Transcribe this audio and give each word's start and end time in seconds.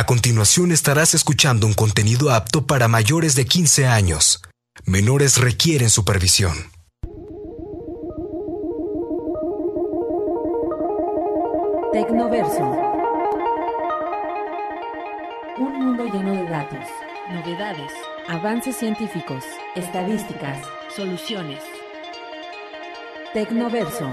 A 0.00 0.06
continuación 0.06 0.72
estarás 0.72 1.12
escuchando 1.12 1.66
un 1.66 1.74
contenido 1.74 2.30
apto 2.30 2.66
para 2.66 2.88
mayores 2.88 3.34
de 3.34 3.44
15 3.44 3.86
años. 3.86 4.40
Menores 4.86 5.36
requieren 5.36 5.90
supervisión. 5.90 6.54
Tecnoverso. 11.92 12.62
Un 15.58 15.72
mundo 15.78 16.04
lleno 16.04 16.32
de 16.32 16.48
datos, 16.48 16.86
novedades, 17.34 17.92
avances 18.26 18.76
científicos, 18.76 19.44
estadísticas, 19.76 20.66
soluciones. 20.96 21.62
Tecnoverso. 23.34 24.10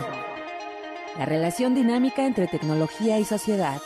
La 1.18 1.24
relación 1.24 1.74
dinámica 1.74 2.26
entre 2.26 2.48
tecnología 2.48 3.20
y 3.20 3.24
sociedad. 3.24 3.80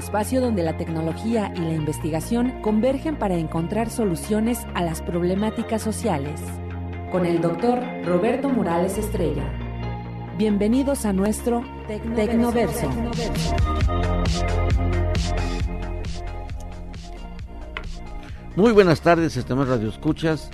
Espacio 0.00 0.40
donde 0.40 0.62
la 0.62 0.78
tecnología 0.78 1.52
y 1.54 1.60
la 1.60 1.74
investigación 1.74 2.62
convergen 2.62 3.16
para 3.16 3.36
encontrar 3.36 3.90
soluciones 3.90 4.60
a 4.72 4.82
las 4.82 5.02
problemáticas 5.02 5.82
sociales. 5.82 6.40
Con 7.12 7.26
el 7.26 7.42
doctor 7.42 7.80
Roberto 8.06 8.48
Morales 8.48 8.96
Estrella. 8.96 9.44
Bienvenidos 10.38 11.04
a 11.04 11.12
nuestro 11.12 11.62
Tecnoverso. 11.86 12.88
Muy 18.56 18.72
buenas 18.72 19.02
tardes, 19.02 19.36
estimados 19.36 19.68
radioescuchas, 19.68 20.48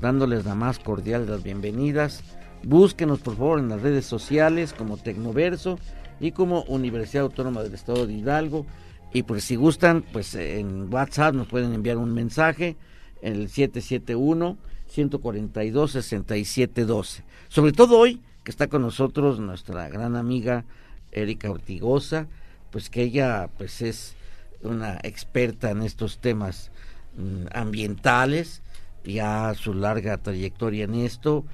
dándoles 0.00 0.44
la 0.44 0.56
más 0.56 0.80
cordial 0.80 1.24
de 1.24 1.32
las 1.32 1.44
bienvenidas. 1.44 2.24
Búsquenos 2.64 3.20
por 3.20 3.36
favor 3.36 3.60
en 3.60 3.68
las 3.68 3.80
redes 3.80 4.06
sociales 4.06 4.72
como 4.72 4.96
Tecnoverso 4.96 5.78
y 6.18 6.32
como 6.32 6.62
Universidad 6.62 7.22
Autónoma 7.22 7.62
del 7.62 7.74
Estado 7.74 8.08
de 8.08 8.14
Hidalgo. 8.14 8.66
Y 9.12 9.22
pues 9.22 9.44
si 9.44 9.56
gustan, 9.56 10.02
pues 10.12 10.34
en 10.34 10.92
WhatsApp 10.92 11.34
nos 11.34 11.46
pueden 11.46 11.72
enviar 11.72 11.96
un 11.96 12.12
mensaje 12.12 12.76
en 13.22 13.34
el 13.34 13.48
771 13.48 14.58
142 14.88 15.92
6712. 15.92 17.24
Sobre 17.48 17.72
todo 17.72 17.98
hoy 17.98 18.20
que 18.44 18.50
está 18.50 18.68
con 18.68 18.82
nosotros 18.82 19.40
nuestra 19.40 19.88
gran 19.88 20.16
amiga 20.16 20.64
Erika 21.12 21.50
Ortigosa, 21.50 22.26
pues 22.70 22.90
que 22.90 23.02
ella 23.02 23.48
pues 23.58 23.82
es 23.82 24.14
una 24.62 24.98
experta 25.02 25.70
en 25.70 25.82
estos 25.82 26.18
temas 26.18 26.70
mm, 27.16 27.46
ambientales, 27.52 28.62
ya 29.04 29.54
su 29.54 29.74
larga 29.74 30.18
trayectoria 30.18 30.84
en 30.84 30.94
esto, 30.94 31.44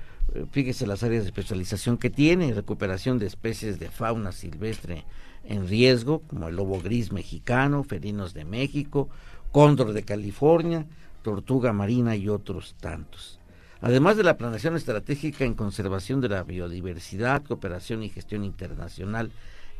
fíjese 0.51 0.87
las 0.87 1.03
áreas 1.03 1.25
de 1.25 1.29
especialización 1.29 1.99
que 1.99 2.11
tiene, 2.11 2.55
recuperación 2.55 3.19
de 3.19 3.27
especies 3.27 3.79
de 3.79 3.91
fauna 3.91 4.33
silvestre 4.33 5.05
en 5.47 5.69
riesgo, 5.69 6.21
como 6.21 6.49
el 6.49 6.57
lobo 6.57 6.81
gris 6.81 7.13
mexicano, 7.13 7.85
felinos 7.85 8.35
de 8.35 8.45
México, 8.45 9.09
cóndor 9.53 9.93
de 9.93 10.03
California, 10.03 10.87
tortuga 11.23 11.73
marina 11.73 12.17
y 12.17 12.29
otros 12.29 12.75
tantos. 12.81 13.39
Además 13.81 14.17
de 14.17 14.23
la 14.23 14.37
planeación 14.37 14.77
estratégica 14.77 15.45
en 15.45 15.55
conservación 15.55 16.21
de 16.21 16.31
la 16.31 16.43
biodiversidad, 16.43 17.43
cooperación 17.43 18.03
y 18.03 18.09
gestión 18.09 18.45
internacional 18.45 19.31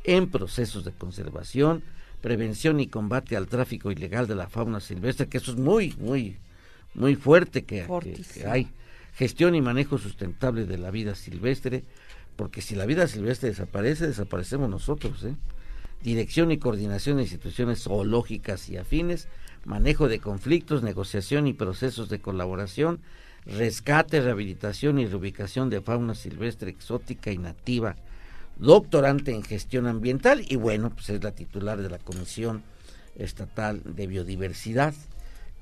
en 0.05 0.31
procesos 0.31 0.85
de 0.85 0.93
conservación, 0.93 1.83
prevención 2.21 2.81
y 2.81 2.87
combate 2.87 3.37
al 3.37 3.49
tráfico 3.49 3.91
ilegal 3.91 4.27
de 4.27 4.35
la 4.35 4.49
fauna 4.49 4.81
silvestre, 4.81 5.29
que 5.29 5.39
eso 5.39 5.53
es 5.53 5.59
muy, 5.59 5.95
muy, 5.99 6.37
muy 6.95 7.17
fuerte 7.17 7.65
que, 7.65 7.87
que 8.35 8.47
hay 8.47 8.69
gestión 9.15 9.55
y 9.55 9.61
manejo 9.61 9.99
sustentable 9.99 10.67
de 10.67 10.79
la 10.79 10.91
vida 10.91 11.15
silvestre, 11.15 11.85
porque 12.37 12.63
si 12.63 12.75
la 12.75 12.87
vida 12.87 13.07
silvestre 13.07 13.51
desaparece, 13.51 14.07
desaparecemos 14.07 14.69
nosotros. 14.69 15.25
¿eh? 15.25 15.35
Dirección 16.03 16.51
y 16.51 16.59
coordinación 16.59 17.17
de 17.17 17.23
instituciones 17.23 17.83
zoológicas 17.83 18.69
y 18.69 18.77
afines, 18.77 19.29
manejo 19.65 20.09
de 20.09 20.19
conflictos, 20.19 20.83
negociación 20.83 21.47
y 21.47 21.53
procesos 21.53 22.09
de 22.09 22.21
colaboración, 22.21 23.01
rescate, 23.47 24.21
rehabilitación 24.21 24.99
y 24.99 25.07
reubicación 25.07 25.71
de 25.71 25.81
fauna 25.81 26.15
silvestre 26.15 26.71
exótica 26.71 27.31
y 27.31 27.39
nativa, 27.39 27.97
doctorante 28.59 29.33
en 29.33 29.43
gestión 29.43 29.87
ambiental 29.87 30.45
y 30.49 30.57
bueno, 30.57 30.91
pues 30.91 31.11
es 31.11 31.23
la 31.23 31.33
titular 31.33 31.81
de 31.81 31.91
la 31.91 31.99
Comisión 31.99 32.63
Estatal 33.17 33.83
de 33.85 34.07
Biodiversidad, 34.07 34.95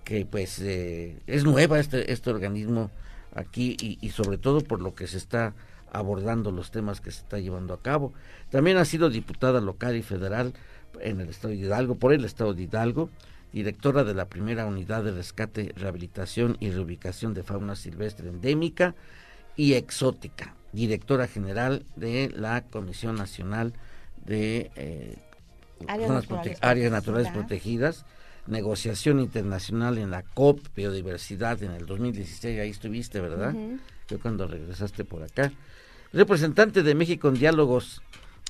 que 0.05 0.27
pues 0.27 0.59
eh, 0.61 1.19
es 1.27 1.45
nueva 1.45 1.79
este, 1.81 2.13
este 2.13 2.31
organismo 2.31 2.91
aquí 3.35 3.77
y, 4.01 4.11
sobre 4.11 4.39
todo 4.39 4.61
por 4.61 4.81
lo 4.81 4.95
que 4.95 5.07
se 5.07 5.17
está 5.17 5.55
abordando 5.93 6.51
los 6.51 6.71
temas 6.71 7.01
que 7.01 7.11
se 7.11 7.21
está 7.21 7.39
llevando 7.39 7.75
a 7.75 7.83
cabo. 7.83 8.13
También 8.51 8.79
ha 8.79 8.85
sido 8.85 9.11
diputada 9.11 9.61
local 9.61 9.97
y 9.97 10.03
federal 10.03 10.55
en 11.01 11.21
el 11.21 11.29
estado 11.29 11.49
de 11.51 11.61
Hidalgo, 11.61 11.97
por 11.97 12.13
el 12.13 12.25
estado 12.25 12.55
de 12.55 12.63
Hidalgo, 12.63 13.11
directora 13.53 14.03
de 14.05 14.15
la 14.15 14.27
primera 14.27 14.67
unidad 14.67 15.05
de 15.05 15.13
rescate, 15.13 15.73
rehabilitación 15.77 16.57
y 16.61 16.71
reubicación 16.71 17.35
de 17.35 17.43
fauna 17.43 17.77
silvestre 17.77 18.29
endémica 18.29 18.95
y 19.55 19.75
exótica, 19.75 20.55
directora 20.73 21.29
general 21.29 21.85
de 21.97 22.33
la 22.35 22.63
Comisión 22.63 23.17
Nacional 23.17 23.75
de 24.25 24.71
eh, 24.77 25.19
áreas, 26.61 26.91
naturales, 26.91 27.31
protegidas 27.33 28.07
negociación 28.47 29.21
internacional 29.21 29.99
en 29.99 30.11
la 30.11 30.23
COP 30.23 30.61
Biodiversidad 30.75 31.63
en 31.63 31.73
el 31.73 31.87
2016, 31.87 32.59
ahí 32.59 32.71
estuviste, 32.71 33.21
¿verdad? 33.21 33.55
Yo 34.09 34.19
cuando 34.21 34.49
regresaste 34.49 35.05
por 35.05 35.23
acá. 35.23 35.53
Representante 36.13 36.83
de 36.83 36.95
México 36.95 37.29
en 37.29 37.35
diálogos 37.35 38.03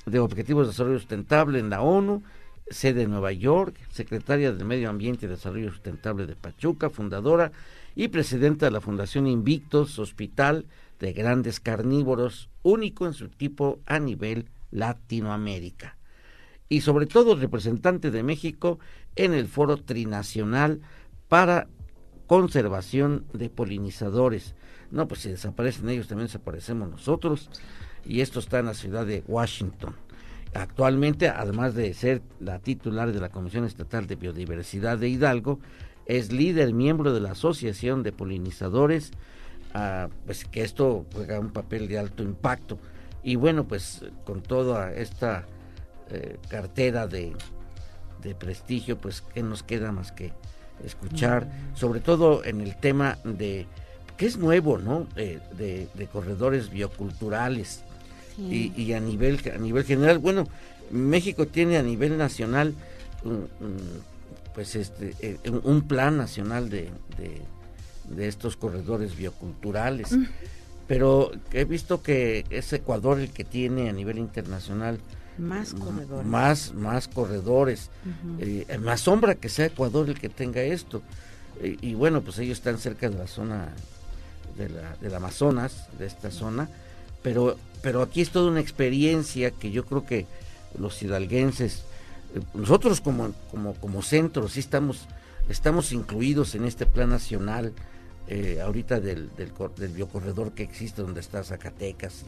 de 0.05 0.19
Objetivos 0.19 0.67
de 0.67 0.71
Desarrollo 0.71 0.99
Sustentable 0.99 1.59
en 1.59 1.69
la 1.69 1.81
ONU, 1.81 2.21
sede 2.69 3.03
en 3.03 3.11
Nueva 3.11 3.31
York, 3.31 3.79
secretaria 3.89 4.51
del 4.51 4.65
Medio 4.65 4.89
Ambiente 4.89 5.25
y 5.25 5.29
Desarrollo 5.29 5.71
Sustentable 5.71 6.25
de 6.25 6.35
Pachuca, 6.35 6.89
fundadora 6.89 7.53
y 7.95 8.09
presidenta 8.09 8.65
de 8.65 8.71
la 8.71 8.81
Fundación 8.81 9.27
Invictos, 9.27 9.97
hospital 9.97 10.65
de 10.99 11.13
grandes 11.13 11.61
carnívoros, 11.61 12.49
único 12.63 13.05
en 13.05 13.13
su 13.13 13.29
tipo 13.29 13.79
a 13.85 13.97
nivel 13.97 14.49
Latinoamérica 14.71 15.95
y 16.67 16.81
sobre 16.81 17.05
todo 17.05 17.35
representante 17.35 18.11
de 18.11 18.23
México 18.23 18.79
en 19.15 19.33
el 19.33 19.47
Foro 19.47 19.77
Trinacional 19.77 20.81
para 21.29 21.67
Conservación 22.27 23.25
de 23.31 23.49
Polinizadores. 23.49 24.55
No, 24.93 25.07
pues 25.07 25.21
si 25.21 25.29
desaparecen 25.29 25.89
ellos, 25.89 26.07
también 26.07 26.27
desaparecemos 26.27 26.87
nosotros. 26.87 27.49
Y 28.05 28.21
esto 28.21 28.39
está 28.39 28.59
en 28.59 28.67
la 28.67 28.75
ciudad 28.75 29.07
de 29.07 29.23
Washington. 29.27 29.95
Actualmente, 30.53 31.29
además 31.29 31.73
de 31.73 31.91
ser 31.95 32.21
la 32.39 32.59
titular 32.59 33.11
de 33.11 33.19
la 33.19 33.29
Comisión 33.29 33.65
Estatal 33.65 34.05
de 34.05 34.15
Biodiversidad 34.15 34.99
de 34.99 35.09
Hidalgo, 35.09 35.59
es 36.05 36.31
líder 36.31 36.73
miembro 36.73 37.11
de 37.11 37.21
la 37.21 37.31
Asociación 37.31 38.03
de 38.03 38.11
Polinizadores, 38.11 39.11
ah, 39.73 40.09
pues 40.27 40.45
que 40.45 40.61
esto 40.61 41.07
juega 41.11 41.39
un 41.39 41.49
papel 41.49 41.87
de 41.87 41.97
alto 41.97 42.21
impacto. 42.21 42.77
Y 43.23 43.35
bueno, 43.35 43.67
pues 43.67 44.05
con 44.25 44.43
toda 44.43 44.93
esta 44.93 45.47
eh, 46.11 46.37
cartera 46.49 47.07
de, 47.07 47.35
prestigio, 48.37 48.99
pues 48.99 49.21
que 49.21 49.41
nos 49.41 49.63
queda 49.63 49.91
más 49.91 50.11
que 50.11 50.33
escuchar, 50.85 51.47
mm. 51.47 51.75
sobre 51.75 51.99
todo 51.99 52.45
en 52.45 52.61
el 52.61 52.77
tema 52.77 53.17
de, 53.23 53.65
que 54.17 54.25
es 54.25 54.37
nuevo, 54.37 54.77
¿no? 54.77 55.07
de, 55.15 55.87
corredores 56.11 56.69
bioculturales 56.69 57.83
y, 58.37 58.93
a, 58.93 58.99
nivel, 58.99 59.39
a 59.53 59.57
nivel 59.57 59.83
general, 59.83 60.19
bueno, 60.19 60.47
México 60.91 61.47
tiene 61.47 61.77
a 61.77 61.83
nivel 61.83 62.17
nacional 62.17 62.73
pues 64.53 64.75
este 64.75 65.15
eh, 65.19 65.37
un 65.63 65.81
plan 65.87 66.17
nacional 66.17 66.69
de, 66.69 66.89
de, 68.09 68.27
estos 68.27 68.55
corredores 68.55 69.15
bioculturales. 69.15 70.11
Mm. 70.11 70.25
Pero 70.87 71.31
he 71.51 71.63
visto 71.63 72.03
que 72.03 72.45
es 72.49 72.71
Ecuador 72.73 73.19
el 73.19 73.31
que 73.31 73.43
tiene 73.43 73.89
a 73.89 73.93
nivel 73.93 74.19
internacional 74.19 74.99
más 75.37 75.73
corredores. 75.73 76.27
Más, 76.27 76.73
más 76.73 77.07
corredores. 77.07 77.89
Eh, 78.39 78.65
me 78.79 78.91
asombra 78.91 79.35
que 79.35 79.49
sea 79.49 79.67
Ecuador 79.67 80.09
el 80.09 80.19
que 80.19 80.29
tenga 80.29 80.61
esto. 80.61 81.01
y 81.63 81.93
bueno, 81.95 82.21
pues 82.21 82.37
ellos 82.39 82.57
están 82.57 82.77
cerca 82.77 83.09
de 83.09 83.17
la 83.17 83.27
zona 83.27 83.69
de 84.57 84.69
la, 84.69 84.95
del 84.97 85.15
Amazonas, 85.15 85.87
de 85.97 86.05
esta 86.05 86.31
zona, 86.31 86.69
pero, 87.21 87.57
pero 87.81 88.01
aquí 88.01 88.21
es 88.21 88.29
toda 88.29 88.49
una 88.51 88.59
experiencia 88.59 89.51
que 89.51 89.71
yo 89.71 89.85
creo 89.85 90.05
que 90.05 90.25
los 90.77 91.01
hidalguenses, 91.01 91.83
eh, 92.35 92.41
nosotros 92.53 93.01
como, 93.01 93.33
como, 93.51 93.73
como 93.75 94.01
centro, 94.01 94.47
sí 94.47 94.59
estamos, 94.59 95.07
estamos 95.49 95.91
incluidos 95.91 96.55
en 96.55 96.65
este 96.65 96.85
plan 96.85 97.09
nacional 97.09 97.73
eh, 98.27 98.61
ahorita 98.61 99.01
del, 99.01 99.29
del, 99.35 99.51
del, 99.75 99.91
biocorredor 99.91 100.53
que 100.53 100.63
existe 100.63 101.01
donde 101.01 101.19
está 101.19 101.43
Zacatecas 101.43 102.23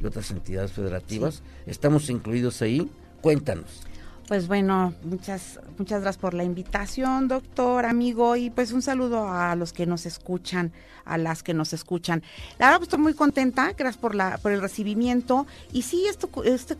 y, 0.00 0.06
otras 0.06 0.30
entidades 0.30 0.72
federativas. 0.72 1.42
¿Estamos 1.66 2.08
incluidos 2.08 2.62
ahí? 2.62 2.90
Cuéntanos. 3.20 3.82
Pues 4.30 4.46
bueno, 4.46 4.94
muchas, 5.02 5.58
muchas 5.76 6.02
gracias 6.02 6.20
por 6.20 6.34
la 6.34 6.44
invitación, 6.44 7.26
doctor, 7.26 7.84
amigo, 7.84 8.36
y 8.36 8.48
pues 8.48 8.70
un 8.70 8.80
saludo 8.80 9.28
a 9.28 9.56
los 9.56 9.72
que 9.72 9.86
nos 9.86 10.06
escuchan, 10.06 10.70
a 11.04 11.18
las 11.18 11.42
que 11.42 11.52
nos 11.52 11.72
escuchan. 11.72 12.22
La 12.56 12.66
verdad, 12.66 12.78
pues, 12.78 12.86
estoy 12.86 13.00
muy 13.00 13.14
contenta, 13.14 13.72
gracias 13.76 13.96
por 13.96 14.14
la, 14.14 14.38
por 14.38 14.52
el 14.52 14.60
recibimiento. 14.60 15.48
Y 15.72 15.82
sí, 15.82 16.06
esto, 16.08 16.30
este 16.44 16.76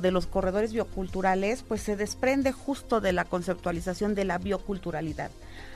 de 0.00 0.10
los 0.12 0.28
corredores 0.28 0.72
bioculturales, 0.72 1.64
pues 1.64 1.82
se 1.82 1.96
desprende 1.96 2.52
justo 2.52 3.00
de 3.00 3.12
la 3.12 3.24
conceptualización 3.24 4.14
de 4.14 4.24
la 4.24 4.38
bioculturalidad 4.38 5.32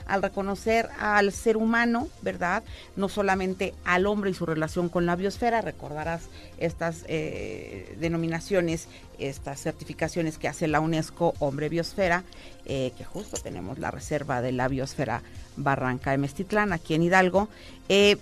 al 0.07 0.21
reconocer 0.21 0.89
al 0.99 1.31
ser 1.31 1.57
humano, 1.57 2.07
¿verdad? 2.21 2.63
No 2.95 3.09
solamente 3.09 3.73
al 3.83 4.07
hombre 4.07 4.31
y 4.31 4.33
su 4.33 4.45
relación 4.45 4.89
con 4.89 5.05
la 5.05 5.15
biosfera, 5.15 5.61
recordarás 5.61 6.23
estas 6.57 7.03
eh, 7.07 7.95
denominaciones, 7.99 8.87
estas 9.19 9.61
certificaciones 9.61 10.37
que 10.37 10.47
hace 10.47 10.67
la 10.67 10.79
UNESCO 10.79 11.16
Hombre 11.39 11.69
Biosfera, 11.69 12.23
eh, 12.65 12.91
que 12.97 13.05
justo 13.05 13.37
tenemos 13.37 13.79
la 13.79 13.91
reserva 13.91 14.41
de 14.41 14.51
la 14.51 14.67
biosfera 14.67 15.21
Barranca 15.55 16.11
de 16.11 16.17
Mestitlán, 16.17 16.73
aquí 16.73 16.93
en 16.93 17.03
Hidalgo. 17.03 17.47
Eh, 17.89 18.17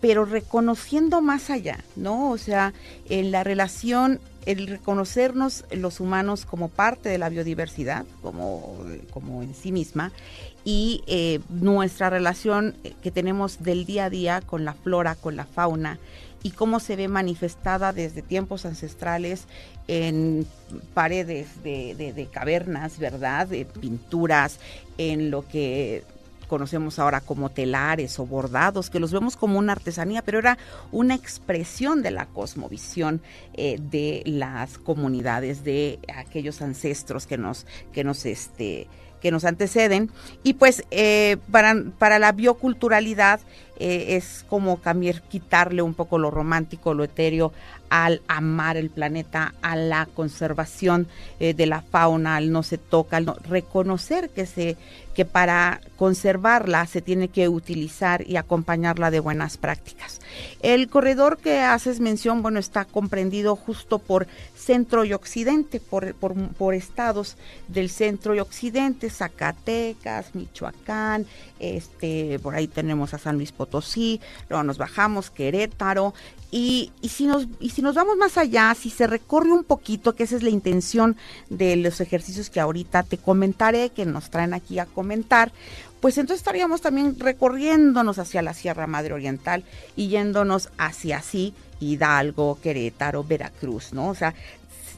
pero 0.00 0.24
reconociendo 0.24 1.22
más 1.22 1.48
allá, 1.48 1.78
¿no? 1.94 2.30
O 2.32 2.38
sea, 2.38 2.72
en 3.08 3.30
la 3.30 3.44
relación 3.44 4.18
el 4.46 4.66
reconocernos 4.66 5.64
los 5.70 6.00
humanos 6.00 6.44
como 6.44 6.68
parte 6.68 7.08
de 7.08 7.18
la 7.18 7.28
biodiversidad, 7.28 8.04
como, 8.20 8.78
como 9.12 9.42
en 9.42 9.54
sí 9.54 9.70
misma, 9.70 10.10
y 10.64 11.04
eh, 11.06 11.38
nuestra 11.48 12.10
relación 12.10 12.74
que 13.00 13.12
tenemos 13.12 13.62
del 13.62 13.86
día 13.86 14.06
a 14.06 14.10
día 14.10 14.40
con 14.40 14.64
la 14.64 14.74
flora, 14.74 15.14
con 15.14 15.36
la 15.36 15.46
fauna 15.46 16.00
y 16.42 16.50
cómo 16.50 16.80
se 16.80 16.96
ve 16.96 17.08
manifestada 17.08 17.92
desde 17.92 18.22
tiempos 18.22 18.66
ancestrales 18.66 19.44
en 19.88 20.46
paredes 20.94 21.62
de, 21.62 21.94
de 21.94 22.26
cavernas, 22.26 22.98
¿verdad? 22.98 23.46
De 23.46 23.64
pinturas, 23.64 24.58
en 24.98 25.30
lo 25.30 25.46
que 25.46 26.04
conocemos 26.52 26.98
ahora 26.98 27.22
como 27.22 27.48
telares 27.48 28.18
o 28.18 28.26
bordados, 28.26 28.90
que 28.90 29.00
los 29.00 29.10
vemos 29.10 29.38
como 29.38 29.58
una 29.58 29.72
artesanía, 29.72 30.20
pero 30.20 30.38
era 30.38 30.58
una 30.90 31.14
expresión 31.14 32.02
de 32.02 32.10
la 32.10 32.26
cosmovisión 32.26 33.22
eh, 33.54 33.78
de 33.80 34.22
las 34.26 34.76
comunidades, 34.76 35.64
de 35.64 35.98
aquellos 36.14 36.60
ancestros 36.60 37.26
que 37.26 37.38
nos, 37.38 37.64
que 37.94 38.04
nos, 38.04 38.26
este, 38.26 38.86
que 39.22 39.30
nos 39.30 39.44
anteceden. 39.44 40.10
Y 40.42 40.54
pues 40.54 40.84
eh, 40.90 41.38
para, 41.50 41.74
para 41.98 42.18
la 42.18 42.32
bioculturalidad 42.32 43.40
eh, 43.78 44.16
es 44.16 44.44
como 44.48 44.80
quitarle 45.28 45.82
un 45.82 45.94
poco 45.94 46.18
lo 46.18 46.30
romántico, 46.30 46.94
lo 46.94 47.04
etéreo 47.04 47.52
al 47.88 48.22
amar 48.28 48.76
el 48.76 48.90
planeta, 48.90 49.54
a 49.60 49.76
la 49.76 50.06
conservación 50.06 51.08
eh, 51.40 51.52
de 51.52 51.66
la 51.66 51.82
fauna, 51.82 52.36
al 52.36 52.52
no 52.52 52.62
se 52.62 52.78
toca, 52.78 53.16
al 53.16 53.24
no, 53.24 53.36
reconocer 53.48 54.30
que 54.30 54.46
se 54.46 54.76
que 55.14 55.24
para 55.26 55.80
conservarla 55.96 56.86
se 56.86 57.02
tiene 57.02 57.28
que 57.28 57.48
utilizar 57.48 58.26
y 58.26 58.36
acompañarla 58.36 59.10
de 59.10 59.20
buenas 59.20 59.58
prácticas. 59.58 60.20
El 60.62 60.88
corredor 60.88 61.36
que 61.36 61.60
haces 61.60 62.00
mención, 62.00 62.40
bueno, 62.40 62.58
está 62.58 62.86
comprendido 62.86 63.54
justo 63.54 63.98
por 63.98 64.26
centro 64.62 65.04
y 65.04 65.12
occidente, 65.12 65.80
por, 65.80 66.14
por, 66.14 66.74
estados 66.74 67.36
del 67.68 67.90
centro 67.90 68.34
y 68.34 68.40
occidente, 68.40 69.10
Zacatecas, 69.10 70.34
Michoacán, 70.34 71.26
este, 71.58 72.38
por 72.38 72.54
ahí 72.54 72.68
tenemos 72.68 73.12
a 73.12 73.18
San 73.18 73.36
Luis 73.36 73.52
Potosí, 73.52 74.20
luego 74.48 74.62
nos 74.62 74.78
bajamos, 74.78 75.30
Querétaro, 75.30 76.14
y, 76.50 76.92
y, 77.00 77.08
si 77.08 77.26
nos, 77.26 77.46
y 77.60 77.70
si 77.70 77.82
nos 77.82 77.94
vamos 77.94 78.16
más 78.16 78.38
allá, 78.38 78.74
si 78.78 78.90
se 78.90 79.06
recorre 79.06 79.50
un 79.50 79.64
poquito, 79.64 80.14
que 80.14 80.24
esa 80.24 80.36
es 80.36 80.42
la 80.42 80.50
intención 80.50 81.16
de 81.48 81.76
los 81.76 82.00
ejercicios 82.00 82.50
que 82.50 82.60
ahorita 82.60 83.02
te 83.02 83.18
comentaré, 83.18 83.90
que 83.90 84.06
nos 84.06 84.30
traen 84.30 84.54
aquí 84.54 84.78
a 84.78 84.86
comentar, 84.86 85.52
pues 86.00 86.18
entonces 86.18 86.40
estaríamos 86.40 86.80
también 86.80 87.18
recorriéndonos 87.18 88.18
hacia 88.18 88.42
la 88.42 88.54
Sierra 88.54 88.88
Madre 88.88 89.14
Oriental 89.14 89.64
y 89.94 90.08
yéndonos 90.08 90.70
hacia 90.76 91.18
así 91.18 91.54
Hidalgo, 91.82 92.58
Querétaro, 92.62 93.24
Veracruz, 93.24 93.92
¿no? 93.92 94.08
O 94.08 94.14
sea, 94.14 94.34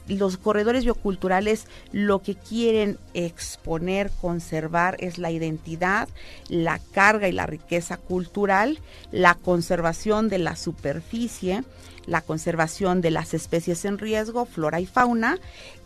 los 0.07 0.37
corredores 0.37 0.83
bioculturales 0.83 1.65
lo 1.91 2.21
que 2.21 2.35
quieren 2.35 2.97
exponer, 3.13 4.11
conservar 4.21 4.97
es 4.99 5.17
la 5.17 5.31
identidad, 5.31 6.07
la 6.47 6.79
carga 6.93 7.27
y 7.27 7.31
la 7.31 7.47
riqueza 7.47 7.97
cultural, 7.97 8.79
la 9.11 9.33
conservación 9.35 10.29
de 10.29 10.37
la 10.37 10.55
superficie, 10.55 11.63
la 12.05 12.21
conservación 12.21 13.01
de 13.01 13.11
las 13.11 13.33
especies 13.33 13.83
en 13.85 13.97
riesgo, 13.97 14.45
flora 14.45 14.79
y 14.79 14.85
fauna, 14.85 15.39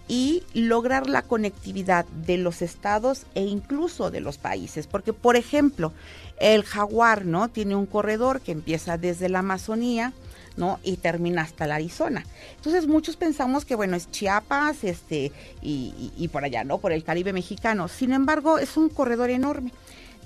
y 0.09 0.43
lograr 0.55 1.07
la 1.07 1.21
conectividad 1.21 2.03
de 2.25 2.37
los 2.37 2.63
estados 2.63 3.25
e 3.35 3.43
incluso 3.43 4.09
de 4.09 4.19
los 4.19 4.39
países. 4.39 4.87
Porque, 4.87 5.13
por 5.13 5.35
ejemplo, 5.35 5.93
el 6.39 6.63
jaguar, 6.63 7.25
¿no? 7.25 7.47
Tiene 7.47 7.75
un 7.75 7.85
corredor 7.85 8.41
que 8.41 8.51
empieza 8.51 8.97
desde 8.97 9.29
la 9.29 9.39
Amazonía, 9.39 10.11
¿no? 10.59 10.79
Y 10.83 10.97
termina 10.97 11.41
hasta 11.41 11.65
la 11.65 11.75
Arizona. 11.75 12.23
Entonces 12.57 12.85
muchos 12.85 13.15
pensamos 13.15 13.65
que, 13.65 13.75
bueno, 13.75 13.95
es 13.95 14.11
Chiapas, 14.11 14.83
este, 14.83 15.31
y, 15.61 16.11
y 16.15 16.27
por 16.27 16.43
allá, 16.43 16.63
¿no? 16.63 16.77
Por 16.77 16.91
el 16.91 17.03
Caribe 17.03 17.33
mexicano. 17.33 17.87
Sin 17.87 18.13
embargo, 18.13 18.59
es 18.59 18.77
un 18.77 18.89
corredor 18.89 19.31
enorme. 19.31 19.71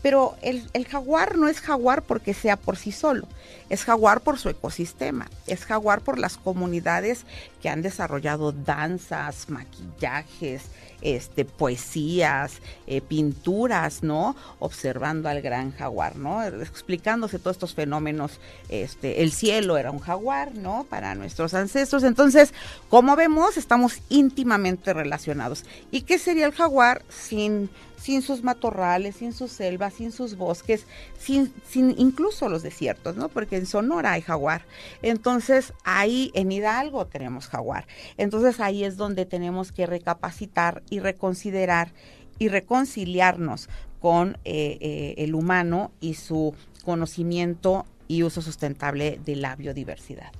Pero 0.03 0.35
el, 0.41 0.69
jaguar 0.85 1.37
no 1.37 1.47
es 1.47 1.61
jaguar 1.61 2.03
porque 2.03 2.33
sea 2.33 2.57
por 2.57 2.75
sí 2.75 2.91
solo, 2.91 3.25
es 3.69 3.85
jaguar 3.85 4.19
por 4.19 4.37
su 4.37 4.49
ecosistema, 4.49 5.29
es 5.47 5.65
jaguar 5.65 6.01
por 6.01 6.19
las 6.19 6.35
comunidades 6.35 7.25
que 7.61 7.69
han 7.69 7.81
desarrollado 7.81 8.51
danzas, 8.51 9.49
maquillajes, 9.49 10.63
este, 11.01 11.45
poesías, 11.45 12.59
eh, 12.85 12.99
pinturas, 12.99 14.03
¿no? 14.03 14.35
Observando 14.59 15.29
al 15.29 15.41
gran 15.41 15.71
jaguar, 15.71 16.17
¿no? 16.17 16.43
Explicándose 16.43 17.39
todos 17.39 17.55
estos 17.55 17.73
fenómenos. 17.73 18.39
Este, 18.69 19.23
el 19.23 19.31
cielo 19.31 19.77
era 19.77 19.91
un 19.91 19.99
jaguar, 19.99 20.55
¿no? 20.55 20.85
Para 20.89 21.15
nuestros 21.15 21.53
ancestros. 21.53 22.03
Entonces, 22.03 22.53
como 22.89 23.15
vemos, 23.15 23.55
estamos 23.57 23.99
íntimamente 24.09 24.93
relacionados. 24.93 25.63
¿Y 25.91 26.01
qué 26.01 26.19
sería 26.19 26.45
el 26.45 26.53
jaguar 26.53 27.03
sin 27.09 27.69
sin 28.03 28.21
sus 28.21 28.43
matorrales, 28.43 29.15
sin 29.15 29.31
sus 29.31 29.49
selvas, 29.49 29.93
sin 29.93 30.11
sus 30.11 30.35
bosques, 30.35 30.85
sin, 31.17 31.53
sin 31.65 31.95
incluso 31.97 32.49
los 32.49 32.61
desiertos, 32.61 33.15
¿no? 33.15 33.29
Porque 33.29 33.55
en 33.55 33.65
Sonora 33.65 34.11
hay 34.11 34.21
jaguar. 34.21 34.65
Entonces, 35.01 35.71
ahí 35.85 36.29
en 36.33 36.51
Hidalgo 36.51 37.07
tenemos 37.07 37.47
jaguar. 37.47 37.87
Entonces, 38.17 38.59
ahí 38.59 38.83
es 38.83 38.97
donde 38.97 39.25
tenemos 39.25 39.71
que 39.71 39.85
recapacitar 39.85 40.83
y 40.89 40.99
reconsiderar 40.99 41.93
y 42.39 42.49
reconciliarnos 42.49 43.69
con 44.01 44.37
eh, 44.43 44.77
eh, 44.81 45.13
el 45.19 45.33
humano 45.33 45.93
y 46.01 46.15
su 46.15 46.53
conocimiento 46.83 47.85
y 48.09 48.23
uso 48.23 48.41
sustentable 48.41 49.17
de 49.23 49.37
la 49.37 49.55
biodiversidad. 49.55 50.33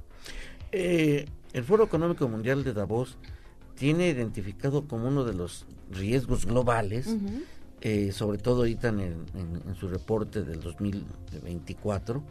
Eh, 0.73 1.27
el 1.53 1.63
Foro 1.63 1.85
Económico 1.85 2.27
Mundial 2.27 2.65
de 2.65 2.73
Davos 2.73 3.17
tiene 3.75 4.09
identificado 4.09 4.85
como 4.85 5.07
uno 5.07 5.23
de 5.23 5.33
los 5.33 5.65
riesgos 5.91 6.45
globales, 6.45 7.15
eh, 7.85 8.13
sobre 8.13 8.37
todo 8.37 8.59
ahorita 8.59 8.87
en, 8.87 9.25
su 9.77 9.89
reporte 9.89 10.41
del 10.43 10.61
2024, 10.61 12.23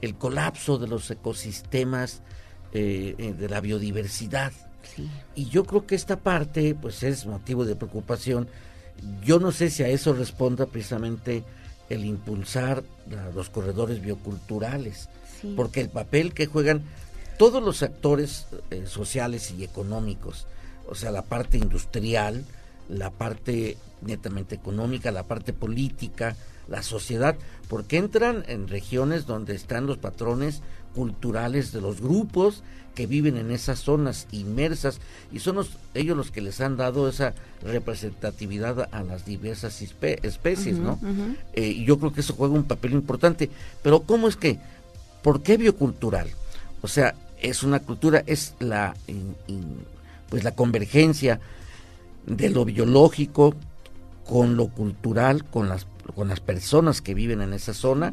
el 0.00 0.14
colapso 0.14 0.78
de 0.78 0.86
los 0.86 1.10
ecosistemas, 1.10 2.22
eh, 2.72 3.16
eh, 3.18 3.32
de 3.32 3.48
la 3.48 3.60
biodiversidad. 3.60 4.52
Y 5.34 5.46
yo 5.46 5.64
creo 5.64 5.88
que 5.88 5.96
esta 5.96 6.20
parte 6.20 6.76
pues 6.80 7.02
es 7.02 7.26
motivo 7.26 7.64
de 7.64 7.74
preocupación. 7.74 8.46
Yo 9.24 9.40
no 9.40 9.50
sé 9.50 9.70
si 9.70 9.82
a 9.82 9.88
eso 9.88 10.12
responda 10.12 10.66
precisamente 10.66 11.42
el 11.88 12.04
impulsar 12.04 12.84
los 13.34 13.50
corredores 13.50 14.00
bioculturales, 14.00 15.08
porque 15.56 15.80
el 15.80 15.88
papel 15.88 16.32
que 16.32 16.46
juegan 16.46 16.84
todos 17.38 17.60
los 17.60 17.82
actores 17.82 18.46
sociales 18.84 19.50
y 19.50 19.64
económicos, 19.64 20.46
o 20.88 20.94
sea, 20.94 21.10
la 21.10 21.22
parte 21.22 21.58
industrial, 21.58 22.44
la 22.88 23.10
parte 23.10 23.76
netamente 24.02 24.54
económica, 24.54 25.10
la 25.10 25.24
parte 25.24 25.52
política, 25.52 26.36
la 26.68 26.82
sociedad, 26.82 27.36
porque 27.68 27.96
entran 27.96 28.44
en 28.48 28.68
regiones 28.68 29.26
donde 29.26 29.54
están 29.54 29.86
los 29.86 29.98
patrones 29.98 30.62
culturales 30.94 31.72
de 31.72 31.80
los 31.80 32.00
grupos 32.00 32.62
que 32.94 33.06
viven 33.06 33.36
en 33.36 33.50
esas 33.50 33.80
zonas 33.80 34.26
inmersas 34.32 35.00
y 35.30 35.40
son 35.40 35.64
ellos 35.92 36.16
los 36.16 36.30
que 36.30 36.40
les 36.40 36.62
han 36.62 36.78
dado 36.78 37.08
esa 37.08 37.34
representatividad 37.62 38.88
a 38.90 39.02
las 39.02 39.26
diversas 39.26 39.82
especies, 39.82 40.78
¿no? 40.78 40.98
Eh, 41.52 41.68
y 41.68 41.84
yo 41.84 41.98
creo 41.98 42.14
que 42.14 42.22
eso 42.22 42.34
juega 42.34 42.54
un 42.54 42.64
papel 42.64 42.92
importante. 42.92 43.50
Pero 43.82 44.00
¿cómo 44.00 44.28
es 44.28 44.36
que? 44.36 44.58
¿Por 45.22 45.42
qué 45.42 45.58
biocultural? 45.58 46.30
O 46.80 46.88
sea, 46.88 47.14
es 47.38 47.62
una 47.62 47.80
cultura, 47.80 48.24
es 48.26 48.54
la, 48.60 48.96
pues 50.30 50.42
la 50.42 50.52
convergencia 50.52 51.38
de 52.26 52.50
lo 52.50 52.64
biológico 52.64 53.54
con 54.26 54.56
lo 54.56 54.68
cultural, 54.68 55.44
con 55.44 55.68
las, 55.68 55.86
con 56.14 56.28
las 56.28 56.40
personas 56.40 57.00
que 57.00 57.14
viven 57.14 57.40
en 57.40 57.52
esa 57.52 57.74
zona, 57.74 58.12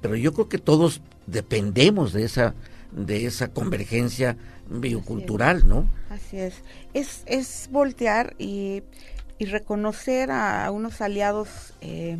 pero 0.00 0.16
yo 0.16 0.32
creo 0.32 0.48
que 0.48 0.58
todos 0.58 1.02
dependemos 1.26 2.12
de 2.12 2.24
esa 2.24 2.54
de 2.92 3.26
esa 3.26 3.48
convergencia 3.48 4.36
biocultural, 4.68 5.66
¿no? 5.66 5.86
Así 6.10 6.38
es. 6.38 6.54
Es, 6.94 7.22
es 7.26 7.68
voltear 7.70 8.34
y, 8.38 8.82
reconocer 9.40 10.30
a 10.30 10.70
unos 10.70 11.00
aliados 11.00 11.48
eh, 11.80 12.16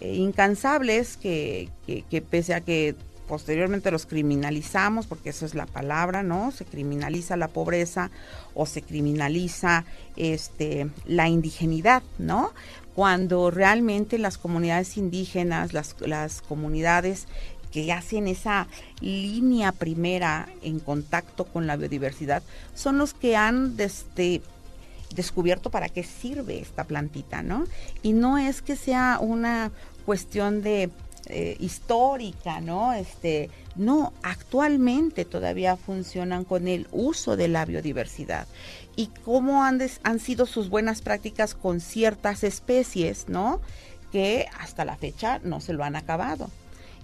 eh, 0.00 0.14
incansables 0.16 1.16
que, 1.16 1.70
que, 1.86 2.20
pese 2.20 2.52
a 2.52 2.60
que 2.60 2.94
posteriormente 3.30 3.92
los 3.92 4.06
criminalizamos, 4.06 5.06
porque 5.06 5.30
eso 5.30 5.46
es 5.46 5.54
la 5.54 5.66
palabra, 5.66 6.24
¿no? 6.24 6.50
Se 6.50 6.64
criminaliza 6.64 7.36
la 7.36 7.46
pobreza 7.46 8.10
o 8.54 8.66
se 8.66 8.82
criminaliza 8.82 9.84
este 10.16 10.90
la 11.06 11.28
indigenidad, 11.28 12.02
¿no? 12.18 12.52
Cuando 12.96 13.52
realmente 13.52 14.18
las 14.18 14.36
comunidades 14.36 14.96
indígenas, 14.96 15.72
las, 15.72 15.94
las 16.00 16.42
comunidades 16.42 17.28
que 17.70 17.92
hacen 17.92 18.26
esa 18.26 18.66
línea 19.00 19.70
primera 19.70 20.48
en 20.62 20.80
contacto 20.80 21.44
con 21.44 21.68
la 21.68 21.76
biodiversidad 21.76 22.42
son 22.74 22.98
los 22.98 23.14
que 23.14 23.36
han 23.36 23.76
este, 23.78 24.42
descubierto 25.14 25.70
para 25.70 25.88
qué 25.88 26.02
sirve 26.02 26.58
esta 26.58 26.82
plantita, 26.82 27.44
¿no? 27.44 27.62
Y 28.02 28.12
no 28.12 28.38
es 28.38 28.60
que 28.60 28.74
sea 28.74 29.18
una 29.20 29.70
cuestión 30.04 30.62
de 30.62 30.90
eh, 31.26 31.56
histórica, 31.60 32.60
¿no? 32.60 32.92
Este, 32.92 33.50
no, 33.76 34.12
actualmente 34.22 35.24
todavía 35.24 35.76
funcionan 35.76 36.44
con 36.44 36.68
el 36.68 36.88
uso 36.92 37.36
de 37.36 37.48
la 37.48 37.64
biodiversidad 37.64 38.46
y 38.96 39.08
cómo 39.24 39.64
han, 39.64 39.80
sido 40.20 40.46
sus 40.46 40.68
buenas 40.68 41.02
prácticas 41.02 41.54
con 41.54 41.80
ciertas 41.80 42.44
especies, 42.44 43.28
¿no? 43.28 43.60
Que 44.12 44.46
hasta 44.58 44.84
la 44.84 44.96
fecha 44.96 45.40
no 45.44 45.60
se 45.60 45.72
lo 45.72 45.84
han 45.84 45.96
acabado 45.96 46.50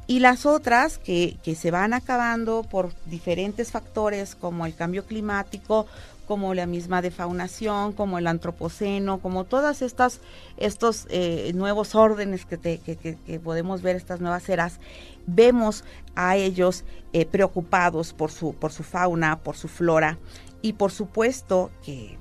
y 0.06 0.20
las 0.20 0.46
otras 0.46 0.98
que, 0.98 1.36
se 1.58 1.70
van 1.70 1.92
acabando 1.92 2.62
por 2.62 2.92
diferentes 3.06 3.72
factores 3.72 4.34
como 4.36 4.66
el 4.66 4.74
cambio 4.74 5.04
climático, 5.04 5.86
como 6.26 6.54
la 6.54 6.66
misma 6.66 7.02
defaunación, 7.02 7.92
como 7.92 8.18
el 8.18 8.26
antropoceno, 8.26 9.18
como 9.18 9.44
todas 9.44 9.80
estas 9.80 10.20
estos 10.56 11.06
eh, 11.10 11.52
nuevos 11.54 11.94
órdenes 11.94 12.44
que, 12.44 13.38
podemos 13.42 13.82
ver, 13.82 13.96
estas 13.96 14.20
nuevas 14.20 14.48
eras, 14.48 14.80
vemos 15.26 15.84
a 16.14 16.36
ellos 16.36 16.84
eh, 17.12 17.26
preocupados 17.26 18.12
por 18.12 18.30
su, 18.30 18.54
por 18.54 18.72
su 18.72 18.82
fauna, 18.82 19.38
por 19.38 19.56
su 19.56 19.68
flora 19.68 20.18
y 20.62 20.74
por 20.74 20.90
supuesto 20.90 21.70
que, 21.84 22.18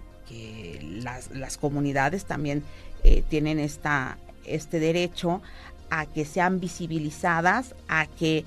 las, 1.01 1.57
comunidades 1.57 2.25
también 2.25 2.63
eh, 3.03 3.23
tienen 3.29 3.59
esta, 3.59 4.17
este 4.45 4.79
derecho 4.79 5.41
a 5.89 6.07
que 6.07 6.25
sean 6.25 6.59
visibilizadas, 6.59 7.73
a 7.87 8.07
que 8.07 8.43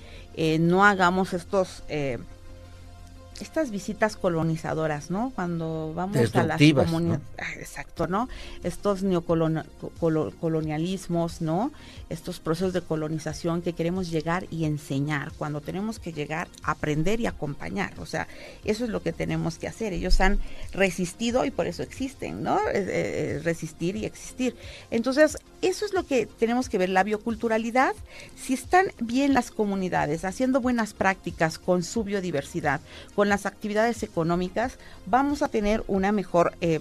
no 0.61 0.85
hagamos 0.85 1.33
estos 1.33 1.83
estas 3.40 3.71
visitas 3.71 4.16
colonizadoras, 4.16 5.11
¿no? 5.11 5.33
Cuando 5.35 5.92
vamos 5.95 6.16
a 6.35 6.45
las 6.45 6.61
comunidades, 6.61 7.21
ah, 7.38 7.52
exacto, 7.57 8.07
¿no? 8.07 8.28
Estos 8.62 9.02
neocolonialismos, 9.02 11.40
¿no? 11.40 11.73
Estos 12.09 12.40
procesos 12.40 12.73
de 12.73 12.83
colonización 12.83 13.62
que 13.62 13.73
queremos 13.73 14.11
llegar 14.11 14.47
y 14.50 14.64
enseñar, 14.64 15.33
cuando 15.38 15.61
tenemos 15.61 15.99
que 15.99 16.12
llegar 16.12 16.49
a 16.62 16.73
aprender 16.73 17.21
y 17.21 17.26
acompañar, 17.26 17.99
o 18.00 18.07
sea, 18.07 18.28
eso 18.64 18.85
es 18.85 18.90
lo 18.90 19.02
que 19.02 19.12
tenemos 19.12 19.59
que 19.59 19.68
hacer. 19.68 19.92
Ellos 19.92 20.21
han 20.21 20.38
resistido 20.73 21.45
y 21.45 21.50
por 21.50 21.66
eso 21.66 21.83
existen, 21.83 22.42
¿no? 22.42 22.59
resistir 23.42 23.97
y 23.97 24.04
existir. 24.04 24.57
Entonces, 24.90 25.38
eso 25.62 25.85
es 25.85 25.93
lo 25.93 26.05
que 26.05 26.27
tenemos 26.27 26.69
que 26.69 26.79
ver, 26.79 26.88
la 26.88 27.03
bioculturalidad, 27.03 27.95
si 28.37 28.55
están 28.55 28.87
bien 29.00 29.35
las 29.35 29.50
comunidades 29.50 30.25
haciendo 30.25 30.61
buenas 30.61 30.95
prácticas 30.95 31.59
con 31.59 31.83
su 31.83 32.05
biodiversidad, 32.05 32.81
con 33.15 33.29
las 33.29 33.47
actividades 33.47 34.03
económicas 34.03 34.79
vamos 35.07 35.43
a 35.43 35.49
tener 35.49 35.83
una 35.88 36.12
mejor 36.12 36.55
eh, 36.61 36.81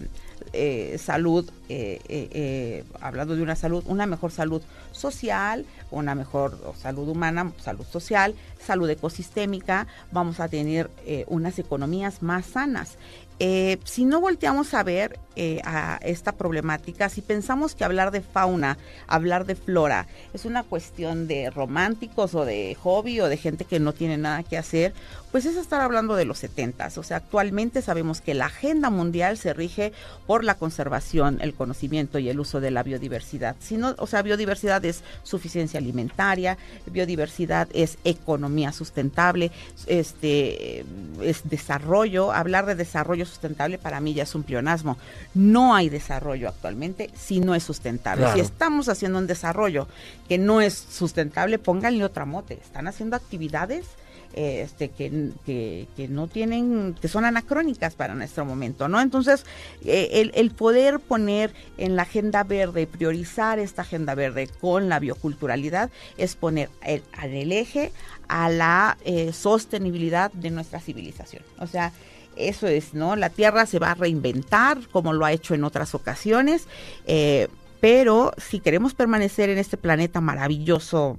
eh, 0.54 0.98
salud, 1.00 1.50
eh, 1.70 2.84
hablando 3.02 3.36
de 3.36 3.42
una 3.42 3.56
salud, 3.56 3.84
una 3.88 4.06
mejor 4.06 4.32
salud 4.32 4.62
social, 4.92 5.66
una 5.92 6.16
mejor 6.16 6.76
salud 6.80 7.08
humana, 7.08 7.52
salud 7.62 7.86
social, 7.86 8.36
salud 8.60 8.90
ecosistémica, 8.90 9.88
vamos 10.12 10.40
a 10.40 10.48
tener 10.48 10.90
unas 11.28 11.60
economías 11.60 12.22
más 12.22 12.46
sanas. 12.46 12.98
Eh, 13.40 13.78
si 13.84 14.04
no 14.04 14.20
volteamos 14.20 14.74
a 14.74 14.82
ver 14.82 15.20
eh, 15.36 15.62
a 15.64 16.00
esta 16.02 16.32
problemática, 16.32 17.08
si 17.08 17.22
pensamos 17.22 17.76
que 17.76 17.84
hablar 17.84 18.10
de 18.10 18.22
fauna, 18.22 18.80
hablar 19.06 19.46
de 19.46 19.56
flora, 19.56 20.08
es 20.34 20.46
una 20.46 20.64
cuestión 20.64 21.28
de 21.28 21.52
románticos 21.52 22.34
o 22.34 22.46
de 22.46 22.76
hobby 22.82 23.20
o 23.20 23.30
de 23.30 23.38
gente 23.38 23.66
que 23.66 23.80
no 23.80 23.94
tiene 23.94 24.18
nada 24.18 24.42
que 24.42 24.58
hacer, 24.58 24.96
pues 25.32 25.46
es 25.46 25.56
estar 25.56 25.82
hablando 25.82 26.16
de 26.16 26.26
los 26.26 26.40
70. 26.40 26.90
O 26.98 27.04
sea, 27.04 27.18
actualmente 27.18 27.84
sabemos 27.84 28.22
que 28.22 28.34
la 28.34 28.48
agenda 28.48 28.90
mundial 28.90 29.38
se 29.38 29.54
rige 29.54 29.94
por 30.26 30.44
la 30.44 30.56
conservación, 30.56 31.38
el 31.40 31.54
conocimiento 31.58 32.20
y 32.20 32.30
el 32.30 32.40
uso 32.40 32.60
de 32.62 32.72
la 32.72 32.84
biodiversidad. 32.84 33.56
Si 33.60 33.78
o 33.82 34.08
sea, 34.08 34.22
biodiversidad 34.22 34.84
es 34.86 35.04
suficiencia 35.24 35.80
alimentaria, 35.80 36.58
biodiversidad 36.86 37.68
es 37.74 37.98
economía 38.04 38.72
sustentable, 38.72 39.52
este 39.86 40.86
es 41.22 41.50
desarrollo, 41.50 42.32
hablar 42.32 42.66
de 42.66 42.76
desarrollo 42.76 43.26
sustentable 43.26 43.78
para 43.78 44.00
mí 44.00 44.14
ya 44.14 44.24
es 44.24 44.36
un 44.36 44.44
pleonasmo. 44.44 44.98
No 45.34 45.76
hay 45.76 45.90
desarrollo 45.90 46.50
actualmente 46.50 47.10
si 47.16 47.40
no 47.40 47.56
es 47.56 47.64
sustentable. 47.64 48.28
Si 48.34 48.40
estamos 48.40 48.90
haciendo 48.90 49.20
un 49.20 49.28
desarrollo 49.28 49.88
que 50.28 50.38
no 50.38 50.62
es 50.62 50.74
sustentable, 50.74 51.60
pónganle 51.60 52.04
otra 52.04 52.26
mote. 52.26 52.56
Están 52.56 52.88
haciendo 52.88 53.16
actividades 53.16 53.86
este, 54.38 54.90
que, 54.90 56.08
no 56.10 56.28
tienen, 56.28 56.96
que 57.02 57.08
son 57.08 57.26
anacrónicas 57.26 57.96
para 57.96 58.14
nuestro 58.14 58.46
momento, 58.46 58.88
¿no? 58.88 59.02
Entonces, 59.02 59.46
eh, 59.84 60.30
el, 60.34 60.52
poder 60.52 61.00
poner 61.00 61.54
en 61.78 61.96
la 61.96 62.04
agenda 62.04 62.44
verde, 62.44 62.86
priorizar 62.86 63.58
esta 63.58 63.82
agenda 63.82 64.14
verde 64.14 64.48
con 64.62 64.90
la 64.90 65.00
bioculturalidad, 65.00 65.90
es 66.18 66.36
poner 66.36 66.70
el, 66.84 67.02
el 67.24 67.52
eje 67.52 67.92
a 68.28 68.50
la 68.50 68.98
eh, 69.06 69.34
sostenibilidad 69.34 70.32
de 70.34 70.52
nuestra 70.52 70.80
civilización. 70.80 71.44
O 71.60 71.66
sea, 71.66 71.92
eso 72.36 72.68
es, 72.68 72.94
¿no? 72.94 73.16
La 73.16 73.30
Tierra 73.30 73.66
se 73.66 73.80
va 73.80 73.92
a 73.92 73.96
reinventar 73.96 74.88
como 74.92 75.14
lo 75.14 75.26
ha 75.26 75.32
hecho 75.32 75.56
en 75.56 75.64
otras 75.64 75.96
ocasiones, 75.96 76.68
eh, 77.08 77.48
pero 77.80 78.34
si 78.38 78.60
queremos 78.60 78.94
permanecer 78.94 79.50
en 79.50 79.58
este 79.58 79.78
planeta 79.78 80.22
maravilloso, 80.22 81.18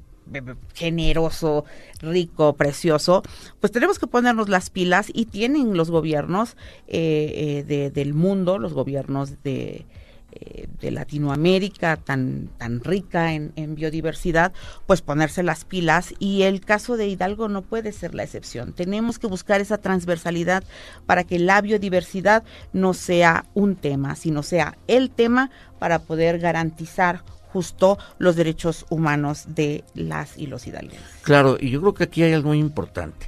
generoso, 0.75 1.65
rico, 2.01 2.55
precioso, 2.55 3.23
pues 3.61 3.73
tenemos 3.73 3.99
que 3.99 4.07
ponernos 4.07 4.49
las 4.49 4.71
pilas 4.71 5.11
y 5.13 5.27
tienen 5.27 5.77
los 5.77 5.91
gobiernos 5.91 6.57
eh, 6.87 7.65
eh, 7.69 7.91
del 7.91 8.15
mundo, 8.15 8.59
los 8.59 8.73
gobiernos 8.73 9.43
de, 9.43 9.87
eh, 10.31 10.69
de 10.81 10.91
Latinoamérica 10.91 11.97
tan 11.97 12.51
rica 12.85 13.33
en, 13.33 13.75
biodiversidad, 13.75 14.53
pues 14.87 15.01
ponerse 15.01 15.43
las 15.43 15.65
pilas 15.65 16.15
y 16.19 16.43
el 16.43 16.61
caso 16.61 16.99
de 16.99 17.09
Hidalgo 17.09 17.49
no 17.49 17.63
puede 17.63 17.93
ser 17.93 18.15
la 18.15 18.25
excepción. 18.25 18.75
Tenemos 18.75 19.19
que 19.19 19.27
buscar 19.27 19.63
esa 19.63 19.79
transversalidad 19.79 20.65
para 21.07 21.25
que 21.25 21.39
la 21.39 21.63
biodiversidad 21.63 22.45
no 22.75 22.93
sea 22.93 23.47
un 23.55 23.75
tema, 23.75 24.17
sino 24.17 24.43
sea 24.43 24.77
el 24.87 25.09
tema 25.09 25.51
para 25.79 26.01
poder 26.01 26.39
garantizar 26.39 27.25
justo 27.59 27.99
los 28.19 28.37
derechos 28.37 28.87
humanos 28.89 29.47
de 29.49 29.83
las 29.93 30.39
y 30.39 30.47
los 30.47 30.69
hidalguenses. 30.69 31.09
Claro, 31.23 31.57
y 31.59 31.71
yo 31.71 31.81
creo 31.81 31.93
que 31.93 32.05
aquí 32.05 32.23
hay 32.23 32.33
algo 32.33 32.51
muy 32.51 32.61
importante. 32.61 33.27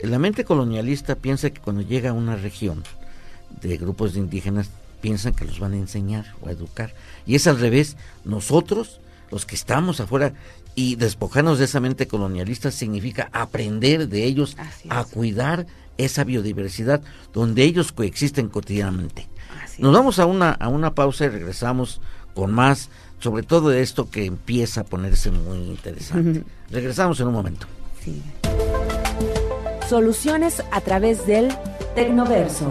La 0.00 0.18
mente 0.18 0.44
colonialista 0.44 1.14
piensa 1.14 1.48
que 1.48 1.62
cuando 1.62 1.80
llega 1.80 2.10
a 2.10 2.12
una 2.12 2.36
región 2.36 2.82
de 3.62 3.78
grupos 3.78 4.12
de 4.12 4.20
indígenas 4.20 4.68
piensan 5.00 5.32
que 5.32 5.46
los 5.46 5.60
van 5.60 5.72
a 5.72 5.78
enseñar 5.78 6.26
o 6.42 6.48
a 6.48 6.52
educar. 6.52 6.92
Y 7.24 7.36
es 7.36 7.46
al 7.46 7.58
revés, 7.58 7.96
nosotros, 8.26 9.00
los 9.30 9.46
que 9.46 9.54
estamos 9.54 9.98
afuera, 9.98 10.34
y 10.74 10.96
despojarnos 10.96 11.58
de 11.58 11.64
esa 11.64 11.80
mente 11.80 12.06
colonialista 12.06 12.70
significa 12.70 13.30
aprender 13.32 14.08
de 14.08 14.24
ellos 14.24 14.58
a 14.90 15.04
cuidar 15.04 15.66
esa 15.96 16.24
biodiversidad 16.24 17.00
donde 17.32 17.62
ellos 17.62 17.92
coexisten 17.92 18.50
cotidianamente. 18.50 19.26
Nos 19.78 19.94
vamos 19.94 20.18
a 20.18 20.26
una, 20.26 20.50
a 20.50 20.68
una 20.68 20.94
pausa 20.94 21.24
y 21.24 21.28
regresamos 21.28 22.02
con 22.34 22.52
más 22.52 22.90
sobre 23.24 23.42
todo 23.42 23.72
esto 23.72 24.10
que 24.10 24.26
empieza 24.26 24.82
a 24.82 24.84
ponerse 24.84 25.30
muy 25.30 25.56
interesante. 25.56 26.42
Regresamos 26.70 27.18
en 27.20 27.28
un 27.28 27.32
momento. 27.32 27.66
Soluciones 29.88 30.62
a 30.70 30.82
través 30.82 31.26
del 31.26 31.48
Tecnoverso. 31.94 32.68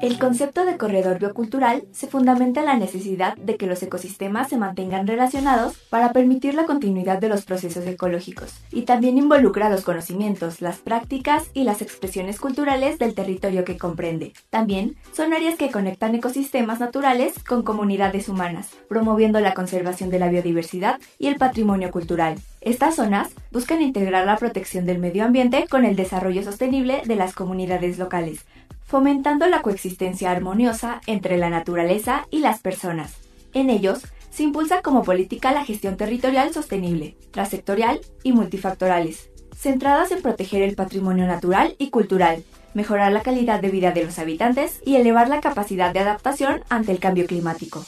El 0.00 0.18
concepto 0.18 0.64
de 0.64 0.78
corredor 0.78 1.18
biocultural 1.18 1.84
se 1.92 2.06
fundamenta 2.06 2.60
en 2.60 2.66
la 2.66 2.78
necesidad 2.78 3.36
de 3.36 3.56
que 3.56 3.66
los 3.66 3.82
ecosistemas 3.82 4.48
se 4.48 4.56
mantengan 4.56 5.06
relacionados 5.06 5.76
para 5.90 6.14
permitir 6.14 6.54
la 6.54 6.64
continuidad 6.64 7.18
de 7.18 7.28
los 7.28 7.44
procesos 7.44 7.86
ecológicos 7.86 8.54
y 8.72 8.82
también 8.82 9.18
involucra 9.18 9.68
los 9.68 9.82
conocimientos, 9.82 10.62
las 10.62 10.78
prácticas 10.78 11.50
y 11.52 11.64
las 11.64 11.82
expresiones 11.82 12.40
culturales 12.40 12.98
del 12.98 13.14
territorio 13.14 13.66
que 13.66 13.76
comprende. 13.76 14.32
También 14.48 14.96
son 15.12 15.34
áreas 15.34 15.56
que 15.56 15.70
conectan 15.70 16.14
ecosistemas 16.14 16.80
naturales 16.80 17.34
con 17.46 17.62
comunidades 17.62 18.30
humanas, 18.30 18.70
promoviendo 18.88 19.38
la 19.40 19.52
conservación 19.52 20.08
de 20.08 20.18
la 20.18 20.30
biodiversidad 20.30 20.98
y 21.18 21.26
el 21.26 21.36
patrimonio 21.36 21.90
cultural. 21.90 22.38
Estas 22.62 22.96
zonas 22.96 23.30
buscan 23.52 23.80
integrar 23.80 24.26
la 24.26 24.36
protección 24.36 24.84
del 24.84 24.98
medio 24.98 25.24
ambiente 25.24 25.66
con 25.68 25.84
el 25.84 25.96
desarrollo 25.96 26.42
sostenible 26.42 27.00
de 27.06 27.16
las 27.16 27.34
comunidades 27.34 27.98
locales, 27.98 28.44
fomentando 28.90 29.46
la 29.46 29.62
coexistencia 29.62 30.32
armoniosa 30.32 31.00
entre 31.06 31.36
la 31.36 31.48
naturaleza 31.48 32.26
y 32.28 32.40
las 32.40 32.58
personas. 32.58 33.14
En 33.54 33.70
ellos, 33.70 34.02
se 34.30 34.42
impulsa 34.42 34.82
como 34.82 35.04
política 35.04 35.52
la 35.52 35.64
gestión 35.64 35.96
territorial 35.96 36.52
sostenible, 36.52 37.16
transectorial 37.30 38.00
y 38.24 38.32
multifactorales, 38.32 39.30
centradas 39.56 40.10
en 40.10 40.22
proteger 40.22 40.62
el 40.62 40.74
patrimonio 40.74 41.26
natural 41.26 41.76
y 41.78 41.90
cultural, 41.90 42.42
mejorar 42.74 43.12
la 43.12 43.22
calidad 43.22 43.60
de 43.60 43.70
vida 43.70 43.92
de 43.92 44.04
los 44.04 44.18
habitantes 44.18 44.80
y 44.84 44.96
elevar 44.96 45.28
la 45.28 45.40
capacidad 45.40 45.92
de 45.92 46.00
adaptación 46.00 46.64
ante 46.68 46.90
el 46.90 46.98
cambio 46.98 47.26
climático. 47.26 47.84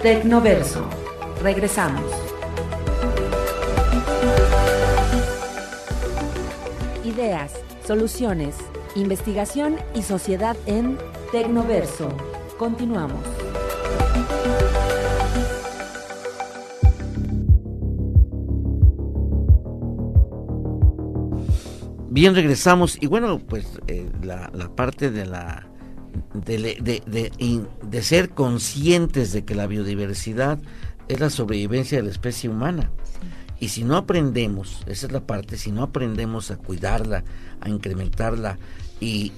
Tecnoverso. 0.00 0.88
Regresamos. 1.42 2.19
Ideas, 7.20 7.52
soluciones, 7.86 8.54
investigación 8.96 9.76
y 9.94 10.00
sociedad 10.00 10.56
en 10.64 10.96
Tecnoverso. 11.32 12.08
Continuamos. 12.56 13.20
Bien, 22.08 22.34
regresamos 22.34 22.96
y 23.02 23.06
bueno, 23.06 23.38
pues 23.38 23.66
eh, 23.86 24.08
la, 24.22 24.50
parte 24.74 25.10
de 25.10 25.26
la 25.26 25.68
de, 26.32 27.02
de, 27.86 28.02
ser 28.02 28.30
conscientes 28.30 29.34
de 29.34 29.44
que 29.44 29.54
la 29.54 29.66
biodiversidad 29.66 30.58
es 31.08 31.20
la 31.20 31.28
sobrevivencia 31.28 31.98
de 31.98 32.04
la 32.04 32.10
especie 32.10 32.48
humana. 32.48 32.90
Y 33.60 33.68
si 33.68 33.84
no 33.84 33.96
aprendemos, 33.96 34.82
esa 34.86 35.06
es 35.06 35.12
la 35.12 35.20
parte, 35.20 35.58
si 35.58 35.70
no 35.70 35.82
aprendemos 35.82 36.50
a 36.50 36.56
cuidarla, 36.56 37.22
a 37.60 37.68
incrementarla 37.68 38.58
y, 39.00 39.32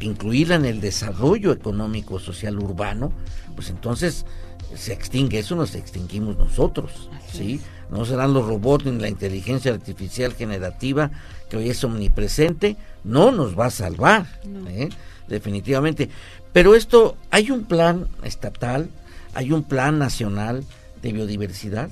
incluirla 0.00 0.56
en 0.56 0.66
el 0.66 0.80
desarrollo 0.80 1.52
económico, 1.52 2.20
social, 2.20 2.58
urbano, 2.58 3.12
pues 3.54 3.70
entonces 3.70 4.26
se 4.74 4.92
extingue, 4.92 5.38
eso 5.38 5.56
nos 5.56 5.74
extinguimos 5.74 6.36
nosotros, 6.36 7.08
¿sí? 7.32 7.60
No 7.90 8.04
serán 8.04 8.34
los 8.34 8.46
robots 8.46 8.84
ni 8.84 8.98
la 8.98 9.08
inteligencia 9.08 9.72
artificial 9.72 10.34
generativa 10.34 11.10
que 11.48 11.56
hoy 11.56 11.70
es 11.70 11.82
omnipresente, 11.84 12.76
no 13.04 13.32
nos 13.32 13.58
va 13.58 13.66
a 13.66 13.70
salvar, 13.70 14.26
¿eh? 14.68 14.88
definitivamente. 15.28 16.10
Pero 16.52 16.74
esto, 16.74 17.16
hay 17.30 17.50
un 17.50 17.64
plan 17.64 18.08
estatal, 18.22 18.90
hay 19.34 19.52
un 19.52 19.62
plan 19.62 19.98
nacional 19.98 20.64
de 21.02 21.12
biodiversidad, 21.12 21.90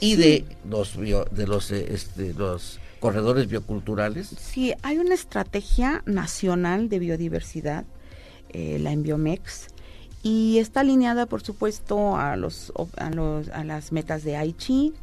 y 0.00 0.16
de 0.16 0.44
los 0.68 0.96
de 0.96 1.46
los 1.46 1.70
eh, 1.70 1.86
este, 1.90 2.34
los 2.34 2.78
corredores 3.00 3.48
bioculturales. 3.48 4.28
Sí, 4.38 4.72
hay 4.82 4.98
una 4.98 5.14
estrategia 5.14 6.02
nacional 6.06 6.88
de 6.88 6.98
biodiversidad, 6.98 7.84
eh, 8.50 8.78
la 8.80 8.92
Enbiomex, 8.92 9.68
y 10.22 10.58
está 10.58 10.80
alineada, 10.80 11.26
por 11.26 11.42
supuesto, 11.42 12.16
a 12.16 12.36
los 12.36 12.72
a, 12.96 13.10
los, 13.10 13.48
a 13.50 13.64
las 13.64 13.92
metas 13.92 14.24
de 14.24 14.36
Aichi, 14.36 14.94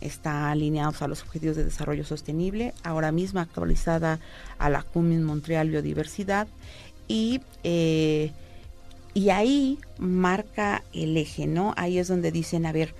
está 0.00 0.50
alineada 0.50 0.92
a 1.00 1.08
los 1.08 1.22
objetivos 1.22 1.56
de 1.56 1.64
desarrollo 1.64 2.04
sostenible, 2.04 2.74
ahora 2.82 3.12
mismo 3.12 3.40
actualizada 3.40 4.18
a 4.58 4.68
la 4.68 4.82
CUMIN 4.82 5.22
Montreal 5.22 5.70
Biodiversidad 5.70 6.48
y 7.06 7.40
eh, 7.62 8.32
y 9.14 9.30
ahí 9.30 9.78
marca 9.98 10.82
el 10.92 11.16
eje, 11.16 11.46
¿no? 11.46 11.72
Ahí 11.76 11.98
es 11.98 12.08
donde 12.08 12.32
dicen, 12.32 12.66
a 12.66 12.72
ver, 12.72 12.94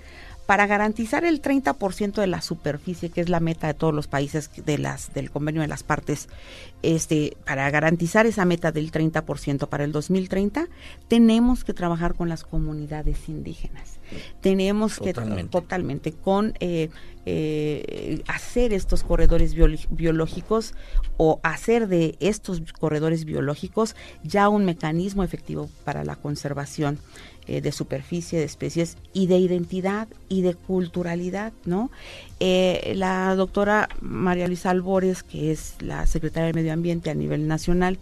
para 0.45 0.67
garantizar 0.67 1.25
el 1.25 1.41
30% 1.41 2.21
de 2.21 2.27
la 2.27 2.41
superficie, 2.41 3.09
que 3.09 3.21
es 3.21 3.29
la 3.29 3.39
meta 3.39 3.67
de 3.67 3.73
todos 3.73 3.93
los 3.93 4.07
países 4.07 4.51
de 4.65 4.77
las, 4.77 5.13
del 5.13 5.31
convenio 5.31 5.61
de 5.61 5.67
las 5.67 5.83
partes, 5.83 6.29
este, 6.83 7.35
para 7.45 7.69
garantizar 7.71 8.25
esa 8.25 8.45
meta 8.45 8.71
del 8.71 8.91
30% 8.91 9.67
para 9.67 9.83
el 9.83 9.91
2030, 9.91 10.67
tenemos 11.07 11.63
que 11.63 11.73
trabajar 11.73 12.13
con 12.13 12.29
las 12.29 12.43
comunidades 12.43 13.27
indígenas. 13.27 13.99
Tenemos 14.41 14.99
que 14.99 15.13
totalmente 15.49 16.11
con 16.11 16.53
eh, 16.59 16.89
eh, 17.25 18.21
hacer 18.27 18.71
estos 18.71 19.03
corredores 19.03 19.55
biológicos 19.89 20.75
o 21.17 21.39
hacer 21.41 21.87
de 21.87 22.15
estos 22.19 22.61
corredores 22.79 23.25
biológicos 23.25 23.95
ya 24.23 24.47
un 24.47 24.63
mecanismo 24.63 25.23
efectivo 25.23 25.69
para 25.85 26.03
la 26.03 26.15
conservación 26.15 26.99
eh, 27.47 27.61
de 27.61 27.71
superficie, 27.71 28.39
de 28.39 28.45
especies 28.45 28.97
y 29.13 29.27
de 29.27 29.37
identidad 29.37 30.07
y 30.29 30.41
de 30.41 30.55
culturalidad, 30.55 31.53
¿no? 31.65 31.91
Eh, 32.39 32.93
la 32.95 33.35
doctora 33.35 33.87
María 34.01 34.47
Luisa 34.47 34.71
Albores, 34.71 35.21
que 35.21 35.51
es 35.51 35.75
la 35.79 36.07
secretaria 36.07 36.47
de 36.47 36.53
Medio 36.53 36.73
Ambiente 36.73 37.11
a 37.11 37.13
nivel 37.13 37.47
nacional, 37.47 37.99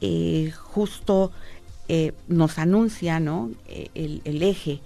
eh, 0.00 0.52
justo 0.56 1.32
nos 2.28 2.58
anuncia, 2.58 3.18
¿no? 3.18 3.50
El, 3.94 4.42
eje 4.42 4.80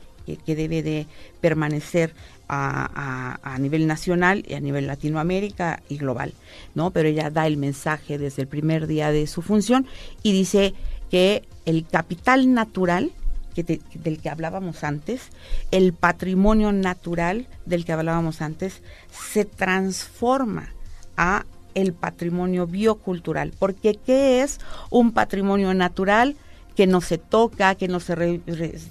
que, 0.47 0.57
debe 0.57 0.83
de 0.83 1.07
permanecer 1.43 2.15
a, 2.49 3.39
a, 3.43 3.59
nivel 3.59 3.87
nacional 3.87 4.45
y 4.47 4.55
a 4.55 4.61
nivel 4.61 4.87
Latinoamérica 4.87 5.83
y 5.91 5.99
global, 5.99 6.33
¿no? 6.75 6.91
Pero 6.91 7.09
ella 7.09 7.31
da 7.31 7.47
el 7.47 7.59
mensaje 7.59 8.17
desde 8.17 8.43
el 8.43 8.49
primer 8.49 8.87
día 8.87 9.13
de 9.13 9.27
su 9.27 9.43
función 9.43 9.87
y 10.23 10.33
dice 10.33 10.75
que 11.11 11.43
el 11.65 11.87
capital 11.87 12.53
natural 12.53 13.13
del 13.55 14.21
que 14.21 14.31
hablábamos 14.31 14.85
antes, 14.85 15.29
el 15.71 15.93
patrimonio 15.93 16.73
natural 16.73 17.47
del 17.67 17.85
que 17.85 17.93
hablábamos 17.93 18.43
antes, 18.43 18.83
se 19.11 19.45
transforma 19.45 20.71
a 21.17 21.45
el 21.75 21.93
patrimonio 21.93 22.67
biocultural. 22.67 23.53
Porque 23.59 23.95
¿qué 23.95 24.43
es 24.43 24.59
un 24.91 25.13
patrimonio 25.13 25.75
natural? 25.75 26.37
que 26.77 26.87
no 26.87 27.03
se 27.03 27.19
toca, 27.19 27.75
que 27.75 27.89
no 27.89 28.01
se 28.01 28.41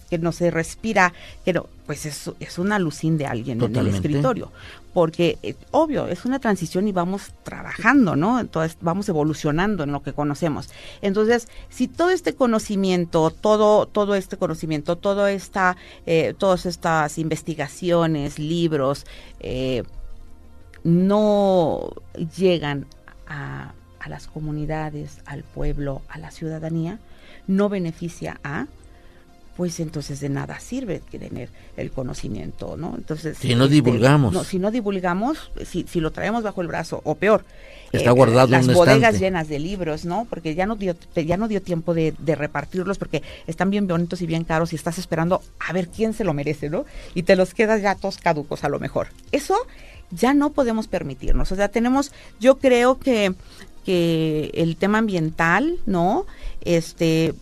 que 0.10 0.17
no 0.19 0.32
se 0.32 0.52
respira, 0.52 1.12
que 1.43 1.54
no, 1.54 1.65
pues 1.88 2.06
es, 2.06 2.30
es 2.39 2.60
una 2.60 2.76
alucín 2.76 3.17
de 3.17 3.26
alguien 3.26 3.60
en 3.63 3.76
el 3.76 3.88
escritorio, 3.88 4.52
porque 4.93 5.38
eh, 5.43 5.56
obvio, 5.71 6.08
es 6.08 6.25
una 6.25 6.39
transición 6.39 6.88
y 6.88 6.91
vamos 6.91 7.34
trabajando, 7.43 8.15
¿no? 8.15 8.39
Entonces 8.39 8.78
vamos 8.82 9.08
evolucionando 9.10 9.84
en 9.84 9.91
lo 9.91 10.02
que 10.02 10.13
conocemos. 10.13 10.69
Entonces, 11.02 11.47
si 11.69 11.88
todo 11.88 12.10
este 12.10 12.34
conocimiento, 12.34 13.30
todo 13.32 13.86
todo 13.86 14.15
este 14.15 14.38
conocimiento, 14.38 14.97
todo 14.97 15.28
esta 15.28 15.78
eh, 16.06 16.34
todas 16.38 16.65
estas 16.65 17.17
investigaciones, 17.17 18.39
libros 18.39 19.06
eh, 19.39 19.84
no 20.84 21.91
llegan 22.38 22.88
a, 23.28 23.73
a 23.99 24.10
las 24.10 24.28
comunidades, 24.28 25.21
al 25.25 25.43
pueblo, 25.43 26.02
a 26.10 26.17
la 26.17 26.32
ciudadanía, 26.32 26.99
no 27.47 27.69
beneficia 27.69 28.39
a, 28.43 28.67
pues 29.60 29.82
entonces 29.82 30.22
de 30.22 30.30
nada 30.30 30.58
sirve 30.62 31.02
tener 31.02 31.50
el 31.76 31.91
conocimiento, 31.91 32.78
¿no? 32.78 32.95
Entonces 32.95 33.38
si 33.38 33.56
no 33.56 33.65
este, 33.65 33.74
divulgamos, 33.74 34.32
no, 34.32 34.45
si 34.45 34.58
no 34.58 34.72
divulgamos, 34.72 35.52
si, 35.65 35.84
si 35.86 36.00
lo 36.00 36.12
traemos 36.12 36.43
bajo 36.43 36.62
el 36.62 36.69
brazo 36.69 37.02
o 37.04 37.15
peor, 37.15 37.43
está 37.91 38.12
guardado 38.12 38.48
las 38.48 38.74
bodegas 38.74 39.19
llenas 39.19 39.50
de 39.50 39.60
libros, 39.60 40.06
¿no? 40.06 40.26
Porque 40.30 40.56
ya 40.56 40.65
no 40.65 40.78
dio 40.78 40.95
ya 41.13 41.36
no 41.36 41.50
dio 41.50 41.62
tiempo 41.62 41.93
de, 41.93 42.13
de, 42.19 42.36
repartirlos 42.36 42.98
porque 42.98 43.22
están 43.48 43.69
bien 43.69 43.86
bonitos 43.86 44.22
y 44.22 44.28
bien 44.28 44.45
caros 44.45 44.72
y 44.72 44.78
estás 44.78 44.98
esperando 44.98 45.41
a 45.60 45.74
ver 45.74 45.89
quién 45.89 46.13
se 46.13 46.24
lo 46.24 46.34
merece, 46.34 46.69
¿no? 46.69 46.86
Y 47.13 47.24
te 47.24 47.36
los 47.36 47.54
quedas 47.54 47.82
ya 47.82 47.95
todos 47.95 48.17
caducos 48.17 48.63
a 48.63 48.69
lo 48.69 48.80
mejor. 48.80 49.10
Eso 49.34 49.58
ya 50.10 50.34
no 50.34 50.52
podemos 50.52 50.88
permitirnos. 50.88 51.52
O 51.52 51.58
sea, 51.58 51.67
tenemos, 51.67 52.13
yo 52.39 52.60
creo 52.60 52.98
que 52.98 53.34
que 53.84 54.52
el 54.54 54.78
tema 54.78 55.00
ambiental, 55.00 55.80
¿no? 55.86 56.26
Este 56.62 57.34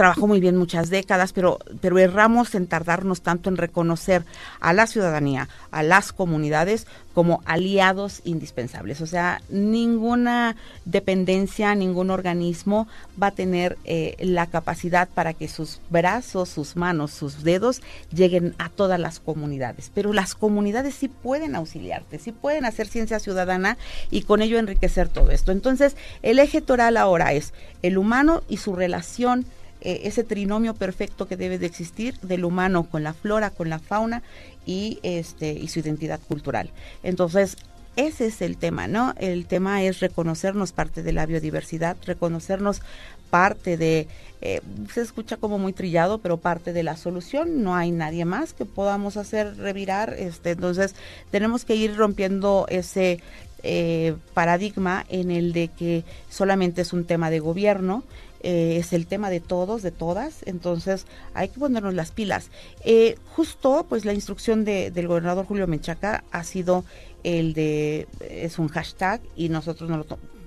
trabajó 0.00 0.26
muy 0.26 0.40
bien 0.40 0.56
muchas 0.56 0.88
décadas, 0.88 1.34
pero, 1.34 1.58
pero 1.82 1.98
erramos 1.98 2.54
en 2.54 2.66
tardarnos 2.66 3.20
tanto 3.20 3.50
en 3.50 3.58
reconocer 3.58 4.24
a 4.58 4.72
la 4.72 4.86
ciudadanía, 4.86 5.50
a 5.72 5.82
las 5.82 6.14
comunidades 6.14 6.86
como 7.12 7.42
aliados 7.44 8.22
indispensables. 8.24 9.02
O 9.02 9.06
sea, 9.06 9.42
ninguna 9.50 10.56
dependencia, 10.86 11.74
ningún 11.74 12.10
organismo 12.10 12.88
va 13.22 13.26
a 13.26 13.30
tener 13.32 13.76
eh, 13.84 14.16
la 14.20 14.46
capacidad 14.46 15.06
para 15.06 15.34
que 15.34 15.48
sus 15.48 15.82
brazos, 15.90 16.48
sus 16.48 16.76
manos, 16.76 17.10
sus 17.10 17.44
dedos 17.44 17.82
lleguen 18.10 18.54
a 18.56 18.70
todas 18.70 18.98
las 18.98 19.20
comunidades. 19.20 19.90
Pero 19.94 20.14
las 20.14 20.34
comunidades 20.34 20.94
sí 20.94 21.08
pueden 21.08 21.56
auxiliarte, 21.56 22.18
sí 22.18 22.32
pueden 22.32 22.64
hacer 22.64 22.86
ciencia 22.86 23.18
ciudadana 23.18 23.76
y 24.10 24.22
con 24.22 24.40
ello 24.40 24.58
enriquecer 24.58 25.10
todo 25.10 25.30
esto. 25.30 25.52
Entonces, 25.52 25.94
el 26.22 26.38
eje 26.38 26.62
toral 26.62 26.96
ahora 26.96 27.34
es 27.34 27.52
el 27.82 27.98
humano 27.98 28.42
y 28.48 28.56
su 28.56 28.74
relación 28.74 29.44
eh, 29.80 30.02
ese 30.04 30.24
trinomio 30.24 30.74
perfecto 30.74 31.26
que 31.26 31.36
debe 31.36 31.58
de 31.58 31.66
existir 31.66 32.18
del 32.20 32.44
humano 32.44 32.84
con 32.84 33.02
la 33.02 33.14
flora, 33.14 33.50
con 33.50 33.68
la 33.68 33.78
fauna 33.78 34.22
y 34.66 34.98
este 35.02 35.52
y 35.52 35.68
su 35.68 35.80
identidad 35.80 36.20
cultural. 36.28 36.70
Entonces, 37.02 37.56
ese 37.96 38.26
es 38.26 38.40
el 38.40 38.56
tema, 38.56 38.86
¿no? 38.86 39.14
El 39.18 39.46
tema 39.46 39.82
es 39.82 40.00
reconocernos 40.00 40.72
parte 40.72 41.02
de 41.02 41.12
la 41.12 41.26
biodiversidad, 41.26 41.96
reconocernos 42.06 42.82
parte 43.30 43.76
de, 43.76 44.08
eh, 44.40 44.60
se 44.92 45.00
escucha 45.00 45.36
como 45.36 45.58
muy 45.58 45.72
trillado, 45.72 46.18
pero 46.18 46.36
parte 46.36 46.72
de 46.72 46.82
la 46.82 46.96
solución. 46.96 47.62
No 47.62 47.74
hay 47.74 47.90
nadie 47.90 48.24
más 48.24 48.52
que 48.52 48.64
podamos 48.64 49.16
hacer 49.16 49.56
revirar. 49.56 50.14
Este, 50.18 50.50
entonces, 50.52 50.94
tenemos 51.30 51.64
que 51.64 51.76
ir 51.76 51.96
rompiendo 51.96 52.66
ese 52.68 53.20
eh, 53.62 54.14
paradigma 54.34 55.04
en 55.08 55.30
el 55.30 55.52
de 55.52 55.68
que 55.68 56.04
solamente 56.28 56.82
es 56.82 56.92
un 56.92 57.04
tema 57.04 57.28
de 57.28 57.40
gobierno 57.40 58.02
eh, 58.42 58.76
es 58.78 58.92
el 58.92 59.06
tema 59.06 59.30
de 59.30 59.40
todos, 59.40 59.82
de 59.82 59.90
todas, 59.90 60.42
entonces 60.46 61.06
hay 61.34 61.48
que 61.48 61.60
ponernos 61.60 61.94
las 61.94 62.10
pilas. 62.10 62.50
Eh, 62.84 63.16
justo, 63.34 63.86
pues 63.88 64.04
la 64.04 64.14
instrucción 64.14 64.64
de, 64.64 64.90
del 64.90 65.08
gobernador 65.08 65.46
Julio 65.46 65.66
Menchaca 65.66 66.24
ha 66.30 66.44
sido 66.44 66.84
el 67.22 67.52
de, 67.52 68.08
es 68.20 68.58
un 68.58 68.68
hashtag 68.68 69.20
y 69.36 69.50
nosotros 69.50 69.90
no 69.90 69.98
lo, 69.98 70.06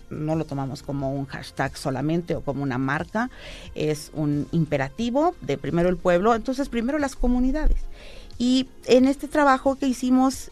no 0.09 0.35
lo 0.35 0.45
tomamos 0.45 0.81
como 0.81 1.13
un 1.13 1.25
hashtag 1.25 1.77
solamente 1.77 2.35
o 2.35 2.41
como 2.41 2.63
una 2.63 2.77
marca, 2.77 3.29
es 3.75 4.11
un 4.13 4.47
imperativo 4.51 5.35
de 5.41 5.57
primero 5.57 5.89
el 5.89 5.97
pueblo, 5.97 6.33
entonces 6.33 6.69
primero 6.69 6.97
las 6.97 7.15
comunidades. 7.15 7.81
Y 8.37 8.67
en 8.85 9.05
este 9.05 9.27
trabajo 9.27 9.75
que 9.75 9.87
hicimos, 9.87 10.49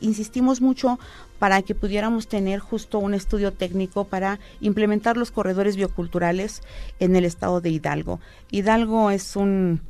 insistimos 0.00 0.60
mucho 0.60 0.98
para 1.38 1.62
que 1.62 1.74
pudiéramos 1.74 2.28
tener 2.28 2.60
justo 2.60 2.98
un 2.98 3.14
estudio 3.14 3.52
técnico 3.52 4.04
para 4.04 4.38
implementar 4.60 5.16
los 5.16 5.30
corredores 5.30 5.76
bioculturales 5.76 6.62
en 7.00 7.16
el 7.16 7.24
estado 7.24 7.60
de 7.60 7.70
Hidalgo. 7.70 8.20
Hidalgo 8.50 9.10
es 9.10 9.34
un 9.36 9.80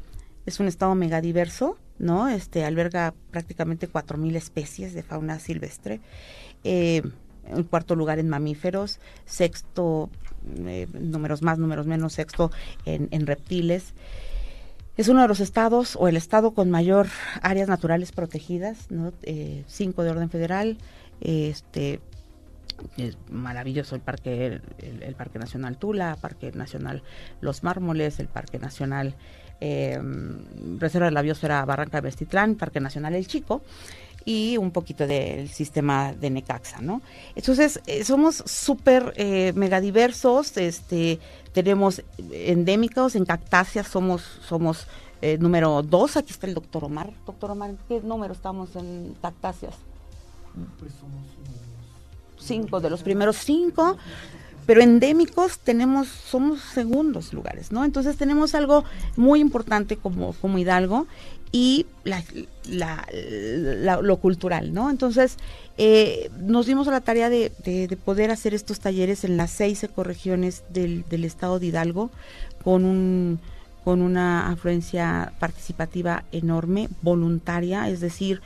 es 0.44 0.59
un 0.59 0.66
estado 0.66 0.94
megadiverso, 0.94 1.77
¿no? 1.98 2.29
Este 2.29 2.64
alberga 2.64 3.14
prácticamente 3.31 3.87
4000 3.87 4.35
especies 4.35 4.94
de 4.94 5.03
fauna 5.03 5.38
silvestre. 5.38 6.01
Eh, 6.64 7.03
en 7.46 7.64
cuarto 7.64 7.96
lugar 7.96 8.18
en 8.18 8.29
mamíferos, 8.29 8.98
sexto, 9.27 10.11
eh, 10.66 10.87
números 10.92 11.42
más, 11.42 11.59
números 11.59 11.87
menos, 11.87 12.14
sexto 12.14 12.51
en 12.87 13.27
reptiles. 13.27 13.94
Es 14.96 15.09
uno 15.09 15.22
de 15.22 15.28
los 15.28 15.40
estados 15.40 15.96
o 15.96 16.09
el 16.09 16.16
estado 16.16 16.52
con 16.52 16.70
mayor 16.70 17.09
áreas 17.40 17.68
naturales 17.68 18.12
protegidas, 18.12 18.90
¿no? 18.90 19.12
Eh, 19.22 19.64
cinco 19.66 20.02
de 20.02 20.11
orden 20.11 20.28
federal, 20.28 20.76
este 21.20 22.00
es 22.96 23.16
maravilloso 23.31 23.94
el 23.94 24.00
parque 24.00 24.61
el, 24.78 25.14
parque 25.14 25.38
nacional 25.38 25.76
Tula 25.76 26.16
parque 26.20 26.50
nacional 26.52 27.02
Los 27.40 27.62
Mármoles 27.62 28.18
el 28.18 28.26
parque 28.26 28.59
nacional 28.59 29.14
em, 29.61 30.78
reserva 30.78 31.07
de 31.07 31.12
la 31.12 31.22
biosfera 31.22 31.64
Barranca 31.64 31.98
de 31.98 32.02
Bestitlán 32.02 32.57
parque 32.57 32.81
nacional 32.81 33.14
El 33.14 33.26
Chico 33.26 33.62
y 34.24 34.56
un 34.56 34.70
poquito 34.70 35.06
del 35.06 35.48
sistema 35.48 36.12
de 36.12 36.30
Necaxa, 36.30 36.80
¿no? 36.80 37.02
Entonces, 37.35 37.80
eh, 37.87 38.04
somos 38.04 38.37
súper 38.46 39.12
eh, 39.16 39.52
megadiversos, 39.54 40.56
este, 40.56 41.18
tenemos 41.52 42.02
endémicos, 42.30 43.14
en 43.14 43.24
cactáceas 43.24 43.87
somos, 43.88 44.22
somos 44.46 44.87
eh, 45.20 45.38
número 45.38 45.82
dos, 45.82 46.16
aquí 46.16 46.32
está 46.32 46.46
el 46.46 46.54
doctor 46.54 46.85
Omar. 46.85 47.11
Doctor 47.26 47.52
Omar, 47.52 47.74
qué 47.88 48.00
número 48.00 48.32
estamos 48.32 48.74
en 48.76 49.14
cactáceas? 49.20 49.74
Pues 50.78 50.92
somos 51.00 51.22
cinco, 52.38 52.80
de 52.80 52.90
los 52.90 53.02
primeros 53.02 53.37
cinco, 53.37 53.96
pero 54.66 54.80
endémicos 54.80 55.58
tenemos, 55.58 56.08
somos 56.08 56.61
segundos 56.61 57.32
lugares, 57.32 57.72
¿no? 57.72 57.85
Entonces 57.85 58.16
tenemos 58.16 58.54
algo 58.54 58.85
muy 59.16 59.40
importante 59.40 59.96
como, 59.96 60.32
como 60.35 60.58
Hidalgo 60.58 61.06
y 61.53 61.87
la, 62.05 63.07
lo 64.01 64.17
cultural, 64.17 64.73
¿no? 64.73 64.88
Entonces 64.91 65.37
eh, 65.77 66.31
nos 66.41 66.67
dimos 66.67 66.88
a 66.88 66.93
la 66.93 67.03
tarea 67.03 67.29
de, 67.29 67.53
de, 67.65 67.97
poder 67.97 68.31
hacer 68.31 68.55
estos 68.55 68.81
talleres 68.81 69.25
en 69.25 69.37
las 69.37 69.51
seis 69.51 69.85
ecorregiones 69.85 70.65
del, 70.71 71.05
del 71.11 71.25
estado 71.25 71.59
de 71.59 71.67
Hidalgo 71.67 72.11
con 72.65 72.85
un 72.85 73.38
con 73.85 74.01
una 74.01 74.49
afluencia 74.49 75.33
participativa 75.41 76.23
enorme, 76.31 76.88
voluntaria, 77.03 77.88
es 77.88 78.01
decir, 78.01 78.41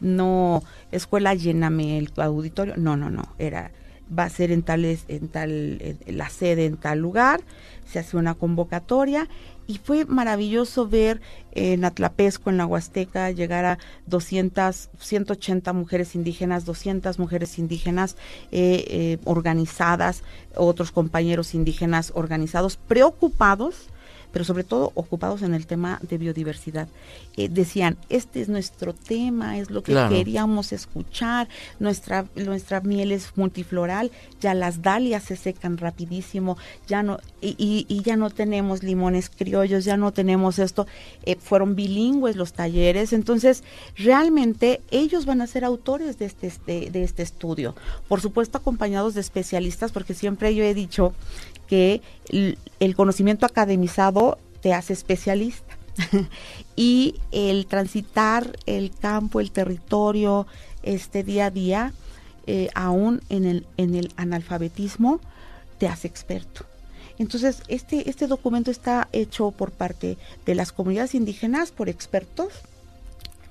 no 0.00 0.62
escuela 0.90 1.34
lléname 1.34 1.96
el 1.96 2.12
auditorio, 2.16 2.74
no, 2.76 2.96
no, 2.98 3.08
no, 3.08 3.26
era 3.38 3.70
va 4.16 4.24
a 4.24 4.30
ser 4.30 4.50
en 4.50 4.62
tal 4.62 4.84
en 4.84 5.28
tal 5.28 5.96
la 6.06 6.28
sede 6.28 6.66
en 6.66 6.76
tal 6.76 6.98
lugar, 6.98 7.40
se 7.86 7.98
hace 7.98 8.16
una 8.16 8.34
convocatoria 8.34 9.28
y 9.66 9.78
fue 9.78 10.04
maravilloso 10.04 10.88
ver 10.88 11.20
en 11.52 11.84
Atlapesco, 11.84 12.50
en 12.50 12.56
la 12.56 12.66
Huasteca, 12.66 13.30
llegar 13.30 13.64
a 13.64 13.78
200, 14.06 14.90
180 14.98 15.72
mujeres 15.72 16.14
indígenas, 16.14 16.64
200 16.64 17.18
mujeres 17.18 17.58
indígenas 17.58 18.16
eh, 18.50 18.84
eh, 18.88 19.18
organizadas, 19.24 20.24
otros 20.56 20.90
compañeros 20.90 21.54
indígenas 21.54 22.12
organizados, 22.14 22.76
preocupados 22.76 23.88
pero 24.32 24.44
sobre 24.44 24.64
todo 24.64 24.92
ocupados 24.94 25.42
en 25.42 25.54
el 25.54 25.66
tema 25.66 26.00
de 26.02 26.18
biodiversidad. 26.18 26.88
Eh, 27.36 27.48
decían, 27.48 27.96
este 28.08 28.40
es 28.40 28.48
nuestro 28.48 28.94
tema, 28.94 29.58
es 29.58 29.70
lo 29.70 29.82
que 29.82 29.94
queríamos 30.08 30.72
escuchar, 30.72 31.48
nuestra, 31.78 32.26
nuestra 32.34 32.80
miel 32.80 33.12
es 33.12 33.30
multifloral, 33.36 34.10
ya 34.40 34.54
las 34.54 34.82
dalias 34.82 35.24
se 35.24 35.36
secan 35.36 35.78
rapidísimo, 35.78 36.56
ya 36.86 37.02
no, 37.02 37.18
y, 37.40 37.86
y, 37.88 38.02
ya 38.02 38.16
no 38.16 38.30
tenemos 38.30 38.82
limones 38.82 39.30
criollos, 39.30 39.84
ya 39.84 39.96
no 39.96 40.12
tenemos 40.12 40.58
esto, 40.58 40.86
eh, 41.24 41.36
fueron 41.36 41.74
bilingües 41.76 42.36
los 42.36 42.52
talleres, 42.52 43.12
entonces 43.12 43.62
realmente 43.96 44.80
ellos 44.90 45.26
van 45.26 45.40
a 45.40 45.46
ser 45.46 45.64
autores 45.64 46.18
de 46.18 46.26
este, 46.26 46.52
de, 46.66 46.90
de 46.90 47.04
este 47.04 47.22
estudio, 47.22 47.74
por 48.08 48.20
supuesto 48.20 48.58
acompañados 48.58 49.14
de 49.14 49.20
especialistas, 49.20 49.92
porque 49.92 50.14
siempre 50.14 50.54
yo 50.54 50.64
he 50.64 50.74
dicho 50.74 51.12
que 51.66 52.00
el 52.28 52.96
conocimiento 52.96 53.46
academizado 53.46 54.38
te 54.60 54.72
hace 54.72 54.92
especialista. 54.92 55.76
y 56.76 57.16
el 57.32 57.66
transitar 57.66 58.56
el 58.66 58.92
campo, 58.92 59.40
el 59.40 59.50
territorio, 59.50 60.46
este 60.82 61.22
día 61.22 61.46
a 61.46 61.50
día, 61.50 61.92
eh, 62.46 62.68
aún 62.74 63.20
en 63.28 63.44
el, 63.44 63.66
en 63.76 63.94
el 63.94 64.12
analfabetismo, 64.16 65.20
te 65.78 65.88
hace 65.88 66.08
experto. 66.08 66.64
Entonces, 67.18 67.62
este, 67.68 68.08
este 68.08 68.26
documento 68.26 68.70
está 68.70 69.08
hecho 69.12 69.50
por 69.50 69.70
parte 69.70 70.16
de 70.46 70.54
las 70.54 70.72
comunidades 70.72 71.14
indígenas, 71.14 71.70
por 71.70 71.88
expertos, 71.88 72.48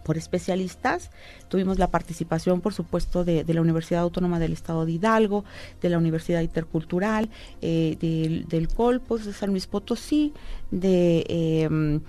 por 0.04 0.18
especialistas. 0.18 1.12
Tuvimos 1.48 1.80
la 1.80 1.90
participación, 1.90 2.62
por 2.62 2.74
supuesto, 2.74 3.24
de, 3.24 3.44
la 3.48 3.62
Universidad 3.62 4.02
Autónoma 4.02 4.40
del 4.40 4.54
Estado 4.54 4.86
de 4.86 4.94
Hidalgo, 4.94 5.44
de 5.82 5.90
la 5.90 5.98
Universidad 5.98 6.42
Intercultural, 6.42 7.30
eh, 7.62 7.98
del, 8.00 8.68
Colpos 8.68 9.26
de 9.26 9.34
San 9.34 9.50
Luis 9.52 9.68
Potosí, 9.68 10.34
de... 10.72 11.26
Eh, 11.28 12.00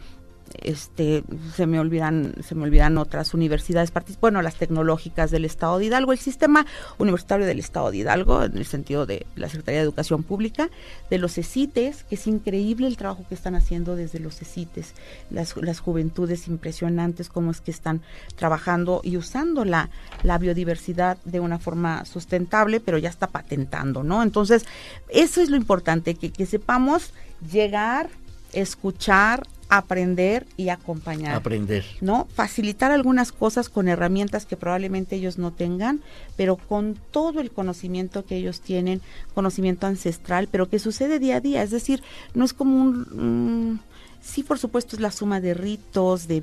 este 0.60 1.24
se 1.54 1.66
me 1.66 1.78
olvidan 1.78 2.34
se 2.42 2.54
me 2.54 2.64
olvidan 2.64 2.98
otras 2.98 3.34
universidades 3.34 3.92
bueno 4.20 4.42
las 4.42 4.56
tecnológicas 4.56 5.30
del 5.30 5.44
estado 5.44 5.78
de 5.78 5.86
Hidalgo 5.86 6.12
el 6.12 6.18
sistema 6.18 6.66
universitario 6.98 7.46
del 7.46 7.58
estado 7.58 7.90
de 7.90 7.98
Hidalgo 7.98 8.44
en 8.44 8.56
el 8.56 8.66
sentido 8.66 9.06
de 9.06 9.26
la 9.36 9.48
Secretaría 9.48 9.80
de 9.80 9.84
Educación 9.84 10.22
Pública 10.22 10.70
de 11.10 11.18
los 11.18 11.34
CECITES 11.34 12.04
que 12.04 12.14
es 12.16 12.26
increíble 12.26 12.86
el 12.86 12.96
trabajo 12.96 13.24
que 13.28 13.34
están 13.34 13.54
haciendo 13.54 13.96
desde 13.96 14.18
los 14.18 14.36
CECITES 14.36 14.94
las, 15.30 15.56
las 15.56 15.80
juventudes 15.80 16.48
impresionantes 16.48 17.28
cómo 17.28 17.50
es 17.50 17.60
que 17.60 17.70
están 17.70 18.02
trabajando 18.36 19.00
y 19.04 19.16
usando 19.16 19.64
la, 19.64 19.90
la 20.22 20.38
biodiversidad 20.38 21.18
de 21.24 21.40
una 21.40 21.58
forma 21.58 22.04
sustentable 22.04 22.80
pero 22.80 22.98
ya 22.98 23.08
está 23.08 23.26
patentando 23.26 24.02
no 24.02 24.22
entonces 24.22 24.64
eso 25.08 25.40
es 25.40 25.50
lo 25.50 25.56
importante 25.56 26.14
que, 26.14 26.30
que 26.30 26.46
sepamos 26.46 27.12
llegar 27.50 28.08
escuchar 28.52 29.46
aprender 29.78 30.46
y 30.58 30.68
acompañar. 30.68 31.34
Aprender. 31.34 31.82
¿No? 32.02 32.28
Facilitar 32.34 32.92
algunas 32.92 33.32
cosas 33.32 33.70
con 33.70 33.88
herramientas 33.88 34.44
que 34.44 34.58
probablemente 34.58 35.16
ellos 35.16 35.38
no 35.38 35.50
tengan, 35.50 36.02
pero 36.36 36.56
con 36.56 36.98
todo 37.10 37.40
el 37.40 37.50
conocimiento 37.50 38.26
que 38.26 38.36
ellos 38.36 38.60
tienen, 38.60 39.00
conocimiento 39.34 39.86
ancestral, 39.86 40.48
pero 40.52 40.68
que 40.68 40.78
sucede 40.78 41.18
día 41.18 41.36
a 41.36 41.40
día. 41.40 41.62
Es 41.62 41.70
decir, 41.70 42.02
no 42.34 42.44
es 42.44 42.52
como 42.52 42.82
un... 42.82 43.80
sí, 44.20 44.42
por 44.42 44.58
supuesto, 44.58 44.94
es 44.94 45.00
la 45.00 45.10
suma 45.10 45.40
de 45.40 45.54
ritos, 45.54 46.28
de, 46.28 46.42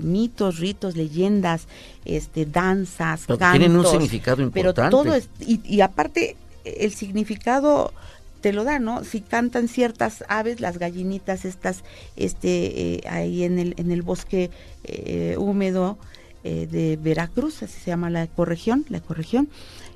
mitos, 0.00 0.58
ritos, 0.60 0.96
leyendas, 0.96 1.66
este, 2.04 2.46
danzas, 2.46 3.24
pero 3.26 3.38
tienen 3.38 3.76
un 3.76 3.86
significado 3.86 4.40
importante. 4.40 4.96
Pero 4.96 5.02
todo 5.02 5.14
es, 5.14 5.28
y, 5.40 5.60
y 5.64 5.80
aparte, 5.80 6.36
el 6.64 6.94
significado 6.94 7.92
te 8.40 8.52
lo 8.52 8.64
da, 8.64 8.78
¿no? 8.78 9.04
Si 9.04 9.20
cantan 9.20 9.68
ciertas 9.68 10.24
aves, 10.28 10.60
las 10.60 10.78
gallinitas 10.78 11.44
estas, 11.44 11.82
este, 12.16 12.94
eh, 12.94 13.00
ahí 13.08 13.44
en 13.44 13.58
el, 13.58 13.74
en 13.78 13.90
el 13.90 14.02
bosque 14.02 14.50
eh, 14.84 15.36
húmedo 15.38 15.98
eh, 16.44 16.66
de 16.70 16.96
Veracruz, 16.96 17.62
así 17.62 17.80
se 17.80 17.90
llama 17.90 18.10
la 18.10 18.22
ecorregión, 18.22 18.84
la 18.88 18.98
ecorregión, 18.98 19.48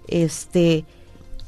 este, 0.09 0.85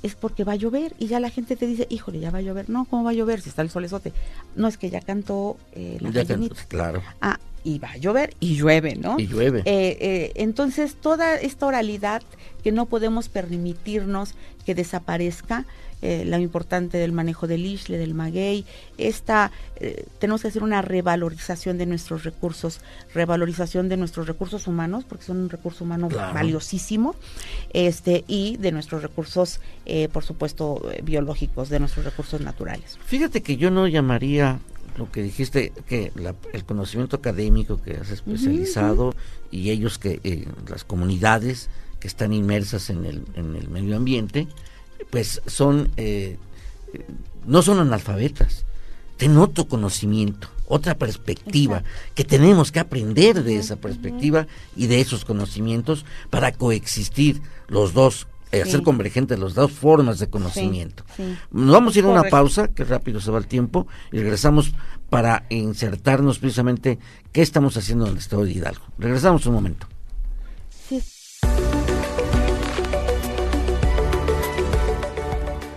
es 0.03 0.15
porque 0.15 0.45
va 0.45 0.53
a 0.53 0.57
llover 0.57 0.95
y 0.99 1.09
ya 1.09 1.19
la 1.19 1.31
gente 1.31 1.57
te 1.57 1.67
dice, 1.67 1.87
híjole, 1.91 2.21
ya 2.21 2.31
va 2.31 2.39
a 2.39 2.43
llover. 2.43 2.71
No, 2.71 2.85
¿cómo 2.85 3.05
va 3.05 3.11
a 3.11 3.15
llover 3.15 3.41
si 3.41 3.49
está 3.49 3.63
el 3.63 3.71
solezote? 3.71 4.13
No, 4.55 4.69
es 4.69 4.79
que 4.79 4.91
ya 4.91 5.01
cantó 5.01 5.57
la 5.75 6.11
gallinita. 6.11 6.57
claro. 6.69 7.03
Ah, 7.21 7.41
y 7.65 7.79
va 7.79 7.93
a 7.93 7.97
llover 7.97 8.35
y 8.41 8.57
llueve, 8.57 8.95
¿no? 8.95 9.19
Y 9.19 9.27
llueve. 9.27 9.63
entonces, 10.35 10.97
toda 10.97 11.37
esta 11.37 11.67
oralidad 11.67 12.23
que 12.63 12.71
no 12.73 12.85
podemos 12.85 13.31
permitirnos 13.31 14.35
que 14.67 14.75
desaparezca, 14.75 15.65
eh, 16.03 16.25
lo 16.27 16.39
importante 16.39 16.99
del 16.99 17.13
manejo 17.13 17.47
del 17.47 17.65
isle, 17.65 17.99
del 17.99 18.15
maguey. 18.15 18.65
Esta, 18.99 19.51
eh, 19.77 20.05
tenemos 20.19 20.43
que 20.43 20.49
hacer 20.49 20.63
una 20.63 20.83
revalorización 20.83 21.79
de 21.79 21.87
nuestros 21.87 22.25
recursos, 22.25 22.81
revalorización 23.15 23.89
de 23.89 23.97
nuestros 23.97 24.27
recursos 24.27 24.67
humanos, 24.67 25.05
porque 25.09 25.25
son 25.25 25.39
un 25.39 25.49
recurso 25.49 25.85
humano 25.85 26.09
valiosísimo, 26.09 27.15
este, 27.73 28.25
y 28.27 28.57
de 28.59 28.73
nuestros 28.73 29.03
recursos, 29.03 29.61
eh, 29.87 30.09
por 30.09 30.25
supuesto, 30.25 30.83
biológicos, 31.03 31.69
de 31.69 31.81
nuestros 31.81 32.05
recursos 32.05 32.41
naturales. 32.41 32.99
Fíjate 33.07 33.43
que 33.43 33.57
yo 33.57 33.71
no 33.71 33.87
llamaría 33.87 34.59
lo 34.97 35.11
que 35.11 35.23
dijiste, 35.23 35.73
que 35.89 36.13
el 36.53 36.65
conocimiento 36.65 37.17
académico 37.17 37.81
que 37.83 37.97
has 37.97 38.11
especializado 38.11 39.15
y 39.51 39.71
ellos 39.71 39.99
que, 39.99 40.47
las 40.69 40.85
comunidades 40.85 41.69
que 41.99 42.09
están 42.09 42.33
inmersas 42.33 42.91
en 42.91 43.05
el, 43.05 43.25
en 43.35 43.57
el 43.57 43.69
medio 43.69 43.97
ambiente, 43.97 44.47
pues 45.11 45.43
son, 45.47 45.91
eh, 45.97 46.37
no 47.47 47.63
son 47.63 47.79
analfabetas, 47.79 48.65
tienen 49.17 49.39
otro 49.39 49.67
conocimiento, 49.67 50.49
otra 50.67 50.97
perspectiva, 50.97 51.85
que 52.15 52.25
tenemos 52.25 52.73
que 52.73 52.81
aprender 52.81 53.43
de 53.43 53.57
esa 53.57 53.77
perspectiva 53.77 54.47
y 54.77 54.87
de 54.87 55.01
esos 55.01 55.25
conocimientos 55.25 56.05
para 56.31 56.53
coexistir 56.53 57.41
los 57.69 57.93
dos, 57.93 58.27
eh, 58.51 58.63
hacer 58.63 58.83
convergentes 58.83 59.39
las 59.39 59.55
dos 59.55 59.73
formas 59.73 60.19
de 60.19 60.29
conocimiento. 60.29 61.05
Nos 61.51 61.73
vamos 61.73 61.95
a 61.95 61.99
ir 61.99 62.05
a 62.07 62.09
una 62.09 62.25
pausa, 62.25 62.69
que 62.69 62.85
rápido 62.85 63.21
se 63.21 63.31
va 63.31 63.39
el 63.39 63.47
tiempo, 63.47 63.87
y 64.11 64.19
regresamos 64.19 64.73
para 65.11 65.45
insertarnos 65.51 66.39
precisamente 66.39 66.99
qué 67.33 67.43
estamos 67.43 67.77
haciendo 67.77 68.07
en 68.07 68.13
el 68.13 68.19
Estado 68.19 68.45
de 68.45 68.53
Hidalgo. 68.53 68.85
Regresamos 68.99 69.47
un 69.47 69.55
momento. 69.55 69.87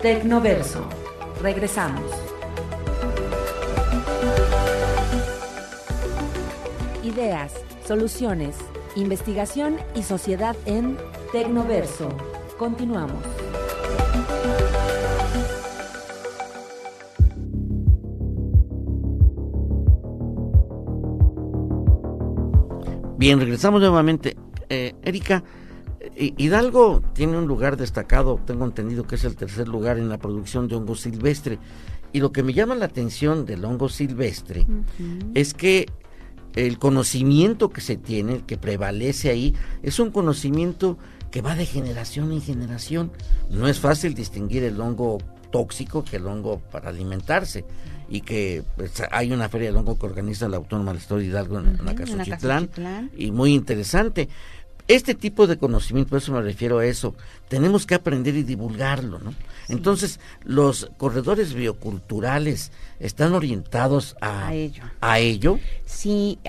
Tecnoverso. 0.07 0.87
Regresamos. 1.41 2.09
Ideas, 7.03 7.53
soluciones, 7.85 8.55
investigación 8.95 9.75
y 9.95 10.03
sociedad 10.03 10.55
en 10.65 10.95
Tecnoverso. 11.33 12.07
Continuamos. 12.57 13.21
Bien, 23.17 23.41
regresamos 23.41 23.81
nuevamente. 23.81 24.37
Eh, 24.69 24.93
Erika, 25.03 25.43
Hidalgo 26.15 27.01
tiene 27.13 27.37
un 27.37 27.47
lugar 27.47 27.77
destacado, 27.77 28.39
tengo 28.45 28.65
entendido 28.65 29.05
que 29.05 29.15
es 29.15 29.23
el 29.23 29.35
tercer 29.35 29.67
lugar 29.67 29.97
en 29.97 30.09
la 30.09 30.17
producción 30.17 30.67
de 30.67 30.75
hongo 30.75 30.95
silvestre. 30.95 31.59
Y 32.13 32.19
lo 32.19 32.31
que 32.31 32.43
me 32.43 32.53
llama 32.53 32.75
la 32.75 32.85
atención 32.85 33.45
del 33.45 33.65
hongo 33.65 33.89
silvestre 33.89 34.65
es 35.33 35.53
que 35.53 35.87
el 36.55 36.79
conocimiento 36.79 37.69
que 37.69 37.81
se 37.81 37.97
tiene, 37.97 38.43
que 38.45 38.57
prevalece 38.57 39.29
ahí, 39.29 39.53
es 39.83 39.99
un 39.99 40.11
conocimiento 40.11 40.97
que 41.31 41.41
va 41.41 41.55
de 41.55 41.65
generación 41.65 42.31
en 42.31 42.41
generación. 42.41 43.11
No 43.49 43.67
es 43.67 43.79
fácil 43.79 44.13
distinguir 44.13 44.63
el 44.63 44.79
hongo 44.79 45.19
tóxico 45.51 46.03
que 46.03 46.17
el 46.17 46.27
hongo 46.27 46.59
para 46.71 46.89
alimentarse 46.89 47.65
y 48.09 48.21
que 48.21 48.63
pues, 48.75 49.03
hay 49.11 49.31
una 49.31 49.49
feria 49.49 49.67
del 49.67 49.77
hongo 49.77 49.97
que 49.97 50.05
organiza 50.05 50.47
la 50.47 50.57
Autónoma 50.57 50.91
del 50.91 51.01
Estado 51.01 51.19
de 51.19 51.27
Hidalgo 51.27 51.59
en, 51.59 51.85
la 51.85 51.95
Casochitlán 51.95 52.69
y 53.17 53.31
muy 53.31 53.53
interesante. 53.53 54.29
Este 54.87 55.15
tipo 55.15 55.47
de 55.47 55.57
conocimiento, 55.57 56.11
por 56.11 56.19
eso 56.19 56.31
me 56.31 56.41
refiero 56.41 56.79
a 56.79 56.85
eso, 56.85 57.13
tenemos 57.49 57.85
que 57.85 57.95
aprender 57.95 58.35
y 58.35 58.43
divulgarlo, 58.43 59.19
¿no? 59.19 59.33
Entonces, 59.67 60.21
los 60.45 60.89
corredores 60.97 61.53
bioculturales 61.53 62.71
están 63.01 63.33
orientados 63.33 64.15
a, 64.21 64.53
ello. 64.53 64.83
¿A 65.01 65.19
ello? 65.19 65.59
Sí, 65.85 66.39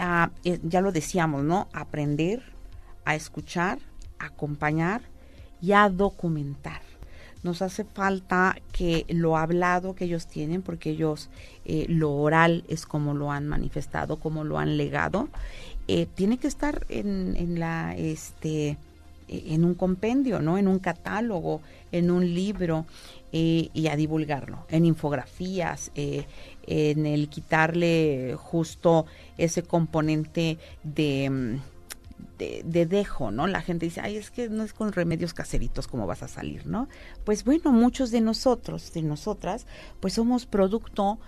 eh, 0.44 0.61
ya 0.62 0.81
lo 0.81 0.92
decíamos, 0.92 1.42
¿no? 1.42 1.68
Aprender, 1.72 2.42
a 3.05 3.16
escuchar, 3.16 3.81
a 4.20 4.27
acompañar 4.27 5.03
y 5.61 5.72
a 5.72 5.88
documentar. 5.88 6.83
Nos 7.42 7.62
hace 7.62 7.85
falta 7.85 8.57
que 8.72 9.05
lo 9.09 9.37
hablado 9.37 9.94
que 9.94 10.05
ellos 10.05 10.27
tienen, 10.27 10.62
porque 10.62 10.90
ellos 10.90 11.29
eh, 11.64 11.87
lo 11.88 12.12
oral 12.12 12.64
es 12.68 12.87
como 12.87 13.14
lo 13.14 13.33
han 13.33 13.48
manifestado, 13.48 14.16
como 14.16 14.44
lo 14.44 14.59
han 14.59 14.77
legado, 14.77 15.29
eh, 15.88 16.07
tiene 16.14 16.38
que 16.38 16.46
estar 16.46 16.87
en, 16.88 17.35
en 17.37 17.59
la 17.59 17.96
este 17.96 18.77
en 19.29 19.64
un 19.64 19.74
compendio, 19.74 20.40
¿no? 20.40 20.59
En 20.59 20.68
un 20.68 20.79
catálogo, 20.79 21.61
en 21.92 22.11
un 22.11 22.35
libro 22.35 22.87
eh, 23.33 23.68
y 23.74 23.88
a 23.88 23.96
divulgarlo, 23.96 24.64
en 24.70 24.87
infografías, 24.87 25.90
eh, 25.94 26.24
en 26.66 27.07
el 27.07 27.29
quitarle 27.29 28.37
justo 28.38 29.07
ese 29.37 29.62
componente 29.62 30.59
de, 30.83 31.59
de, 32.38 32.87
dejo, 32.87 33.31
¿no? 33.31 33.46
La 33.46 33.61
gente 33.61 33.87
dice, 33.87 34.01
ay, 34.01 34.16
es 34.16 34.31
que 34.31 34.48
no 34.48 34.62
es 34.64 34.72
con 34.72 34.92
remedios 34.92 35.35
caseritos 35.35 35.88
como 35.88 36.07
vas 36.07 36.22
a 36.22 36.29
salir, 36.29 36.66
¿no? 36.66 36.88
Pues 37.24 37.44
bueno, 37.44 37.72
muchos 37.72 38.11
de 38.11 38.20
nosotros, 38.20 38.92
de 38.92 39.03
nosotras, 39.03 39.66
pues 40.01 40.14
somos 40.14 40.46
producto 40.46 41.18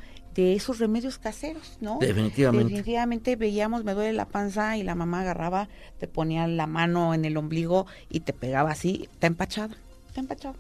de 0.41 0.55
esos 0.55 0.79
remedios 0.79 1.19
caseros, 1.19 1.77
¿no? 1.81 1.99
Definitivamente. 2.01 2.65
Definitivamente 2.65 3.37
veíamos, 3.37 3.85
me 3.85 3.95
duele 3.95 4.13
la 4.13 4.27
panza 4.27 4.77
y 4.77 4.83
la 4.83 4.95
mamá 4.95 5.21
agarraba, 5.21 5.69
te 5.99 6.07
ponía 6.07 6.47
la 6.47 6.67
mano 6.67 7.15
en 7.15 7.25
el 7.25 7.37
ombligo 7.37 7.87
y 8.09 8.21
te 8.21 8.33
pegaba 8.33 8.71
así, 8.71 9.09
está 9.13 9.27
empachado, 9.27 9.75
está 10.09 10.21
empachado. 10.21 10.55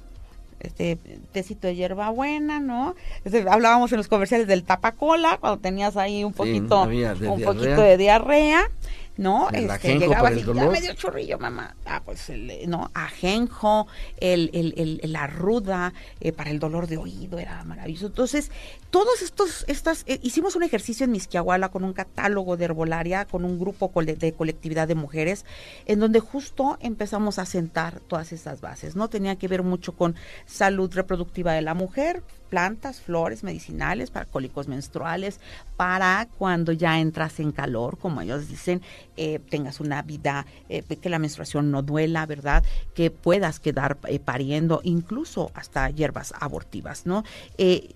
Este 0.61 0.99
tecito 1.33 1.69
de 1.69 1.75
hierbabuena, 1.75 2.61
¿no? 2.61 2.95
Este, 3.25 3.47
hablábamos 3.49 3.93
en 3.93 3.97
los 3.97 4.09
comerciales 4.09 4.47
del 4.47 4.63
tapacola, 4.63 5.39
cuando 5.39 5.59
tenías 5.59 5.97
ahí 5.97 6.23
un 6.23 6.35
poquito, 6.35 6.83
un 6.83 7.43
poquito 7.43 7.81
de 7.81 7.97
diarrea 7.97 8.71
¿no? 9.17 9.49
El 9.51 9.69
este, 9.71 9.99
llegaba 9.99 10.29
así, 10.29 10.45
ya 10.45 10.67
me 10.69 10.81
dio 10.81 10.95
chorrillo, 10.95 11.39
mamá. 11.39 11.77
Ah, 11.85 12.03
pues, 12.05 12.31
el, 12.31 12.69
no, 12.69 12.91
ajenjo, 12.95 13.87
el, 14.19 14.51
el, 14.53 15.01
la 15.13 15.27
ruda, 15.27 15.93
eh, 16.21 16.33
para 16.33 16.51
el 16.51 16.59
dolor 16.59 16.87
de 16.87 16.97
oído, 16.97 17.39
era 17.39 17.63
maravilloso. 17.65 18.07
Entonces, 18.07 18.51
todos 18.91 19.23
estos, 19.23 19.65
estas, 19.69 20.05
eh, 20.07 20.19
hicimos 20.23 20.57
un 20.57 20.63
ejercicio 20.63 21.05
en 21.05 21.13
Misquiahuala 21.13 21.71
con 21.71 21.85
un 21.85 21.93
catálogo 21.93 22.57
de 22.57 22.67
herbolaria, 22.67 23.25
con 23.27 23.45
un 23.45 23.59
grupo 23.59 23.93
de 24.03 24.33
colectividad 24.33 24.89
de 24.89 24.95
mujeres, 24.95 25.45
en 25.87 26.01
donde 26.01 26.21
justo 26.21 26.79
empezamos 26.81 27.39
a 27.39 27.47
sentar 27.47 28.01
todas 28.01 28.33
estas 28.33 28.61
bases, 28.61 28.97
¿no? 28.97 29.09
Tenía 29.09 29.37
que 29.37 29.49
ver 29.49 29.63
mucho 29.63 29.93
con 29.93 30.17
salud 30.47 30.91
reproductiva 30.95 31.53
de 31.53 31.63
la 31.63 31.75
mujer, 31.75 32.23
plantas, 32.51 33.01
flores 33.01 33.43
medicinales 33.45 34.11
para 34.11 34.27
cólicos 34.27 34.69
menstruales, 34.69 35.41
para 35.77 36.29
cuando 36.37 36.73
ya 36.73 37.01
entras 37.01 37.41
en 37.41 37.53
calor, 37.53 37.97
como 37.97 38.21
ellos 38.21 38.49
dicen, 38.49 38.83
eh, 39.17 39.39
tengas 39.49 39.81
una 39.81 40.03
vida, 40.03 40.45
eh, 40.69 40.83
que 40.83 41.09
la 41.09 41.19
menstruación 41.19 41.71
no 41.71 41.83
duela, 41.83 42.27
¿verdad? 42.27 42.65
Que 42.95 43.11
puedas 43.11 43.61
quedar 43.61 43.97
eh, 44.09 44.19
pariendo, 44.19 44.81
incluso 44.83 45.51
hasta 45.55 45.89
hierbas 45.89 46.35
abortivas, 46.39 47.07
¿no? 47.07 47.25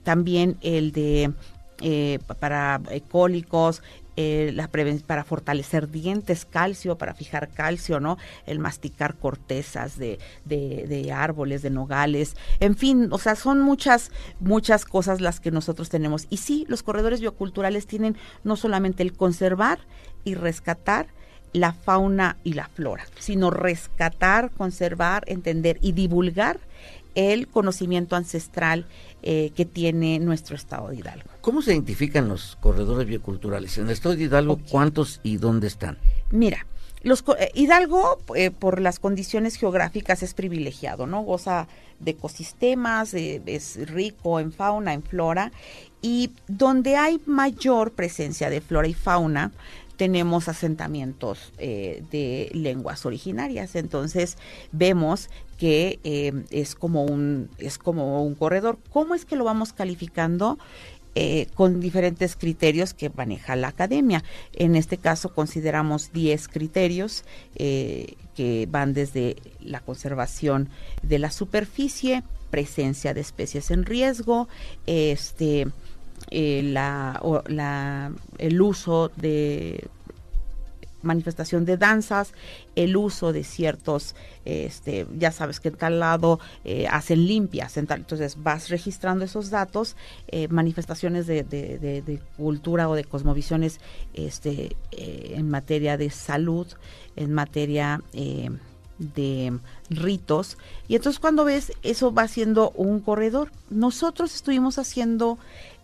también 0.05 0.57
el 0.61 0.93
de 0.93 1.33
para 2.39 2.81
cólicos, 3.11 3.83
eh, 4.17 4.53
la 4.55 4.69
para 5.07 5.25
fortalecer 5.25 5.91
dientes, 5.91 6.45
calcio, 6.45 6.99
para 6.99 7.15
fijar 7.15 7.49
calcio, 7.49 8.01
¿no? 8.01 8.19
El 8.47 8.59
masticar 8.59 9.17
cortezas 9.17 9.99
de, 9.99 10.19
de, 10.45 11.13
árboles, 11.13 11.63
de 11.63 11.71
nogales, 11.71 12.37
en 12.61 12.77
fin, 12.77 13.09
o 13.11 13.19
sea, 13.19 13.35
son 13.35 13.61
muchas, 13.61 14.11
muchas 14.41 14.85
cosas 14.85 15.21
las 15.21 15.41
que 15.41 15.51
nosotros 15.51 15.89
tenemos. 15.89 16.27
Y 16.31 16.39
sí, 16.39 16.65
los 16.69 16.83
corredores 16.83 17.21
bioculturales 17.21 17.87
tienen 17.87 18.17
no 18.43 18.57
solamente 18.57 19.03
el 19.03 19.13
conservar 19.13 19.79
y 20.25 20.35
rescatar, 20.35 21.07
la 21.53 21.73
fauna 21.73 22.37
y 22.43 22.55
la 22.55 22.69
flora, 22.69 23.07
sino 23.19 23.51
rescatar, 23.51 24.51
conservar, 24.51 25.23
entender 25.29 25.79
y 25.81 25.93
divulgar 25.93 26.59
el 27.15 27.49
conocimiento 27.49 28.17
ancestral 28.17 28.87
eh, 29.23 29.53
que 29.55 29.65
tiene 29.65 30.19
nuestro 30.19 30.57
estado 30.57 30.89
de 30.89 30.97
Hidalgo. 30.97 31.31
¿Cómo 31.41 31.63
se 31.63 31.73
identifican 31.73 32.29
los 32.29 32.57
corredores 32.61 33.07
bioculturales? 33.07 33.79
En 33.79 33.87
el 33.87 33.91
estado 33.91 34.17
de 34.17 34.25
Hidalgo, 34.25 34.59
¿cuántos 34.71 35.21
y 35.23 35.37
dónde 35.37 35.67
están? 35.67 35.99
Mira, 36.31 36.67
los, 37.03 37.25
eh, 37.39 37.51
Hidalgo, 37.55 38.19
eh, 38.35 38.51
por 38.51 38.81
las 38.81 38.99
condiciones 38.99 39.57
geográficas, 39.57 40.23
es 40.23 40.35
privilegiado, 40.35 41.07
¿no? 41.07 41.23
Goza 41.23 41.69
de 42.01 42.13
ecosistemas, 42.13 43.15
es 43.15 43.89
rico 43.89 44.41
en 44.41 44.53
fauna, 44.53 44.93
en 44.93 45.03
flora, 45.03 45.53
y 46.03 46.31
donde 46.49 46.97
hay 46.97 47.21
mayor 47.25 47.93
presencia 47.93 48.51
de 48.51 48.61
flora 48.61 48.89
y 48.89 48.95
fauna, 48.95 49.53
tenemos 49.97 50.49
asentamientos 50.49 51.53
eh, 51.59 52.03
de 52.11 52.51
lenguas 52.53 53.07
originarias. 53.07 53.75
Entonces 53.75 54.37
vemos 54.73 55.31
que 55.59 55.99
eh, 56.05 56.33
es 56.51 56.75
como 56.75 57.05
un 57.05 57.49
es 57.59 57.79
como 57.79 58.25
un 58.25 58.35
corredor. 58.35 58.79
¿Cómo 58.91 59.15
es 59.15 59.25
que 59.25 59.37
lo 59.37 59.45
vamos 59.45 59.73
calificando? 59.73 60.59
Eh, 61.17 61.47
con 61.55 61.79
diferentes 61.79 62.35
criterios 62.35 62.93
que 62.93 63.09
maneja 63.09 63.55
la 63.55 63.69
academia. 63.69 64.25
En 64.53 64.75
este 64.75 64.97
caso 64.97 65.33
consideramos 65.33 66.13
10 66.13 66.49
criterios 66.49 67.23
que 67.55 68.69
van 68.69 68.95
desde 68.95 69.37
la 69.61 69.79
conservación 69.79 70.71
de 71.05 71.21
la 71.21 71.31
superficie, 71.31 72.25
presencia 72.51 73.15
de 73.15 73.21
especies 73.21 73.71
en 73.71 73.85
riesgo, 73.85 74.49
este 74.87 75.69
eh, 76.31 76.63
la, 76.65 78.11
el 78.39 78.63
uso 78.63 79.11
de 79.17 79.87
manifestación 81.05 81.65
de 81.65 81.77
danzas, 81.77 82.33
el 82.75 82.97
uso 82.97 83.33
de 83.33 83.45
ciertos, 83.45 84.15
este, 84.45 85.07
ya 85.17 85.33
sabes 85.33 85.61
que 85.61 85.69
en 85.69 85.77
tal 85.77 86.01
lado 86.01 86.41
eh, 86.65 86.87
hacen 86.89 87.27
limpias, 87.27 87.77
entonces 87.77 88.43
vas 88.43 88.69
registrando 88.69 89.25
esos 89.25 89.51
datos, 89.51 89.97
eh, 90.29 90.49
manifestaciones 90.49 91.27
de, 91.27 91.43
de, 91.45 92.21
cultura 92.37 92.89
o 92.89 92.95
de 92.95 93.05
cosmovisiones 93.05 93.81
este, 94.15 94.77
en 94.91 95.49
materia 95.49 95.97
de 95.97 96.11
salud, 96.11 96.67
en 97.17 97.33
materia 97.33 98.03
de 98.99 99.59
ritos, 99.91 100.59
y 100.89 100.97
entonces 100.97 101.19
cuando 101.21 101.45
ves 101.45 101.73
eso 101.83 102.13
va 102.13 102.29
siendo 102.29 102.71
un 102.71 103.01
corredor. 103.01 103.51
Nosotros 103.71 104.35
estuvimos 104.35 104.79
haciendo 104.79 105.39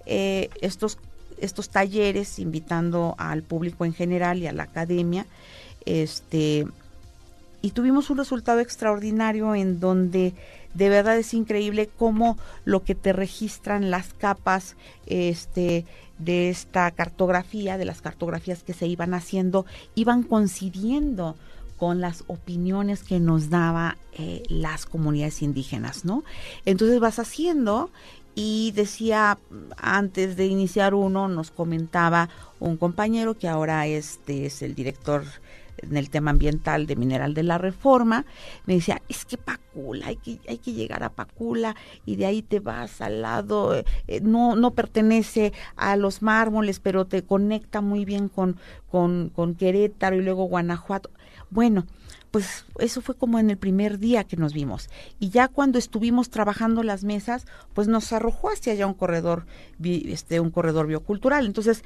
eh, 0.07 0.51
estos, 0.61 0.99
estos 1.41 1.71
talleres, 1.71 2.39
invitando 2.39 3.15
al 3.19 3.43
público 3.43 3.85
en 3.85 3.93
general 3.93 4.39
y 4.39 4.47
a 4.47 4.53
la 4.53 4.65
academia. 4.65 5.27
Este, 5.85 6.67
y 7.63 7.71
tuvimos 7.71 8.11
un 8.11 8.19
resultado 8.19 8.61
extraordinario 8.61 9.55
en 9.55 9.81
donde 9.81 10.35
de 10.75 10.89
verdad 10.89 11.19
es 11.19 11.35
increíble 11.35 11.89
cómo 11.99 12.39
lo 12.65 12.85
que 12.85 12.95
te 12.95 13.13
registran 13.13 13.91
las 13.91 14.15
capas 14.15 14.77
este, 15.07 15.85
de 16.19 16.51
esta 16.51 16.91
cartografía, 16.93 17.77
de 17.77 17.85
las 17.85 18.01
cartografías 18.01 18.63
que 18.63 18.73
se 18.73 18.87
iban 18.87 19.15
haciendo, 19.15 19.67
iban 19.95 20.23
coincidiendo 20.23 21.37
con 21.77 22.01
las 22.01 22.25
opiniones 22.27 23.03
que 23.03 23.21
nos 23.21 23.49
daba 23.49 23.97
eh, 24.13 24.43
las 24.49 24.85
comunidades 24.85 25.41
indígenas, 25.41 26.05
¿no? 26.05 26.25
Entonces 26.67 27.01
vas 27.01 27.19
haciendo 27.19 27.91
y 28.35 28.73
decía 28.75 29.39
antes 29.77 30.37
de 30.37 30.47
iniciar 30.47 30.95
uno 30.95 31.29
nos 31.29 31.51
comentaba 31.51 32.29
un 32.59 32.77
compañero 32.77 33.37
que 33.37 33.49
ahora 33.49 33.87
este 33.87 34.47
es 34.47 34.63
el 34.63 34.75
director 34.75 35.25
en 35.83 35.97
el 35.97 36.11
tema 36.11 36.31
ambiental 36.31 36.87
de 36.87 36.97
Mineral 36.97 37.35
de 37.35 37.43
la 37.43 37.59
Reforma, 37.59 38.25
me 38.67 38.75
decía, 38.75 39.01
es 39.09 39.25
que 39.25 39.39
Pacula, 39.39 40.09
hay 40.09 40.17
que, 40.17 40.39
hay 40.49 40.59
que 40.59 40.73
llegar 40.73 41.03
a 41.03 41.11
Pacula 41.11 41.75
y 42.05 42.17
de 42.17 42.27
ahí 42.27 42.43
te 42.43 42.61
vas 42.61 43.01
al 43.01 43.23
lado, 43.23 43.75
eh, 43.75 44.21
no, 44.23 44.57
no 44.57 44.73
pertenece 44.73 45.53
a 45.77 45.97
los 45.97 46.23
mármoles, 46.23 46.81
pero 46.81 47.07
te 47.07 47.23
conecta 47.23 47.81
muy 47.81 48.05
bien 48.05 48.29
con, 48.29 48.57
con, 48.91 49.31
con 49.31 49.55
Querétaro 49.55 50.17
y 50.17 50.23
luego 50.23 50.45
Guanajuato. 50.45 51.11
Bueno, 51.51 51.87
pues 52.31 52.65
eso 52.79 53.01
fue 53.01 53.17
como 53.17 53.39
en 53.39 53.51
el 53.51 53.59
primer 53.59 53.99
día 53.99 54.25
que 54.25 54.37
nos 54.37 54.53
vimos. 54.53 54.89
Y 55.19 55.31
ya 55.31 55.49
cuando 55.49 55.79
estuvimos 55.79 56.31
trabajando 56.31 56.83
las 56.83 57.05
mesas, 57.05 57.47
pues 57.75 57.89
nos 57.89 58.13
arrojó 58.13 58.51
hacia 58.51 58.73
allá 58.73 58.87
un 58.87 58.95
corredor, 58.95 59.47
este, 59.83 60.41
un 60.41 60.51
corredor 60.51 60.87
biocultural. 60.87 61.47
Entonces, 61.47 61.85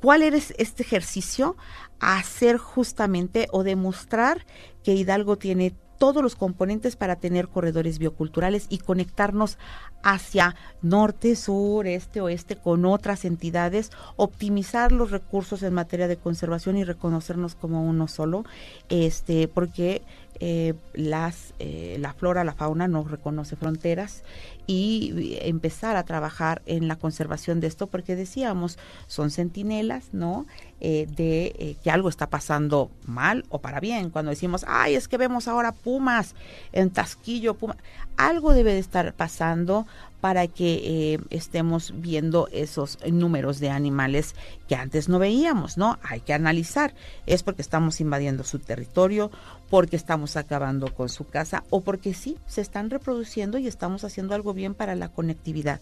¿cuál 0.00 0.22
era 0.22 0.36
este 0.36 0.82
ejercicio? 0.82 1.56
Hacer 2.00 2.56
justamente 2.58 3.46
o 3.52 3.62
demostrar 3.62 4.46
que 4.82 4.94
Hidalgo 4.94 5.38
tiene 5.38 5.74
todos 5.98 6.22
los 6.22 6.36
componentes 6.36 6.96
para 6.96 7.16
tener 7.16 7.48
corredores 7.48 7.98
bioculturales 7.98 8.66
y 8.68 8.78
conectarnos 8.78 9.58
hacia 10.02 10.54
norte, 10.82 11.36
sur, 11.36 11.86
este, 11.86 12.20
oeste 12.20 12.56
con 12.56 12.84
otras 12.84 13.24
entidades, 13.24 13.90
optimizar 14.16 14.92
los 14.92 15.10
recursos 15.10 15.62
en 15.62 15.74
materia 15.74 16.08
de 16.08 16.16
conservación 16.16 16.76
y 16.76 16.84
reconocernos 16.84 17.54
como 17.54 17.84
uno 17.84 18.08
solo, 18.08 18.44
este, 18.88 19.48
porque 19.48 20.02
eh, 20.40 20.74
las, 20.94 21.54
eh, 21.60 21.96
la 22.00 22.12
flora, 22.12 22.42
la 22.42 22.54
fauna 22.54 22.88
no 22.88 23.04
reconoce 23.04 23.54
fronteras 23.54 24.24
y 24.66 25.38
empezar 25.42 25.96
a 25.96 26.04
trabajar 26.04 26.62
en 26.66 26.88
la 26.88 26.96
conservación 26.96 27.60
de 27.60 27.66
esto 27.66 27.86
porque 27.86 28.16
decíamos 28.16 28.78
son 29.06 29.30
centinelas 29.30 30.08
no 30.12 30.46
eh, 30.80 31.06
de 31.08 31.76
que 31.82 31.90
algo 31.90 32.08
está 32.08 32.28
pasando 32.28 32.90
mal 33.06 33.44
o 33.48 33.60
para 33.60 33.80
bien 33.80 34.10
cuando 34.10 34.30
decimos 34.30 34.64
ay 34.66 34.94
es 34.94 35.08
que 35.08 35.18
vemos 35.18 35.48
ahora 35.48 35.72
pumas 35.72 36.34
en 36.72 36.90
Tasquillo 36.90 37.54
puma 37.54 37.76
algo 38.16 38.52
debe 38.52 38.72
de 38.74 38.78
estar 38.78 39.12
pasando 39.14 39.86
para 40.24 40.46
que 40.46 40.80
eh, 41.12 41.18
estemos 41.28 41.92
viendo 41.96 42.48
esos 42.50 42.98
números 43.06 43.60
de 43.60 43.68
animales 43.68 44.34
que 44.66 44.74
antes 44.74 45.06
no 45.10 45.18
veíamos, 45.18 45.76
¿no? 45.76 45.98
Hay 46.02 46.20
que 46.20 46.32
analizar. 46.32 46.94
Es 47.26 47.42
porque 47.42 47.60
estamos 47.60 48.00
invadiendo 48.00 48.42
su 48.42 48.58
territorio, 48.58 49.30
porque 49.68 49.96
estamos 49.96 50.38
acabando 50.38 50.94
con 50.94 51.10
su 51.10 51.26
casa 51.26 51.62
o 51.68 51.82
porque 51.82 52.14
sí, 52.14 52.38
se 52.46 52.62
están 52.62 52.88
reproduciendo 52.88 53.58
y 53.58 53.66
estamos 53.66 54.02
haciendo 54.02 54.34
algo 54.34 54.53
bien 54.54 54.74
para 54.74 54.94
la 54.94 55.08
conectividad. 55.08 55.80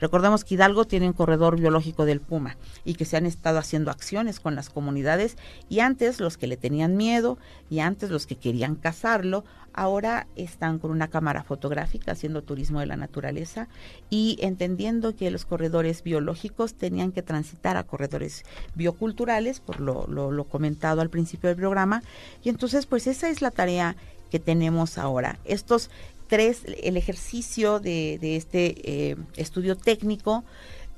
Recordemos 0.00 0.44
que 0.44 0.54
Hidalgo 0.54 0.84
tiene 0.84 1.06
un 1.06 1.12
corredor 1.12 1.58
biológico 1.58 2.04
del 2.04 2.20
Puma 2.20 2.56
y 2.84 2.94
que 2.94 3.04
se 3.04 3.16
han 3.16 3.26
estado 3.26 3.58
haciendo 3.58 3.90
acciones 3.90 4.40
con 4.40 4.54
las 4.54 4.70
comunidades 4.70 5.36
y 5.68 5.80
antes 5.80 6.20
los 6.20 6.38
que 6.38 6.46
le 6.46 6.56
tenían 6.56 6.96
miedo 6.96 7.38
y 7.68 7.80
antes 7.80 8.10
los 8.10 8.26
que 8.26 8.36
querían 8.36 8.76
cazarlo 8.76 9.44
ahora 9.72 10.26
están 10.36 10.78
con 10.78 10.90
una 10.90 11.08
cámara 11.08 11.42
fotográfica 11.42 12.12
haciendo 12.12 12.42
turismo 12.42 12.80
de 12.80 12.86
la 12.86 12.96
naturaleza 12.96 13.68
y 14.08 14.36
entendiendo 14.40 15.14
que 15.14 15.30
los 15.30 15.44
corredores 15.44 16.02
biológicos 16.02 16.74
tenían 16.74 17.12
que 17.12 17.22
transitar 17.22 17.76
a 17.76 17.84
corredores 17.84 18.44
bioculturales, 18.74 19.60
por 19.60 19.80
lo, 19.80 20.06
lo, 20.08 20.44
comentado 20.44 21.00
al 21.00 21.10
principio 21.10 21.48
del 21.48 21.56
programa. 21.56 22.02
Y 22.42 22.48
entonces, 22.48 22.86
pues 22.86 23.06
esa 23.06 23.28
es 23.28 23.42
la 23.42 23.50
tarea 23.50 23.96
que 24.30 24.38
tenemos 24.38 24.98
ahora. 24.98 25.38
Estos 25.44 25.90
tres, 26.30 26.62
el 26.82 26.96
ejercicio 26.96 27.80
de, 27.80 28.18
este 28.36 29.10
eh, 29.10 29.16
estudio 29.36 29.76
técnico, 29.76 30.44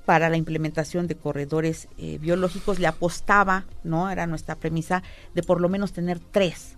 para 0.05 0.29
la 0.29 0.37
implementación 0.37 1.07
de 1.07 1.15
corredores 1.15 1.89
eh, 1.97 2.19
biológicos 2.19 2.81
le 2.81 2.89
apostaba, 2.89 3.65
¿no? 3.85 4.11
Era 4.11 4.27
nuestra 4.27 4.57
premisa 4.57 5.03
de 5.35 5.45
por 5.45 5.61
lo 5.61 5.69
menos 5.69 5.93
tener 5.93 6.19
tres 6.19 6.77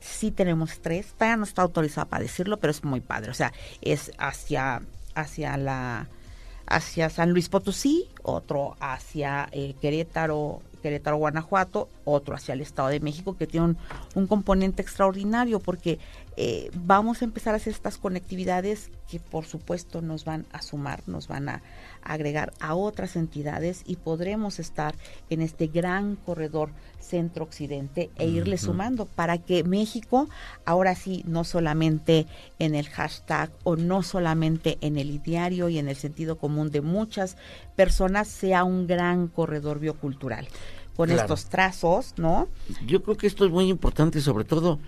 sí 0.00 0.30
tenemos 0.30 0.80
tres, 0.80 1.12
todavía 1.14 1.36
no 1.36 1.44
está 1.44 1.62
autorizada 1.62 2.06
para 2.06 2.22
decirlo, 2.22 2.58
pero 2.58 2.70
es 2.70 2.84
muy 2.84 3.00
padre. 3.00 3.30
O 3.30 3.34
sea, 3.34 3.52
es 3.80 4.12
hacia, 4.18 4.82
hacia 5.14 5.56
la 5.56 6.06
hacia 6.68 7.10
San 7.10 7.32
Luis 7.32 7.48
Potosí, 7.48 8.08
otro 8.22 8.76
hacia 8.80 9.48
eh, 9.52 9.74
Querétaro, 9.80 10.60
Querétaro, 10.82 11.16
Guanajuato, 11.16 11.88
otro 12.04 12.34
hacia 12.34 12.54
el 12.54 12.60
Estado 12.60 12.88
de 12.88 13.00
México, 13.00 13.36
que 13.36 13.46
tiene 13.46 13.76
un, 14.14 14.26
componente 14.26 14.82
extraordinario 14.82 15.60
porque 15.60 15.98
eh, 16.36 16.70
vamos 16.74 17.22
a 17.22 17.24
empezar 17.24 17.54
a 17.54 17.56
hacer 17.56 17.72
estas 17.72 17.98
conectividades 17.98 18.90
que 19.10 19.18
por 19.18 19.44
supuesto 19.44 20.02
nos 20.02 20.24
van 20.24 20.46
a 20.52 20.62
sumar, 20.62 21.02
nos 21.06 21.26
van 21.26 21.48
a, 21.48 21.62
agregar 22.08 22.52
a 22.58 22.74
otras 22.74 23.16
entidades 23.16 23.82
y 23.86 23.96
podremos 23.96 24.58
estar 24.58 24.94
en 25.30 25.42
este 25.42 25.68
gran 25.68 26.16
corredor 26.16 26.70
centro-occidente 27.00 28.10
e 28.16 28.26
irle 28.26 28.58
sumando 28.58 29.06
para 29.06 29.38
que 29.38 29.64
México, 29.64 30.28
ahora 30.64 30.94
sí, 30.94 31.22
no 31.26 31.44
solamente 31.44 32.26
en 32.58 32.74
el 32.74 32.88
hashtag 32.88 33.50
o 33.64 33.76
no 33.76 34.02
solamente 34.02 34.78
en 34.80 34.98
el 34.98 35.22
diario 35.22 35.68
y 35.68 35.78
en 35.78 35.88
el 35.88 35.96
sentido 35.96 36.36
común 36.36 36.70
de 36.70 36.80
muchas 36.80 37.36
personas, 37.76 38.28
sea 38.28 38.64
un 38.64 38.86
gran 38.86 39.28
corredor 39.28 39.78
biocultural. 39.78 40.48
con 40.96 41.12
estos 41.12 41.44
trazos, 41.44 42.14
¿no? 42.16 42.48
Yo 42.84 43.04
creo 43.04 43.16
que 43.16 43.28
esto 43.28 43.44
es 43.44 43.52
muy 43.52 43.68
importante, 43.68 44.20
sobre 44.20 44.44
todo 44.44 44.80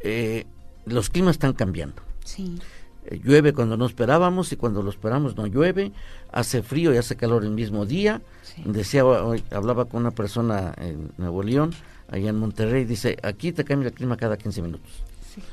eh, 0.00 0.44
los 0.86 1.08
climas 1.08 1.36
están 1.36 1.52
cambiando. 1.52 2.02
Sí. 2.24 2.58
Eh, 3.06 3.20
llueve 3.22 3.52
cuando 3.52 3.76
no 3.76 3.86
esperábamos 3.86 4.52
y 4.52 4.56
cuando 4.56 4.82
lo 4.82 4.90
esperamos 4.90 5.36
no 5.36 5.46
llueve, 5.46 5.92
hace 6.30 6.62
frío 6.62 6.94
y 6.94 6.98
hace 6.98 7.16
calor 7.16 7.44
el 7.44 7.50
mismo 7.50 7.86
día. 7.86 8.22
Decía, 8.64 9.04
hoy, 9.04 9.42
hablaba 9.50 9.86
con 9.86 10.02
una 10.02 10.10
persona 10.12 10.74
en 10.76 11.10
Nuevo 11.18 11.42
León, 11.42 11.72
allá 12.08 12.30
en 12.30 12.36
Monterrey, 12.36 12.84
dice, 12.84 13.16
aquí 13.22 13.52
te 13.52 13.64
cambia 13.64 13.88
el 13.88 13.94
clima 13.94 14.16
cada 14.16 14.36
15 14.36 14.62
minutos. 14.62 14.90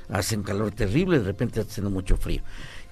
Hace 0.10 0.36
un 0.36 0.44
calor 0.44 0.72
terrible, 0.72 1.20
de 1.20 1.26
repente 1.26 1.60
está 1.60 1.72
haciendo 1.72 1.90
mucho 1.90 2.18
frío. 2.18 2.42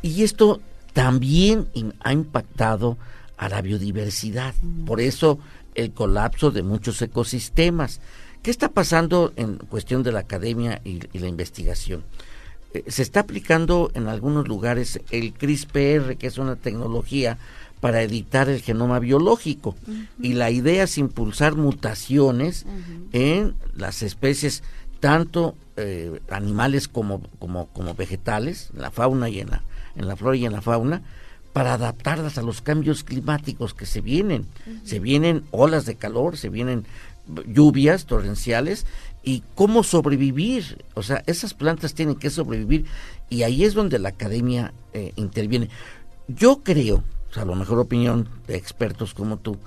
Y 0.02 0.24
esto 0.24 0.62
también 0.94 1.68
ha 2.00 2.14
impactado 2.14 2.98
a 3.38 3.50
la 3.50 3.62
biodiversidad. 3.62 4.56
Por 4.86 5.02
eso 5.02 5.40
el 5.76 5.92
colapso 5.92 6.50
de 6.50 6.64
muchos 6.64 7.02
ecosistemas. 7.02 8.00
¿Qué 8.42 8.50
está 8.52 8.70
pasando 8.70 9.34
en 9.36 9.58
cuestión 9.58 10.02
de 10.04 10.12
la 10.12 10.20
academia 10.20 10.82
y 10.84 11.20
la 11.20 11.28
investigación? 11.28 12.04
Eh, 12.74 12.84
se 12.88 13.02
está 13.02 13.22
aplicando 13.22 13.92
en 13.94 14.08
algunos 14.08 14.48
lugares 14.48 15.00
el 15.12 15.34
CRISPR, 15.34 16.18
que 16.18 16.28
es 16.28 16.38
una 16.38 16.56
tecnología 16.56 17.38
para 17.80 18.02
editar 18.02 18.50
el 18.50 18.62
genoma 18.62 19.00
biológico. 19.00 19.76
Y 20.22 20.34
la 20.34 20.50
idea 20.50 20.84
es 20.84 20.98
impulsar 20.98 21.56
mutaciones 21.56 22.66
en 23.14 23.54
las 23.76 24.02
especies, 24.02 24.64
tanto 25.00 25.56
eh, 25.76 26.20
animales 26.30 26.88
como, 26.88 27.22
como, 27.40 27.68
como 27.68 27.94
vegetales, 27.94 28.72
en 28.74 28.82
la 28.82 28.90
fauna 28.90 29.30
y 29.30 29.40
en 29.40 29.52
la, 29.52 29.64
en 29.96 30.08
la 30.08 30.16
flora 30.16 30.38
y 30.38 30.46
en 30.46 30.54
la 30.54 30.62
fauna, 30.62 31.04
para 31.54 31.74
adaptarlas 31.74 32.38
a 32.38 32.42
los 32.42 32.62
cambios 32.62 33.04
climáticos 33.04 33.74
que 33.74 33.86
se 33.86 34.02
vienen. 34.02 34.46
Se 34.84 35.00
vienen 35.00 35.44
olas 35.52 35.86
de 35.86 35.96
calor, 35.96 36.38
se 36.38 36.50
vienen 36.50 36.86
lluvias 37.46 38.06
torrenciales 38.06 38.86
y 39.28 39.44
cómo 39.56 39.84
sobrevivir. 39.84 40.86
O 40.94 41.04
sea, 41.04 41.22
esas 41.26 41.54
plantas 41.54 41.94
tienen 41.94 42.16
que 42.16 42.30
sobrevivir 42.30 42.86
y 43.30 43.44
ahí 43.44 43.66
es 43.66 43.74
donde 43.74 44.00
la 44.00 44.08
academia 44.08 44.72
eh, 44.94 45.12
interviene. 45.18 45.70
Yo 46.30 46.62
creo, 46.64 47.04
o 47.30 47.34
sea, 47.34 47.44
a 47.44 47.46
lo 47.46 47.56
mejor 47.56 47.78
opinión 47.78 48.30
de 48.48 48.56
expertos 48.56 49.14
como 49.14 49.36
tú, 49.36 49.58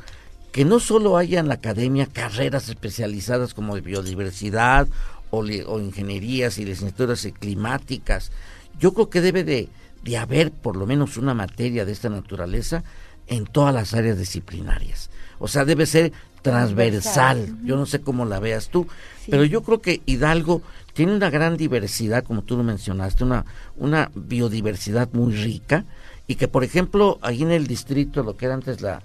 que 0.51 0.65
no 0.65 0.81
solo 0.81 1.19
haya 1.19 1.41
en 1.41 1.49
la 1.49 1.55
academia 1.57 2.07
carreras 2.07 2.71
especializadas 2.71 3.53
como 3.53 3.75
de 3.75 3.83
biodiversidad 3.83 4.89
o, 5.29 5.45
ingenierías 5.45 6.57
y 6.57 6.65
licenciaturas 6.65 7.29
climáticas. 7.39 8.33
Yo 8.79 8.95
creo 8.95 9.11
que 9.11 9.21
debe 9.21 9.45
de, 9.45 9.69
de 10.03 10.17
haber 10.17 10.53
por 10.53 10.75
lo 10.75 10.87
menos 10.87 11.19
una 11.19 11.35
materia 11.35 11.85
de 11.85 11.93
esta 11.93 12.09
naturaleza 12.09 12.83
en 13.27 13.45
todas 13.45 13.75
las 13.75 13.93
áreas 13.93 14.17
disciplinarias. 14.17 15.11
O 15.39 15.49
sea, 15.49 15.67
debe 15.67 15.85
ser 15.85 16.13
transversal. 16.43 17.57
Yo 17.64 17.76
no 17.76 17.86
sé 17.86 18.01
cómo 18.01 18.24
la 18.24 18.41
veas 18.41 18.68
tú, 18.68 18.86
pero 19.28 19.45
yo 19.45 19.62
creo 19.62 19.80
que 19.80 20.03
Hidalgo 20.07 20.62
tiene 20.93 21.14
una 21.14 21.30
gran 21.30 21.57
diversidad, 21.57 22.24
como 22.24 22.43
tú 22.43 22.57
lo 22.57 22.62
mencionaste, 22.62 23.24
una, 23.24 23.45
una 23.76 24.11
biodiversidad 24.14 25.09
muy 25.12 25.32
rica 25.34 25.84
y 26.26 26.36
que, 26.36 26.49
por 26.49 26.64
ejemplo, 26.64 27.18
ahí 27.22 27.43
en 27.43 27.51
el 27.51 27.66
distrito, 27.66 28.22
lo 28.22 28.36
que 28.36 28.47
era 28.47 28.55
antes 28.55 28.80
la, 28.80 29.03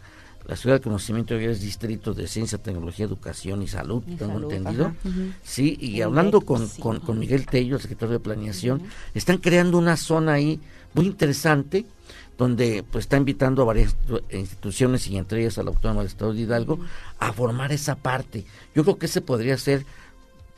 la 0.47 0.55
ciudad 0.55 0.75
de 0.75 0.81
conocimiento 0.81 1.36
hoy 1.36 1.45
es 1.45 1.59
distrito 1.61 2.13
de 2.13 2.27
ciencia, 2.27 2.57
tecnología, 2.57 3.05
educación 3.05 3.61
y 3.63 3.67
salud, 3.67 4.03
tengo 4.17 4.39
entendido. 4.39 4.93
Sí, 5.43 5.77
y 5.79 6.01
hablando 6.01 6.41
con, 6.41 6.67
con, 6.67 7.19
Miguel 7.19 7.45
Tello, 7.45 7.77
el 7.77 7.81
secretario 7.81 8.13
de 8.13 8.19
Planeación, 8.19 8.83
están 9.13 9.38
creando 9.38 9.77
una 9.77 9.97
zona 9.97 10.33
ahí 10.33 10.59
muy 10.93 11.07
interesante 11.07 11.86
donde 12.38 12.83
pues 12.91 13.05
está 13.05 13.17
invitando 13.17 13.61
a 13.61 13.65
varias 13.65 13.95
instituciones 14.31 15.07
y 15.07 15.17
entre 15.17 15.41
ellas 15.41 15.57
a 15.57 15.63
la 15.63 15.69
Autónoma 15.69 16.01
del 16.01 16.11
Estado 16.11 16.33
de 16.33 16.41
Hidalgo 16.41 16.79
a 17.19 17.33
formar 17.33 17.71
esa 17.71 17.95
parte. 17.95 18.45
Yo 18.73 18.83
creo 18.83 18.97
que 18.97 19.05
ese 19.05 19.21
podría 19.21 19.57
ser 19.57 19.86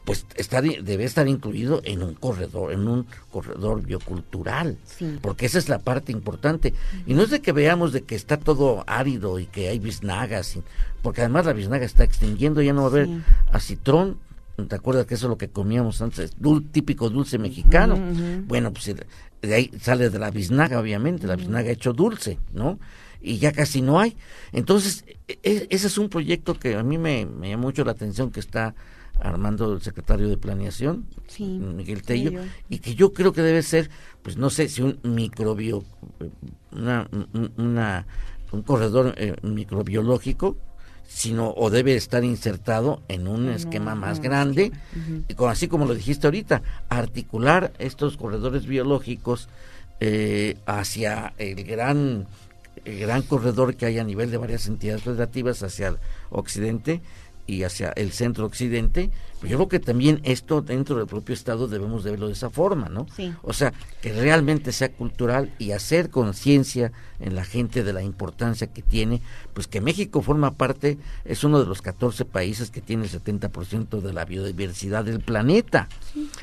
pues 0.07 0.25
estar, 0.35 0.63
debe 0.63 1.03
estar 1.03 1.27
incluido 1.27 1.81
en 1.83 2.01
un 2.01 2.13
corredor, 2.13 2.71
en 2.71 2.87
un 2.87 3.05
corredor 3.29 3.81
biocultural, 3.81 4.77
porque 5.21 5.47
esa 5.47 5.57
es 5.57 5.67
la 5.67 5.79
parte 5.79 6.13
importante. 6.13 6.73
Y 7.05 7.13
no 7.13 7.23
es 7.23 7.29
de 7.29 7.41
que 7.41 7.51
veamos 7.51 7.91
de 7.91 8.03
que 8.03 8.15
está 8.15 8.37
todo 8.37 8.85
árido 8.87 9.37
y 9.37 9.47
que 9.47 9.67
hay 9.67 9.79
biznagas, 9.79 10.59
porque 11.01 11.19
además 11.19 11.45
la 11.45 11.51
biznaga 11.51 11.85
está 11.85 12.05
extinguiendo, 12.05 12.61
ya 12.61 12.71
no 12.71 12.83
va 12.83 12.87
a 12.87 12.91
haber 12.91 13.09
acitrón, 13.51 14.17
¿te 14.65 14.75
acuerdas 14.75 15.05
que 15.05 15.15
eso 15.15 15.27
es 15.27 15.29
lo 15.29 15.37
que 15.37 15.49
comíamos 15.49 16.01
antes? 16.01 16.35
típico 16.71 17.09
dulce 17.09 17.37
mexicano. 17.37 17.99
Bueno, 18.45 18.73
pues 18.73 18.95
de 19.41 19.53
ahí 19.53 19.71
sale 19.79 20.09
de 20.09 20.19
la 20.19 20.31
biznaga, 20.31 20.79
obviamente, 20.79 21.27
la 21.27 21.35
biznaga 21.35 21.69
hecho 21.69 21.93
dulce, 21.93 22.39
¿no? 22.53 22.79
Y 23.21 23.37
ya 23.37 23.51
casi 23.51 23.81
no 23.81 23.99
hay. 23.99 24.15
Entonces, 24.51 25.05
e, 25.27 25.39
e, 25.43 25.67
ese 25.69 25.87
es 25.87 25.97
un 25.97 26.09
proyecto 26.09 26.57
que 26.57 26.75
a 26.75 26.83
mí 26.83 26.97
me, 26.97 27.25
me 27.25 27.49
llama 27.49 27.63
mucho 27.63 27.83
la 27.83 27.91
atención 27.91 28.31
que 28.31 28.39
está 28.39 28.75
armando 29.19 29.73
el 29.73 29.81
secretario 29.81 30.29
de 30.29 30.37
planeación, 30.37 31.07
Miguel 31.39 32.03
Tello, 32.03 32.41
y 32.69 32.79
que 32.79 32.93
yo 32.93 33.13
creo 33.13 33.33
que 33.33 33.41
debe 33.41 33.63
ser, 33.63 33.89
pues 34.21 34.37
no 34.37 34.49
sé 34.49 34.69
si 34.69 34.83
un 34.83 34.99
microbio, 35.03 35.83
una, 36.71 37.07
una 37.57 38.05
un 38.51 38.61
corredor 38.61 39.13
eh, 39.17 39.35
microbiológico 39.41 40.57
sino 41.07 41.53
o 41.55 41.69
debe 41.69 41.95
estar 41.95 42.23
insertado 42.23 43.01
en 43.07 43.27
un 43.27 43.49
esquema 43.49 43.95
más 43.95 44.19
grande, 44.19 44.71
y 45.27 45.33
con, 45.33 45.49
así 45.49 45.67
como 45.67 45.85
lo 45.85 45.95
dijiste 45.95 46.27
ahorita, 46.27 46.61
articular 46.89 47.73
estos 47.79 48.17
corredores 48.17 48.67
biológicos 48.67 49.47
eh, 49.99 50.57
hacia 50.65 51.33
el 51.37 51.63
gran, 51.63 52.27
el 52.85 52.99
gran 52.99 53.21
corredor 53.21 53.75
que 53.75 53.85
hay 53.85 53.99
a 53.99 54.03
nivel 54.03 54.29
de 54.29 54.37
varias 54.37 54.67
entidades 54.67 55.03
federativas 55.03 55.63
hacia 55.63 55.87
el 55.87 55.97
occidente 56.29 57.01
y 57.47 57.63
hacia 57.63 57.89
el 57.91 58.11
centro 58.11 58.45
occidente, 58.45 59.09
pues 59.39 59.51
yo 59.51 59.57
creo 59.57 59.69
que 59.69 59.79
también 59.79 60.19
esto 60.23 60.61
dentro 60.61 60.97
del 60.97 61.07
propio 61.07 61.33
Estado 61.33 61.67
debemos 61.67 62.03
de 62.03 62.11
verlo 62.11 62.27
de 62.27 62.33
esa 62.33 62.49
forma, 62.49 62.89
¿no? 62.89 63.07
O 63.43 63.53
sea, 63.53 63.71
que 64.01 64.11
realmente 64.11 64.71
sea 64.71 64.91
cultural 64.91 65.53
y 65.57 65.71
hacer 65.71 66.09
conciencia 66.09 66.91
en 67.19 67.35
la 67.35 67.45
gente 67.45 67.83
de 67.83 67.93
la 67.93 68.03
importancia 68.03 68.67
que 68.67 68.81
tiene, 68.81 69.21
pues 69.53 69.67
que 69.67 69.79
México 69.79 70.21
forma 70.21 70.55
parte, 70.55 70.97
es 71.23 71.43
uno 71.43 71.59
de 71.59 71.67
los 71.67 71.81
14 71.81 72.25
países 72.25 72.69
que 72.69 72.81
tiene 72.81 73.05
el 73.05 73.11
70% 73.11 74.01
de 74.01 74.13
la 74.13 74.25
biodiversidad 74.25 75.05
del 75.05 75.21
planeta. 75.21 75.87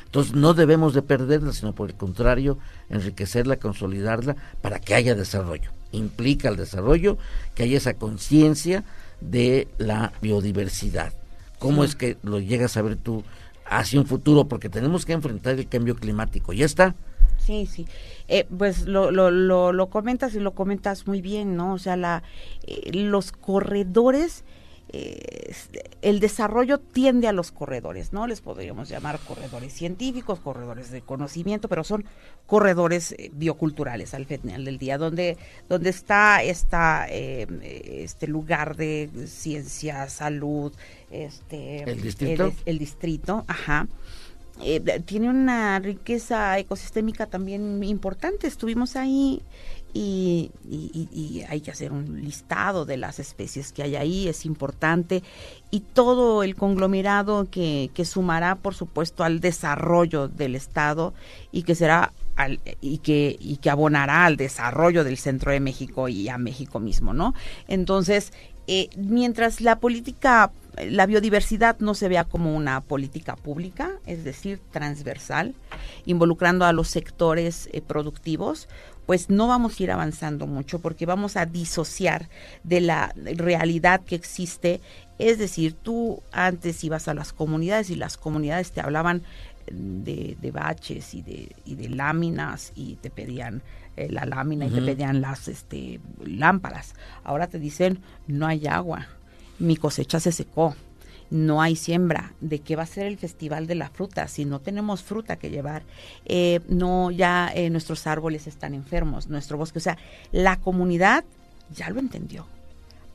Entonces 0.05 0.33
no 0.33 0.53
debemos 0.53 0.93
de 0.93 1.01
perderla, 1.01 1.53
sino 1.53 1.73
por 1.73 1.89
el 1.89 1.95
contrario, 1.95 2.57
enriquecerla, 2.89 3.57
consolidarla 3.57 4.35
para 4.61 4.79
que 4.79 4.95
haya 4.95 5.15
desarrollo. 5.15 5.69
Implica 5.91 6.49
el 6.49 6.57
desarrollo, 6.57 7.17
que 7.53 7.63
haya 7.63 7.77
esa 7.77 7.93
conciencia, 7.93 8.83
de 9.21 9.67
la 9.77 10.13
biodiversidad. 10.21 11.13
¿Cómo 11.59 11.83
es 11.83 11.95
que 11.95 12.17
lo 12.23 12.39
llegas 12.39 12.77
a 12.77 12.81
ver 12.81 12.95
tú 12.95 13.23
hacia 13.65 13.99
un 13.99 14.05
futuro? 14.05 14.47
Porque 14.47 14.69
tenemos 14.69 15.05
que 15.05 15.13
enfrentar 15.13 15.55
el 15.55 15.67
cambio 15.67 15.95
climático. 15.95 16.53
¿Ya 16.53 16.65
está? 16.65 16.95
Sí, 17.37 17.65
sí. 17.65 17.87
Eh, 18.27 18.47
pues 18.57 18.87
lo, 18.87 19.11
lo, 19.11 19.29
lo, 19.29 19.71
lo, 19.71 19.89
comentas 19.89 20.33
y 20.33 20.39
lo 20.39 20.55
comentas 20.55 21.05
muy 21.05 21.21
bien, 21.21 21.55
¿no? 21.55 21.73
O 21.73 21.77
sea, 21.77 21.95
la, 21.95 22.23
eh, 22.65 22.91
los 22.93 23.31
corredores 23.31 24.43
el 24.91 26.19
desarrollo 26.19 26.79
tiende 26.79 27.27
a 27.27 27.33
los 27.33 27.51
corredores, 27.51 28.13
¿no? 28.13 28.27
Les 28.27 28.41
podríamos 28.41 28.87
llamar 28.87 29.19
corredores 29.19 29.73
científicos, 29.73 30.39
corredores 30.39 30.91
de 30.91 31.01
conocimiento, 31.01 31.67
pero 31.67 31.83
son 31.83 32.05
corredores 32.45 33.13
eh, 33.13 33.31
bioculturales 33.33 34.13
al 34.13 34.25
final 34.25 34.63
del 34.63 34.77
día, 34.77 34.97
donde, 34.97 35.37
donde 35.67 35.89
está 35.89 36.43
esta, 36.43 37.07
eh, 37.09 37.47
este 38.03 38.27
lugar 38.27 38.75
de 38.77 39.09
ciencia, 39.25 40.07
salud, 40.09 40.71
este 41.09 41.83
el 41.83 42.01
distrito, 42.01 42.53
el, 42.65 42.77
distrito, 42.77 43.43
ajá. 43.47 43.87
Eh, 44.63 44.79
tiene 45.05 45.29
una 45.29 45.79
riqueza 45.79 46.57
ecosistémica 46.57 47.25
también 47.25 47.83
importante. 47.83 48.47
Estuvimos 48.47 48.95
ahí 48.95 49.41
y, 49.95 50.51
hay 51.47 51.61
que 51.61 51.71
hacer 51.71 51.93
un 51.93 52.21
listado 52.21 52.85
de 52.85 52.97
las 52.97 53.19
especies 53.19 53.71
que 53.71 53.81
hay 53.81 53.95
ahí, 53.95 54.27
es 54.27 54.45
importante, 54.45 55.23
y 55.71 55.79
todo 55.79 56.43
el 56.43 56.55
conglomerado 56.55 57.47
que, 57.49 57.89
que 57.93 58.03
sumará, 58.03 58.55
por 58.55 58.75
supuesto, 58.75 59.23
al 59.23 59.39
desarrollo 59.39 60.27
del 60.27 60.55
Estado 60.55 61.13
y 61.51 61.63
que 61.63 61.75
será 61.75 62.11
al, 62.35 62.59
y 62.81 62.97
que 62.97 63.37
y 63.39 63.57
que 63.57 63.69
abonará 63.69 64.25
al 64.25 64.35
desarrollo 64.35 65.05
del 65.05 65.17
centro 65.17 65.53
de 65.53 65.61
México 65.61 66.09
y 66.09 66.27
a 66.27 66.37
México 66.37 66.81
mismo, 66.81 67.13
¿no? 67.13 67.33
Entonces, 67.69 68.33
eh, 68.67 68.89
mientras 68.97 69.61
la 69.61 69.79
política, 69.79 70.51
la 70.89 71.05
biodiversidad 71.05 71.77
no 71.79 71.93
se 71.93 72.09
vea 72.09 72.23
como 72.23 72.55
una 72.55 72.81
política 72.81 73.35
pública, 73.35 73.91
es 74.05 74.23
decir, 74.23 74.59
transversal, 74.71 75.53
involucrando 76.05 76.65
a 76.65 76.73
los 76.73 76.87
sectores 76.87 77.69
eh, 77.71 77.81
productivos, 77.81 78.67
pues 79.05 79.29
no 79.29 79.47
vamos 79.47 79.79
a 79.79 79.83
ir 79.83 79.91
avanzando 79.91 80.47
mucho 80.47 80.79
porque 80.79 81.05
vamos 81.05 81.37
a 81.37 81.45
disociar 81.45 82.29
de 82.63 82.81
la 82.81 83.13
realidad 83.15 84.01
que 84.01 84.15
existe. 84.15 84.81
Es 85.19 85.37
decir, 85.37 85.73
tú 85.73 86.21
antes 86.31 86.83
ibas 86.83 87.07
a 87.07 87.13
las 87.13 87.33
comunidades 87.33 87.89
y 87.89 87.95
las 87.95 88.17
comunidades 88.17 88.71
te 88.71 88.81
hablaban 88.81 89.23
de, 89.71 90.51
baches 90.53 91.13
y 91.13 91.21
de, 91.21 91.55
y 91.65 91.75
de 91.75 91.89
láminas 91.89 92.71
y 92.75 92.95
te 92.95 93.09
pedían 93.09 93.63
eh, 93.97 94.07
la 94.09 94.25
lámina 94.25 94.65
y 94.65 94.69
te 94.69 94.81
pedían 94.81 95.21
las 95.21 95.47
este, 95.47 95.99
lámparas. 96.23 96.95
Ahora 97.23 97.47
te 97.47 97.59
dicen, 97.59 97.99
no 98.27 98.47
hay 98.47 98.67
agua, 98.67 99.07
mi 99.59 99.77
cosecha 99.77 100.19
se 100.19 100.31
secó 100.31 100.75
no 101.29 101.61
hay 101.61 101.75
siembra, 101.75 102.33
de 102.41 102.59
qué 102.59 102.75
va 102.75 102.83
a 102.83 102.87
ser 102.87 103.07
el 103.07 103.17
festival 103.17 103.67
de 103.67 103.75
la 103.75 103.89
fruta, 103.89 104.27
si 104.27 104.45
no 104.45 104.59
tenemos 104.59 105.03
fruta 105.03 105.37
que 105.37 105.49
llevar, 105.49 105.83
eh, 106.25 106.61
no 106.67 107.11
ya 107.11 107.51
eh, 107.53 107.69
nuestros 107.69 108.07
árboles 108.07 108.47
están 108.47 108.73
enfermos, 108.73 109.27
nuestro 109.27 109.57
bosque, 109.57 109.79
o 109.79 109.81
sea, 109.81 109.97
la 110.31 110.57
comunidad 110.57 111.25
ya 111.73 111.89
lo 111.89 111.99
entendió. 111.99 112.45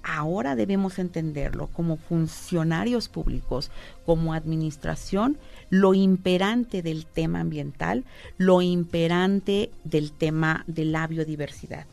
Ahora 0.02 0.56
debemos 0.56 0.98
entenderlo 0.98 1.66
como 1.66 1.96
funcionarios 1.96 3.08
públicos, 3.08 3.70
como 4.06 4.32
administración, 4.32 5.36
lo 5.68 5.92
imperante 5.92 6.82
del 6.82 7.04
tema 7.04 7.40
ambiental, 7.40 8.04
lo 8.38 8.62
imperante 8.62 9.70
del 9.84 10.12
tema 10.12 10.64
de 10.66 10.86
la 10.86 11.06
biodiversidad. 11.06 11.86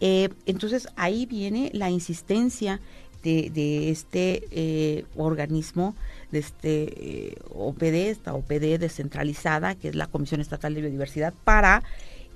Eh, 0.00 0.28
entonces 0.46 0.88
ahí 0.94 1.26
viene 1.26 1.70
la 1.74 1.90
insistencia 1.90 2.80
de, 3.22 3.90
este 3.90 4.44
eh, 4.50 5.04
organismo, 5.16 5.94
de 6.30 6.38
este 6.38 7.28
eh, 7.28 7.34
OPD, 7.54 8.10
esta 8.10 8.34
OPD 8.34 8.78
descentralizada, 8.78 9.74
que 9.74 9.88
es 9.88 9.94
la 9.94 10.06
Comisión 10.06 10.40
Estatal 10.40 10.74
de 10.74 10.82
Biodiversidad, 10.82 11.34
para 11.44 11.82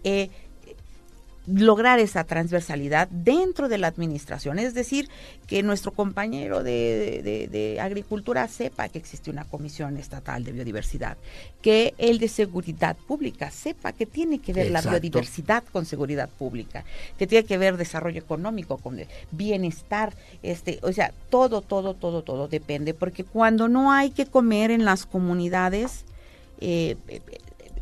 eh, 0.05 0.31
lograr 1.47 1.99
esa 1.99 2.25
transversalidad 2.25 3.09
dentro 3.09 3.69
de 3.69 3.79
la 3.79 3.89
administración, 3.89 4.59
es 4.59 4.75
decir, 4.75 5.09
que 5.47 5.63
nuestro 5.63 5.91
compañero 5.91 6.63
de, 6.63 7.79
agricultura 7.81 8.47
sepa 8.47 8.89
que 8.89 8.99
existe 8.99 9.31
una 9.31 9.45
comisión 9.45 9.97
estatal 9.97 10.45
de 10.45 10.53
biodiversidad, 10.53 11.17
que 11.61 11.95
el 11.99 12.19
de 12.19 12.29
seguridad 12.29 12.97
pública 12.97 13.51
sepa 13.51 13.93
que 13.93 14.07
tiene 14.07 14.39
que 14.39 14.53
ver 14.53 14.71
la 14.71 14.83
biodiversidad 14.83 15.65
con 15.73 15.85
seguridad 15.85 16.29
pública, 16.29 16.85
que 17.19 17.27
tiene 17.27 17.45
que 17.45 17.59
ver 17.59 17.77
desarrollo 17.77 18.21
económico 18.21 18.79
con 18.79 18.99
bienestar, 19.33 20.15
este, 20.43 20.79
o 20.83 20.93
sea, 20.93 21.13
todo, 21.29 21.61
todo, 21.61 21.95
todo, 21.95 22.23
todo 22.23 22.47
depende, 22.47 22.95
porque 22.95 23.25
cuando 23.25 23.69
no 23.69 23.91
hay 23.91 24.11
que 24.11 24.27
comer 24.27 24.71
en 24.71 24.85
las 24.85 25.07
comunidades, 25.07 26.05
eh, 26.61 26.97
eh, 27.09 27.21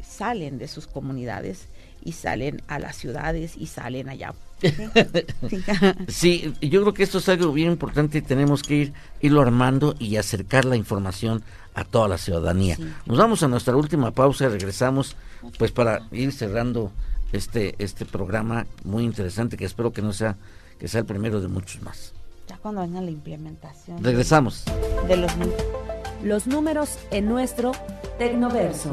salen 0.02 0.58
de 0.58 0.68
sus 0.68 0.86
comunidades 0.86 1.66
y 2.04 2.12
salen 2.12 2.62
a 2.68 2.78
las 2.78 2.96
ciudades 2.96 3.56
y 3.56 3.66
salen 3.66 4.08
allá. 4.08 4.34
Sí, 6.08 6.52
yo 6.60 6.82
creo 6.82 6.94
que 6.94 7.02
esto 7.02 7.18
es 7.18 7.28
algo 7.28 7.52
bien 7.52 7.72
importante 7.72 8.18
y 8.18 8.22
tenemos 8.22 8.62
que 8.62 8.74
ir 8.74 8.92
irlo 9.20 9.40
armando 9.40 9.94
y 9.98 10.16
acercar 10.16 10.64
la 10.64 10.76
información 10.76 11.42
a 11.74 11.84
toda 11.84 12.08
la 12.08 12.18
ciudadanía. 12.18 12.76
Nos 13.06 13.18
vamos 13.18 13.42
a 13.42 13.48
nuestra 13.48 13.76
última 13.76 14.10
pausa 14.10 14.44
y 14.46 14.48
regresamos 14.48 15.16
pues 15.58 15.72
para 15.72 16.02
ir 16.12 16.32
cerrando 16.32 16.92
este 17.32 17.74
este 17.78 18.04
programa 18.04 18.66
muy 18.84 19.04
interesante 19.04 19.56
que 19.56 19.64
espero 19.64 19.92
que 19.92 20.02
no 20.02 20.12
sea 20.12 20.36
que 20.78 20.88
sea 20.88 21.00
el 21.00 21.06
primero 21.06 21.40
de 21.40 21.48
muchos 21.48 21.80
más. 21.82 22.12
Ya 22.48 22.58
cuando 22.58 22.80
venga 22.80 23.00
la 23.00 23.10
implementación. 23.10 24.02
Regresamos. 24.02 24.64
De 25.08 25.16
los 25.16 25.32
los 26.22 26.46
números 26.46 26.98
en 27.10 27.28
nuestro 27.28 27.72
Tecnoverso. 28.18 28.92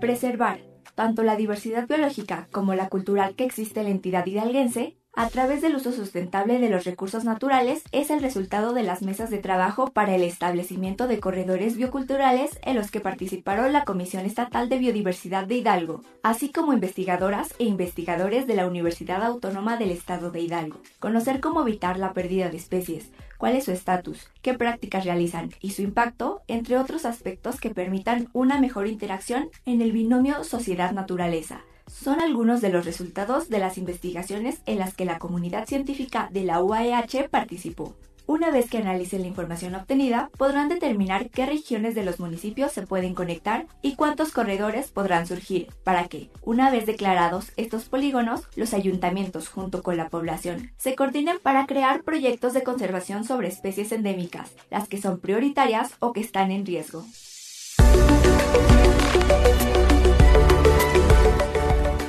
Preservar 0.00 0.60
tanto 0.94 1.22
la 1.22 1.36
diversidad 1.36 1.86
biológica 1.86 2.48
como 2.50 2.74
la 2.74 2.88
cultural 2.88 3.34
que 3.34 3.44
existe 3.44 3.80
en 3.80 3.86
la 3.86 3.92
entidad 3.92 4.24
hidalguense 4.24 4.96
a 5.14 5.28
través 5.28 5.60
del 5.60 5.76
uso 5.76 5.92
sustentable 5.92 6.58
de 6.58 6.70
los 6.70 6.84
recursos 6.84 7.24
naturales 7.24 7.82
es 7.92 8.10
el 8.10 8.22
resultado 8.22 8.72
de 8.72 8.82
las 8.82 9.02
mesas 9.02 9.28
de 9.28 9.38
trabajo 9.38 9.90
para 9.92 10.14
el 10.14 10.22
establecimiento 10.22 11.06
de 11.06 11.20
corredores 11.20 11.76
bioculturales 11.76 12.58
en 12.62 12.76
los 12.76 12.90
que 12.90 13.00
participaron 13.00 13.74
la 13.74 13.84
Comisión 13.84 14.24
Estatal 14.24 14.70
de 14.70 14.78
Biodiversidad 14.78 15.46
de 15.46 15.56
Hidalgo, 15.56 16.02
así 16.22 16.50
como 16.50 16.72
investigadoras 16.72 17.54
e 17.58 17.64
investigadores 17.64 18.46
de 18.46 18.54
la 18.54 18.66
Universidad 18.66 19.22
Autónoma 19.22 19.76
del 19.76 19.90
Estado 19.90 20.30
de 20.30 20.40
Hidalgo. 20.40 20.80
Conocer 20.98 21.40
cómo 21.40 21.60
evitar 21.60 21.98
la 21.98 22.14
pérdida 22.14 22.48
de 22.48 22.56
especies, 22.56 23.10
cuál 23.40 23.56
es 23.56 23.64
su 23.64 23.72
estatus, 23.72 24.28
qué 24.42 24.52
prácticas 24.54 25.06
realizan 25.06 25.50
y 25.60 25.70
su 25.70 25.80
impacto, 25.80 26.42
entre 26.46 26.76
otros 26.76 27.06
aspectos 27.06 27.58
que 27.58 27.70
permitan 27.70 28.28
una 28.34 28.60
mejor 28.60 28.86
interacción 28.86 29.48
en 29.64 29.80
el 29.80 29.92
binomio 29.92 30.44
sociedad-naturaleza 30.44 31.62
son 31.90 32.20
algunos 32.20 32.60
de 32.60 32.68
los 32.68 32.84
resultados 32.84 33.48
de 33.48 33.58
las 33.58 33.76
investigaciones 33.76 34.62
en 34.66 34.78
las 34.78 34.94
que 34.94 35.04
la 35.04 35.18
comunidad 35.18 35.66
científica 35.66 36.28
de 36.30 36.44
la 36.44 36.62
UAEH 36.62 37.28
participó. 37.28 37.96
Una 38.30 38.52
vez 38.52 38.70
que 38.70 38.78
analicen 38.78 39.22
la 39.22 39.26
información 39.26 39.74
obtenida, 39.74 40.30
podrán 40.38 40.68
determinar 40.68 41.30
qué 41.30 41.46
regiones 41.46 41.96
de 41.96 42.04
los 42.04 42.20
municipios 42.20 42.70
se 42.70 42.86
pueden 42.86 43.12
conectar 43.12 43.66
y 43.82 43.96
cuántos 43.96 44.30
corredores 44.30 44.92
podrán 44.92 45.26
surgir, 45.26 45.66
para 45.82 46.06
que, 46.06 46.30
una 46.42 46.70
vez 46.70 46.86
declarados 46.86 47.50
estos 47.56 47.86
polígonos, 47.86 48.42
los 48.54 48.72
ayuntamientos 48.72 49.48
junto 49.48 49.82
con 49.82 49.96
la 49.96 50.10
población 50.10 50.70
se 50.76 50.94
coordinen 50.94 51.40
para 51.42 51.66
crear 51.66 52.04
proyectos 52.04 52.52
de 52.52 52.62
conservación 52.62 53.24
sobre 53.24 53.48
especies 53.48 53.90
endémicas, 53.90 54.52
las 54.70 54.86
que 54.86 55.02
son 55.02 55.18
prioritarias 55.18 55.94
o 55.98 56.12
que 56.12 56.20
están 56.20 56.52
en 56.52 56.64
riesgo. 56.64 57.04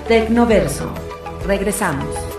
Tecnoverso. 0.08 0.94
Regresamos. 1.48 2.31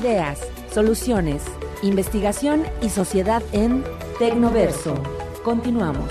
Ideas, 0.00 0.38
soluciones, 0.72 1.42
investigación 1.82 2.62
y 2.80 2.88
sociedad 2.88 3.42
en 3.50 3.82
Tecnoverso. 4.20 4.94
Continuamos. 5.42 6.08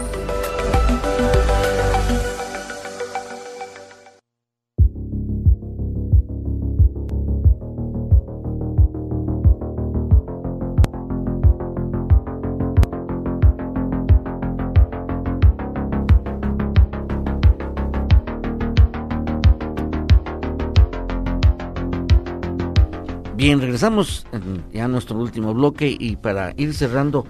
Bien, 23.48 23.62
regresamos 23.62 24.28
ya 24.74 24.84
a 24.84 24.88
nuestro 24.89 25.18
último 25.18 25.54
bloque 25.54 25.95
y 25.98 26.18
para 26.18 26.54
ir 26.58 26.74
cerrando, 26.74 27.26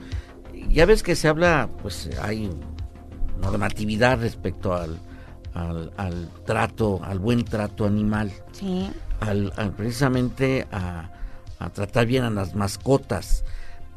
ya 0.67 0.87
ves 0.87 1.03
que 1.03 1.15
se 1.15 1.27
habla, 1.27 1.69
pues 1.83 2.09
hay 2.19 2.49
normatividad 3.39 4.19
respecto 4.19 4.73
al, 4.73 4.99
al, 5.53 6.31
trato, 6.43 7.01
al 7.03 7.19
buen 7.19 7.45
trato 7.45 7.85
animal. 7.85 8.31
Sí. 8.51 8.89
Al, 9.19 9.53
precisamente 9.77 10.65
a, 10.71 11.11
tratar 11.75 12.07
bien 12.07 12.23
a 12.23 12.31
las 12.31 12.55
mascotas. 12.55 13.43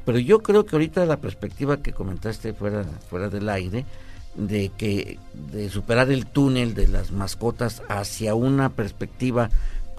Pero 0.05 0.19
yo 0.19 0.41
creo 0.41 0.67
que 0.67 0.77
ahorita 0.77 1.07
la 1.07 1.23
perspectiva 1.23 1.79
que 1.79 1.95
comentaste 1.95 2.53
fuera, 2.53 2.85
fuera 3.09 3.31
del 3.31 3.49
aire, 3.49 3.87
de 4.35 4.71
que 4.77 5.19
de 5.33 5.71
superar 5.71 6.11
el 6.11 6.27
túnel 6.27 6.75
de 6.75 6.87
las 6.87 7.13
mascotas 7.13 7.83
hacia 7.89 8.35
una 8.35 8.69
perspectiva 8.69 9.49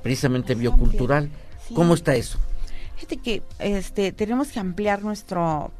precisamente 0.03 0.53
biocultural. 0.53 1.31
¿Cómo 1.73 1.93
está 1.93 2.15
eso? 2.15 2.39
Fíjate 3.01 3.17
que 3.17 3.41
este, 3.57 4.11
tenemos 4.11 4.49
que 4.49 4.59
ampliar 4.59 5.01
nuestro, 5.01 5.71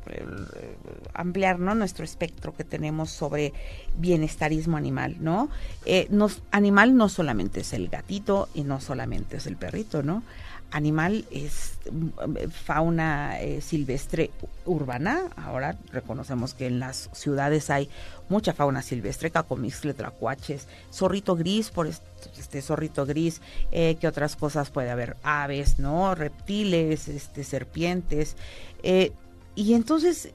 ampliar 1.14 1.60
nuestro 1.60 2.04
espectro 2.04 2.56
que 2.56 2.64
tenemos 2.64 3.12
sobre 3.12 3.54
bienestarismo 3.96 4.76
animal, 4.76 5.18
¿no? 5.20 5.50
Eh, 5.86 6.08
nos, 6.10 6.42
animal 6.50 6.96
no 6.96 7.10
solamente 7.10 7.60
es 7.60 7.74
el 7.74 7.90
gatito 7.90 8.50
y 8.56 8.64
no 8.64 8.82
solamente 8.82 9.38
es 9.38 9.46
el 9.46 9.56
perrito, 9.56 10.02
¿no? 10.02 10.24
Animal 10.72 11.26
es 11.32 11.74
mm, 11.91 12.49
fauna 12.49 13.39
eh, 13.41 13.61
silvestre 13.61 14.32
urbana. 14.65 15.30
Ahora 15.36 15.78
reconocemos 15.91 16.53
que 16.53 16.67
en 16.67 16.80
las 16.80 17.09
ciudades 17.13 17.69
hay 17.69 17.89
mucha 18.30 18.53
fauna 18.53 18.82
silvestre, 18.82 19.32
cacomixle, 19.32 19.93
tracuaches, 19.93 20.67
zorrito 20.91 21.36
gris, 21.36 21.69
por 21.69 21.88
este, 21.88 22.61
zorrito 22.61 23.05
gris, 23.05 23.41
eh, 23.72 23.97
¿qué 23.99 24.07
otras 24.07 24.36
cosas 24.36 24.69
puede 24.69 24.89
haber? 24.89 25.17
Aves, 25.24 25.80
¿no? 25.80 26.15
Reptiles, 26.15 27.07
este, 27.07 27.43
serpientes. 27.43 28.36
Eh, 28.84 29.11
y 29.53 29.74
entonces 29.74 30.32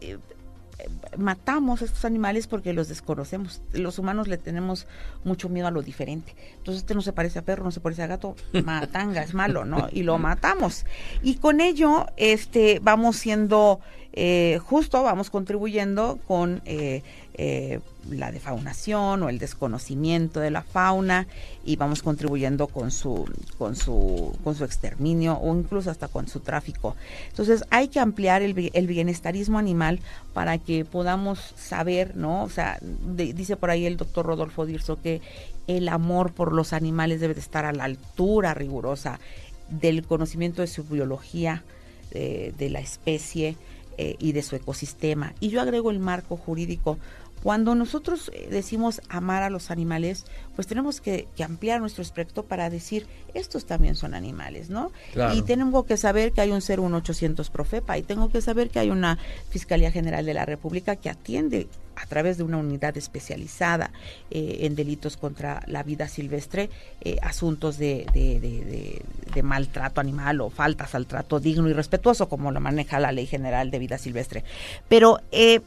matamos 1.16 1.82
a 1.82 1.86
estos 1.86 2.04
animales 2.04 2.46
porque 2.46 2.72
los 2.72 2.88
desconocemos. 2.88 3.62
Los 3.72 3.98
humanos 3.98 4.28
le 4.28 4.38
tenemos 4.38 4.86
mucho 5.24 5.48
miedo 5.48 5.66
a 5.66 5.70
lo 5.70 5.82
diferente. 5.82 6.34
Entonces 6.58 6.82
este 6.82 6.94
no 6.94 7.02
se 7.02 7.12
parece 7.12 7.38
a 7.38 7.42
perro, 7.42 7.64
no 7.64 7.70
se 7.70 7.80
parece 7.80 8.02
a 8.02 8.06
gato, 8.06 8.36
matanga, 8.64 9.22
es 9.22 9.34
malo, 9.34 9.64
¿no? 9.64 9.88
Y 9.90 10.02
lo 10.02 10.18
matamos. 10.18 10.84
Y 11.22 11.36
con 11.36 11.60
ello 11.60 12.06
este 12.16 12.80
vamos 12.82 13.16
siendo 13.16 13.80
eh, 14.18 14.58
justo 14.64 15.02
vamos 15.02 15.28
contribuyendo 15.28 16.18
con 16.26 16.62
eh, 16.64 17.02
eh, 17.38 17.80
la 18.10 18.32
defaunación 18.32 19.22
o 19.22 19.28
el 19.28 19.38
desconocimiento 19.38 20.40
de 20.40 20.50
la 20.50 20.62
fauna 20.62 21.26
y 21.66 21.76
vamos 21.76 22.02
contribuyendo 22.02 22.66
con 22.66 22.90
su, 22.90 23.28
con 23.58 23.76
su, 23.76 24.34
con 24.42 24.54
su 24.54 24.64
exterminio 24.64 25.34
o 25.34 25.54
incluso 25.54 25.90
hasta 25.90 26.08
con 26.08 26.28
su 26.28 26.40
tráfico. 26.40 26.96
Entonces 27.28 27.64
hay 27.68 27.88
que 27.88 28.00
ampliar 28.00 28.40
el, 28.40 28.54
bienestarismo 28.54 29.58
animal 29.58 30.00
para 30.32 30.56
que 30.56 30.86
podamos 30.86 31.38
saber, 31.58 32.16
¿no? 32.16 32.44
O 32.44 32.48
sea, 32.48 32.78
dice 32.80 33.56
por 33.56 33.68
ahí 33.68 33.84
el 33.84 33.98
doctor 33.98 34.24
Rodolfo 34.24 34.64
Dirso 34.64 34.98
que 35.02 35.20
el 35.66 35.88
amor 35.88 36.32
por 36.32 36.52
los 36.52 36.72
animales 36.72 37.20
debe 37.20 37.34
de 37.34 37.40
estar 37.40 37.66
a 37.66 37.72
la 37.72 37.84
altura 37.84 38.54
rigurosa 38.54 39.20
del 39.68 40.06
conocimiento 40.06 40.62
de 40.62 40.68
su 40.68 40.84
biología, 40.84 41.64
de 42.12 42.70
la 42.70 42.80
especie, 42.80 43.56
eh, 43.98 44.14
y 44.18 44.32
de 44.32 44.42
su 44.42 44.54
ecosistema. 44.56 45.32
Y 45.40 45.48
yo 45.48 45.62
agrego 45.62 45.90
el 45.90 46.00
marco 46.00 46.36
jurídico. 46.36 46.98
Cuando 47.46 47.76
nosotros 47.76 48.32
eh, 48.34 48.48
decimos 48.50 49.00
amar 49.08 49.44
a 49.44 49.50
los 49.50 49.70
animales, 49.70 50.24
pues 50.56 50.66
tenemos 50.66 51.00
que, 51.00 51.28
ampliar 51.44 51.80
nuestro 51.80 52.02
espectro 52.02 52.42
para 52.42 52.70
decir, 52.70 53.06
estos 53.34 53.66
también 53.66 53.94
son 53.94 54.14
animales, 54.14 54.68
¿no? 54.68 54.90
Y 55.32 55.42
tengo 55.42 55.86
que 55.86 55.96
saber 55.96 56.32
que 56.32 56.40
hay 56.40 56.50
un 56.50 56.60
01800 56.60 57.48
Profepa 57.50 57.98
y 57.98 58.02
tengo 58.02 58.30
que 58.30 58.40
saber 58.40 58.68
que 58.68 58.80
hay 58.80 58.90
una 58.90 59.20
Fiscalía 59.48 59.92
General 59.92 60.26
de 60.26 60.34
la 60.34 60.44
República 60.44 60.96
que 60.96 61.08
atiende 61.08 61.68
a 61.96 62.06
través 62.06 62.36
de 62.36 62.44
una 62.44 62.58
unidad 62.58 62.96
especializada 62.96 63.90
eh, 64.30 64.58
en 64.62 64.76
delitos 64.76 65.16
contra 65.16 65.62
la 65.66 65.82
vida 65.82 66.08
silvestre, 66.08 66.70
eh, 67.00 67.16
asuntos 67.22 67.78
de, 67.78 68.06
de, 68.12 69.42
maltrato 69.42 70.00
animal 70.00 70.40
o 70.40 70.50
faltas 70.50 70.94
al 70.94 71.06
trato 71.06 71.40
digno 71.40 71.68
y 71.68 71.72
respetuoso, 71.72 72.28
como 72.28 72.50
lo 72.50 72.60
maneja 72.60 72.98
la 72.98 73.12
Ley 73.12 73.26
General 73.26 73.70
de 73.70 73.78
Vida 73.78 73.98
Silvestre. 73.98 74.44
Pero 74.88 75.20
eh, 75.30 75.60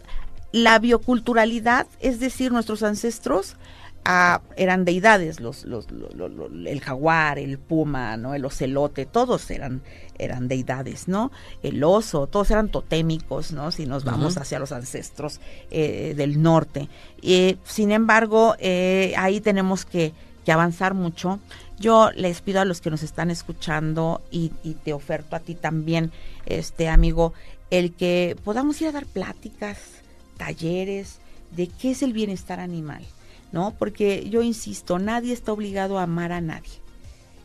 la 0.52 0.80
bioculturalidad, 0.80 1.88
es 2.00 2.20
decir, 2.20 2.52
nuestros 2.52 2.84
ancestros, 2.84 3.56
eran 4.56 4.86
deidades, 4.86 5.40
los, 5.40 5.66
los, 5.66 5.86
el 6.66 6.82
jaguar, 6.82 7.38
el 7.38 7.60
puma, 7.60 8.18
¿no? 8.18 8.34
el 8.34 8.44
ocelote, 8.44 9.06
todos 9.06 9.52
eran, 9.52 9.82
eran 10.18 10.48
deidades, 10.48 11.08
¿no? 11.08 11.32
El 11.62 11.84
oso, 11.84 12.26
todos 12.26 12.50
eran 12.50 12.70
totémicos, 12.70 13.52
¿no? 13.52 13.72
Si 13.72 13.86
nos 13.86 14.06
vamos 14.06 14.38
hacia 14.38 14.58
los 14.58 14.72
ancestros 14.72 15.40
eh, 15.70 16.14
del 16.18 16.42
norte. 16.42 16.90
sin 17.64 17.92
embargo, 17.92 18.56
eh, 18.58 19.14
ahí 19.16 19.42
tenemos 19.42 19.86
que, 19.86 20.14
que, 20.44 20.52
avanzar 20.52 20.96
mucho. 20.96 21.40
Yo 21.78 22.10
les 22.16 22.42
pido 22.42 22.62
a 22.62 22.66
los 22.66 22.82
que 22.82 22.90
nos 22.90 23.04
están 23.04 23.30
escuchando 23.30 24.22
y, 24.32 24.52
y 24.64 24.74
te 24.74 24.92
oferto 24.92 25.36
a 25.36 25.40
ti 25.40 25.54
también, 25.54 26.12
este 26.48 26.90
amigo, 26.90 27.34
el 27.70 27.94
que 27.94 28.36
podamos 28.44 28.82
ir 28.82 28.88
a 28.88 28.92
dar 28.92 29.06
pláticas, 29.06 29.78
talleres 30.40 31.20
de 31.52 31.68
qué 31.68 31.92
es 31.92 32.02
el 32.02 32.14
bienestar 32.14 32.60
animal 32.60 33.06
¿no? 33.52 33.74
Porque 33.78 34.30
yo 34.30 34.42
insisto, 34.42 35.00
nadie 35.00 35.34
está 35.34 35.52
obligado 35.52 36.00
a 36.00 36.04
amar 36.04 36.32
a 36.32 36.42
nadie. 36.42 36.72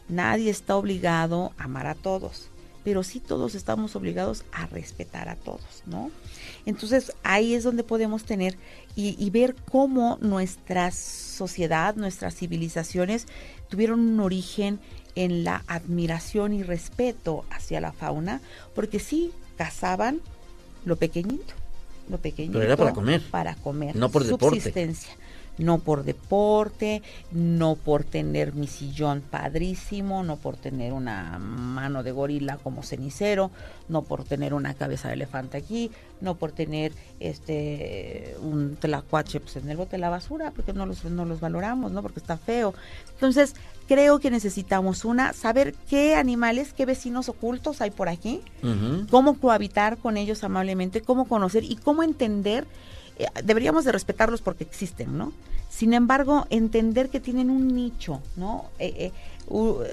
Nadie 0.09 0.51
está 0.51 0.77
obligado 0.77 1.53
a 1.59 1.65
amar 1.65 1.87
a 1.87 1.95
todos, 1.95 2.49
pero 2.85 3.03
sí 3.03 3.21
todos 3.21 3.55
estamos 3.55 3.97
obligados 3.97 4.45
a 4.53 4.67
respetar 4.67 5.31
a 5.31 5.37
todos, 5.37 5.83
¿no? 5.87 6.11
Entonces 6.67 7.13
ahí 7.23 7.55
es 7.55 7.65
donde 7.65 7.85
podemos 7.85 8.25
tener 8.25 8.59
y, 8.97 9.31
ver 9.31 9.57
cómo 9.71 10.19
nuestra 10.21 10.91
sociedad, 10.91 11.97
nuestras 11.97 12.37
civilizaciones 12.37 13.27
tuvieron 13.69 14.01
un 14.01 14.21
origen 14.21 14.79
en 15.17 15.43
la 15.43 15.65
admiración 15.67 16.53
y 16.53 16.63
respeto 16.63 17.45
hacia 17.51 17.81
la 17.81 17.93
fauna, 17.93 18.41
porque 18.75 19.01
sí 19.01 19.33
cazaban 19.57 20.21
lo 20.85 20.97
pequeñito, 20.97 21.55
lo 22.09 22.19
pequeñito. 22.19 22.55
Pero 22.55 22.65
era 22.65 22.77
para 22.77 22.93
comer. 22.93 23.23
Para 23.31 23.55
comer. 23.57 23.97
No 23.97 24.11
por 24.11 24.25
subsistencia. 24.25 25.11
Deporte 25.11 25.25
no 25.59 25.79
por 25.79 26.05
deporte, 26.05 27.03
no 27.31 27.77
por 27.77 28.05
tener 28.05 28.55
mi 28.55 28.67
sillón 28.67 29.21
padrísimo, 29.21 30.23
no 30.23 30.37
por 30.37 30.57
tener 30.57 30.93
una 30.93 31.39
mano 31.39 32.03
de 32.03 32.13
gorila 32.13 32.57
como 32.59 32.83
cenicero, 32.83 33.51
no 33.89 34.03
por 34.03 34.25
tener 34.25 34.55
una 34.55 34.75
cabeza 34.75 35.09
de 35.09 35.15
elefante 35.15 35.57
aquí, 35.57 35.91
no 36.21 36.37
por 36.37 36.53
tener 36.53 36.93
este 37.21 38.37
un 38.41 38.77
tlacuache 38.77 39.41
pues, 39.41 39.57
en 39.57 39.69
el 39.69 39.77
bote 39.77 39.93
de 39.93 39.99
la 39.99 40.11
basura, 40.11 40.51
porque 40.51 40.73
no 40.73 40.87
los, 40.87 41.05
no 41.05 41.25
los 41.25 41.41
valoramos, 41.41 41.93
¿no? 41.93 42.03
Porque 42.03 42.21
está 42.21 42.37
feo. 42.37 42.75
Entonces, 43.13 43.55
creo 43.87 44.19
que 44.19 44.31
necesitamos 44.31 45.05
una, 45.05 45.33
saber 45.33 45.75
qué 45.89 46.17
animales, 46.17 46.73
qué 46.73 46.87
vecinos 46.87 47.29
ocultos 47.29 47.81
hay 47.81 47.91
por 47.91 48.09
aquí, 48.09 48.41
cómo 49.11 49.39
cohabitar 49.39 49.99
con 49.99 50.17
ellos 50.17 50.45
amablemente, 50.45 51.03
cómo 51.03 51.27
conocer 51.27 51.65
y 51.65 51.77
cómo 51.77 52.03
entender 52.03 52.67
eh, 53.19 53.27
deberíamos 53.45 53.85
de 53.85 53.93
respetarlos 53.93 54.43
porque 54.43 54.65
existen, 54.65 55.17
¿no? 55.17 55.33
Sin 55.69 55.93
embargo, 55.93 56.47
entender 56.51 57.11
que 57.11 57.21
tienen 57.21 57.51
un 57.51 57.69
nicho, 57.69 58.21
¿no? 58.37 58.71
Eh, 58.79 58.95
eh, 58.99 59.13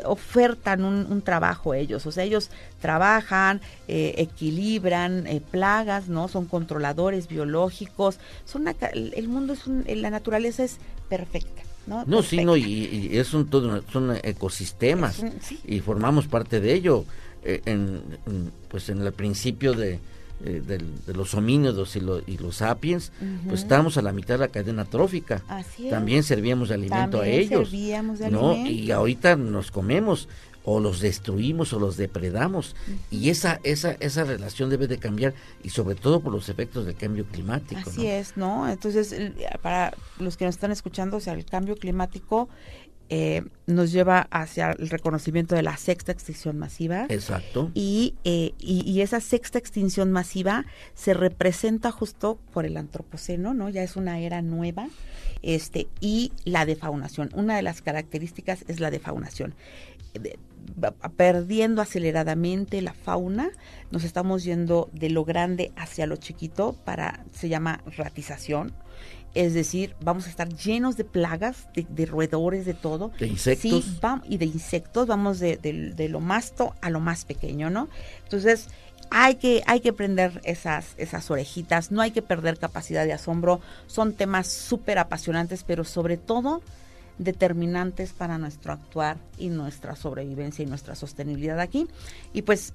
ofertan 0.06 0.86
un, 0.86 1.22
trabajo 1.24 1.74
ellos, 1.74 2.06
o 2.06 2.12
sea, 2.12 2.24
ellos 2.24 2.50
trabajan, 2.80 3.60
equilibran 3.88 5.28
plagas, 5.50 6.08
¿no? 6.08 6.30
Son 6.30 6.46
controladores 6.46 7.28
biológicos, 7.28 8.18
son 8.46 8.74
el 8.94 9.28
mundo 9.28 9.54
es 9.54 9.68
la 9.98 10.10
naturaleza 10.10 10.64
es 10.64 10.78
perfecta. 11.10 11.64
No, 11.88 12.04
no 12.06 12.24
sí, 12.24 12.46
no, 12.46 12.56
y, 12.56 13.10
es 13.12 13.34
un 13.34 13.48
todo, 13.48 13.84
son 13.92 14.16
ecosistemas 14.24 15.24
y 15.66 15.80
formamos 15.80 16.28
parte 16.28 16.60
de 16.60 16.74
ello. 16.74 17.06
en, 17.44 18.02
pues 18.70 18.90
en 18.90 19.02
el 19.02 19.12
principio 19.14 19.74
de, 19.74 20.00
eh, 20.44 20.62
de 21.06 21.14
los 21.14 21.36
homínidos 21.36 21.96
y, 21.96 22.00
y 22.26 22.38
los 22.38 22.58
sapiens, 22.58 23.12
pues 23.48 23.62
estábamos 23.62 23.98
a 23.98 24.02
la 24.02 24.12
mitad 24.12 24.36
de 24.36 24.40
la 24.40 24.48
cadena 24.48 24.86
trófica. 24.86 25.44
También 25.90 26.24
servíamos 26.24 26.70
de 26.70 26.76
alimento 26.76 27.22
a 27.22 27.28
ellos. 27.28 27.72
¿no? 28.32 28.56
Y 28.66 28.90
ahorita 28.90 29.36
nos 29.36 29.70
comemos 29.70 30.28
o 30.64 30.80
los 30.80 31.00
destruimos 31.00 31.74
o 31.74 31.80
los 31.80 31.98
depredamos 31.98 32.76
y 33.10 33.30
esa 33.30 33.60
esa 33.64 33.92
esa 33.94 34.24
relación 34.24 34.70
debe 34.70 34.88
de 34.88 34.98
cambiar 34.98 35.34
y 35.64 35.70
sobre 35.70 35.96
todo 35.96 36.20
por 36.20 36.34
los 36.34 36.50
efectos 36.50 36.86
del 36.86 36.96
cambio 36.96 37.26
climático 37.26 37.82
así 37.90 38.08
es 38.08 38.38
no 38.38 38.70
entonces 38.70 39.16
para 39.62 39.94
los 40.20 40.38
que 40.38 40.46
nos 40.46 40.56
están 40.56 40.72
escuchando 40.72 41.18
o 41.18 41.20
sea 41.20 41.34
el 41.34 41.46
cambio 41.46 41.76
climático 41.76 42.50
eh, 43.14 43.44
nos 43.68 43.92
lleva 43.92 44.30
hacia 44.32 44.72
el 44.72 44.90
reconocimiento 44.90 45.54
de 45.54 45.64
la 45.64 45.76
sexta 45.76 46.14
extinción 46.14 46.58
masiva. 46.58 47.08
Exacto. 47.10 47.70
Y, 47.74 48.16
eh, 48.24 48.54
y, 48.58 49.02
esa 49.02 49.20
sexta 49.20 49.60
extinción 49.60 50.14
masiva 50.14 50.64
se 50.94 51.14
representa 51.14 51.92
justo 51.92 52.40
por 52.54 52.66
el 52.66 52.78
antropoceno, 52.78 53.54
¿no? 53.54 53.68
Ya 53.68 53.84
es 53.84 53.98
una 53.98 54.20
era 54.20 54.42
nueva. 54.42 54.88
Este, 55.42 55.88
y 56.00 56.32
la 56.46 56.66
defaunación. 56.66 57.32
Una 57.34 57.58
de 57.58 57.64
las 57.64 57.82
características 57.82 58.64
es 58.70 58.80
la 58.80 58.92
defaunación. 58.92 59.56
Perdiendo 61.18 61.82
aceleradamente 61.82 62.82
la 62.82 62.94
fauna, 62.94 63.52
nos 63.92 64.04
estamos 64.04 64.44
yendo 64.44 64.90
de 64.94 65.10
lo 65.10 65.26
grande 65.26 65.72
hacia 65.76 66.06
lo 66.06 66.16
chiquito 66.16 66.76
para, 66.86 67.26
se 67.32 67.50
llama 67.50 67.84
ratización 67.98 68.74
es 69.34 69.54
decir, 69.54 69.96
vamos 70.02 70.28
a 70.28 70.30
estar 70.30 70.50
llenos 70.50 70.98
de 70.98 71.06
plagas, 71.06 71.68
de, 71.74 72.06
roedores, 72.06 72.66
de 72.66 72.74
todo. 72.74 73.12
De 73.18 73.28
insectos. 73.28 73.86
Sí, 73.86 74.02
y 74.28 74.38
de 74.38 74.46
insectos, 74.46 75.08
vamos 75.08 75.40
de, 75.40 75.58
de, 75.58 76.10
lo 76.10 76.20
más 76.20 76.54
a 76.82 76.90
lo 76.90 77.00
más 77.00 77.24
pequeño, 77.24 77.70
¿no? 77.70 77.88
Entonces, 78.24 78.68
hay 79.10 79.36
que, 79.36 79.64
hay 79.68 79.80
que 79.80 79.94
prender 79.94 80.42
esas, 80.44 80.96
esas 80.98 81.32
orejitas, 81.32 81.92
no 81.92 82.02
hay 82.02 82.12
que 82.12 82.22
perder 82.22 82.58
capacidad 82.58 83.06
de 83.06 83.14
asombro. 83.14 83.62
Son 83.88 84.14
temas 84.14 84.48
súper 84.48 85.00
apasionantes, 85.00 85.64
pero 85.64 85.86
sobre 85.86 86.18
todo 86.18 86.62
determinantes 87.24 88.14
para 88.14 88.38
nuestro 88.38 88.74
actuar 88.74 89.18
y 89.38 89.50
nuestra 89.50 89.96
sobrevivencia 89.96 90.64
y 90.64 90.66
nuestra 90.66 90.96
sostenibilidad 90.96 91.60
aquí. 91.60 91.88
Y 92.34 92.42
pues 92.42 92.74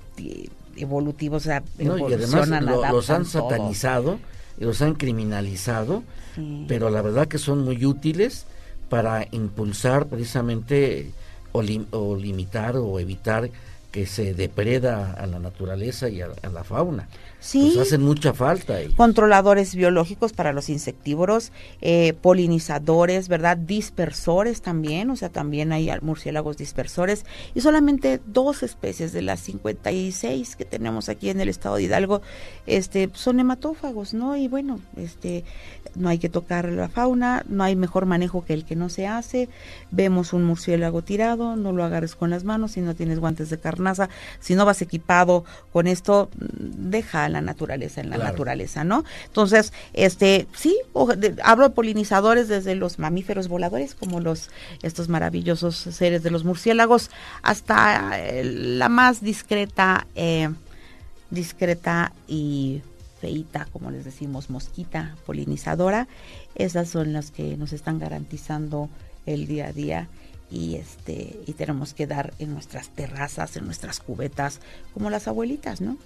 evolutivos, 0.77 1.43
o 1.43 1.45
sea, 1.45 1.62
y 1.79 1.87
además 1.89 2.49
los 2.93 3.11
han 3.11 3.25
satanizado 3.25 4.19
los 4.59 4.83
han 4.83 4.95
criminalizado, 4.95 6.03
pero 6.69 6.91
la 6.91 7.03
verdad 7.03 7.29
que 7.29 7.39
son 7.39 7.64
muy 7.64 7.85
útiles 7.85 8.47
para 8.89 9.27
impulsar 9.31 10.07
precisamente 10.07 11.11
o, 11.53 11.62
o 11.91 12.17
limitar 12.17 12.77
o 12.77 12.99
evitar 13.01 13.51
que 13.97 14.05
se 14.05 14.34
depreda 14.34 15.12
a 15.12 15.26
la 15.26 15.38
naturaleza 15.38 16.11
y 16.11 16.20
a 16.20 16.28
la 16.53 16.64
fauna. 16.64 17.09
Sí. 17.40 17.72
Pues 17.74 17.88
hacen 17.88 18.03
mucha 18.03 18.34
falta. 18.34 18.76
Controladores 18.94 19.74
biológicos 19.74 20.34
para 20.34 20.53
los 20.53 20.68
insectívoros, 20.68 21.51
eh, 21.80 22.12
polinizadores, 22.20 23.28
¿verdad? 23.28 23.57
Dispersores 23.57 24.61
también, 24.61 25.09
o 25.09 25.16
sea, 25.16 25.30
también 25.30 25.72
hay 25.72 25.90
murciélagos 26.03 26.59
dispersores. 26.59 27.24
Y 27.55 27.62
solamente 27.62 28.20
dos 28.26 28.62
especies 28.62 29.14
de 29.14 29.22
las 29.22 29.40
56 29.40 30.57
que 30.57 30.66
tenemos 30.66 31.09
aquí 31.09 31.30
en 31.30 31.40
el 31.40 31.49
estado 31.49 31.76
de 31.76 31.84
Hidalgo 31.84 32.20
este, 32.66 33.09
son 33.14 33.40
hematófagos, 33.40 34.12
¿no? 34.12 34.36
Y 34.36 34.49
bueno, 34.49 34.78
este, 34.97 35.44
no 35.94 36.11
hay 36.11 36.18
que 36.18 36.28
tocar 36.28 36.70
la 36.70 36.88
fauna, 36.88 37.44
no 37.49 37.64
hay 37.64 37.76
mejor 37.76 38.05
manejo 38.05 38.44
que 38.44 38.53
el 38.53 38.66
que 38.66 38.76
no 38.76 38.88
se 38.88 39.07
hace. 39.07 39.49
Vemos 39.90 40.32
un 40.32 40.44
murciélago 40.44 41.03
tirado, 41.03 41.57
no 41.57 41.72
lo 41.72 41.84
agarres 41.84 42.14
con 42.14 42.28
las 42.28 42.44
manos 42.44 42.72
si 42.72 42.80
no 42.80 42.94
tienes 42.94 43.20
guantes 43.20 43.51
de 43.51 43.59
Si 44.41 44.55
no 44.55 44.64
vas 44.64 44.82
equipado 44.82 45.45
con 45.72 45.87
esto, 45.87 46.30
deja 46.34 47.28
la 47.28 47.41
naturaleza 47.41 48.01
en 48.01 48.11
la 48.11 48.18
naturaleza, 48.18 48.84
¿no? 48.84 49.05
Entonces, 49.26 49.72
este, 49.93 50.47
sí, 50.55 50.76
hablo 51.43 51.68
de 51.68 51.74
polinizadores 51.74 52.49
desde 52.49 52.74
los 52.74 52.99
mamíferos 52.99 53.49
voladores, 53.49 53.95
como 53.95 54.20
los, 54.20 54.51
estos 54.82 55.09
maravillosos 55.09 55.76
seres 55.76 56.22
de 56.22 56.30
los 56.30 56.45
murciélagos, 56.45 57.11
hasta 57.43 58.18
eh, 58.18 58.45
la 58.45 58.89
más 58.89 59.22
discreta, 59.22 60.07
eh, 60.14 60.49
discreta 61.30 62.12
y 62.26 62.82
feita, 63.20 63.66
como 63.72 63.91
les 63.91 64.05
decimos, 64.05 64.51
mosquita 64.51 65.16
polinizadora. 65.26 66.09
Esas 66.55 66.89
son 66.89 67.12
las 67.12 67.30
que 67.30 67.57
nos 67.57 67.72
están 67.72 67.99
garantizando 67.99 68.89
el 69.26 69.47
día 69.47 69.66
a 69.68 69.72
día 69.72 70.09
y 70.51 70.76
este 70.76 71.40
y 71.47 71.53
tenemos 71.53 71.94
que 71.94 72.07
dar 72.07 72.32
en 72.38 72.53
nuestras 72.53 72.88
terrazas, 72.90 73.57
en 73.57 73.64
nuestras 73.64 74.01
cubetas, 74.01 74.61
como 74.94 75.11
las 75.11 75.28
abuelitas, 75.28 75.80
¿no? 75.80 75.97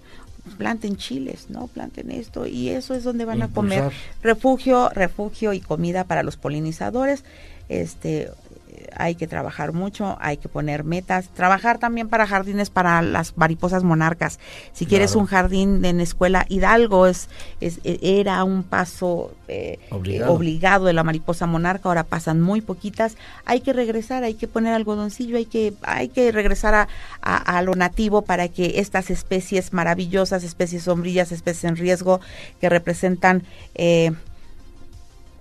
planten 0.56 0.96
chiles, 0.96 1.50
¿no? 1.50 1.66
Planten 1.66 2.10
esto 2.10 2.46
y 2.46 2.70
eso 2.70 2.94
es 2.94 3.04
donde 3.04 3.24
van 3.24 3.42
a 3.42 3.48
comer 3.48 3.92
refugio, 4.22 4.88
refugio 4.90 5.52
y 5.52 5.60
comida 5.60 6.04
para 6.04 6.22
los 6.22 6.36
polinizadores. 6.36 7.24
Este 7.70 8.30
hay 8.96 9.14
que 9.14 9.26
trabajar 9.26 9.72
mucho, 9.72 10.16
hay 10.20 10.36
que 10.36 10.48
poner 10.48 10.84
metas, 10.84 11.28
trabajar 11.28 11.78
también 11.78 12.08
para 12.08 12.26
jardines 12.26 12.70
para 12.70 13.02
las 13.02 13.36
mariposas 13.36 13.84
monarcas. 13.84 14.38
Si 14.72 14.86
quieres 14.86 15.14
un 15.14 15.26
jardín 15.26 15.84
en 15.84 16.00
escuela, 16.00 16.46
Hidalgo 16.48 17.06
es, 17.06 17.28
es 17.60 17.80
era 17.84 18.42
un 18.44 18.62
paso 18.62 19.32
eh, 19.48 19.78
obligado. 19.90 20.84
de 20.84 20.92
la 20.92 21.04
mariposa 21.04 21.46
monarca, 21.46 21.88
ahora 21.88 22.04
pasan 22.04 22.40
muy 22.40 22.60
poquitas. 22.60 23.16
Hay 23.44 23.60
que 23.60 23.72
regresar, 23.72 24.24
hay 24.24 24.34
que 24.34 24.48
poner 24.48 24.74
algodoncillo, 24.74 25.36
hay 25.36 25.46
que, 25.46 25.74
hay 25.82 26.08
que 26.08 26.32
regresar 26.32 26.74
a, 26.74 26.88
a 27.22 27.62
lo 27.62 27.74
nativo 27.74 28.22
para 28.22 28.48
que 28.48 28.80
estas 28.80 29.10
especies 29.10 29.72
maravillosas, 29.72 30.44
especies 30.44 30.84
sombrillas, 30.84 31.32
especies 31.32 31.64
en 31.64 31.76
riesgo 31.76 32.20
que 32.60 32.68
representan 32.68 33.42
eh, 33.74 34.12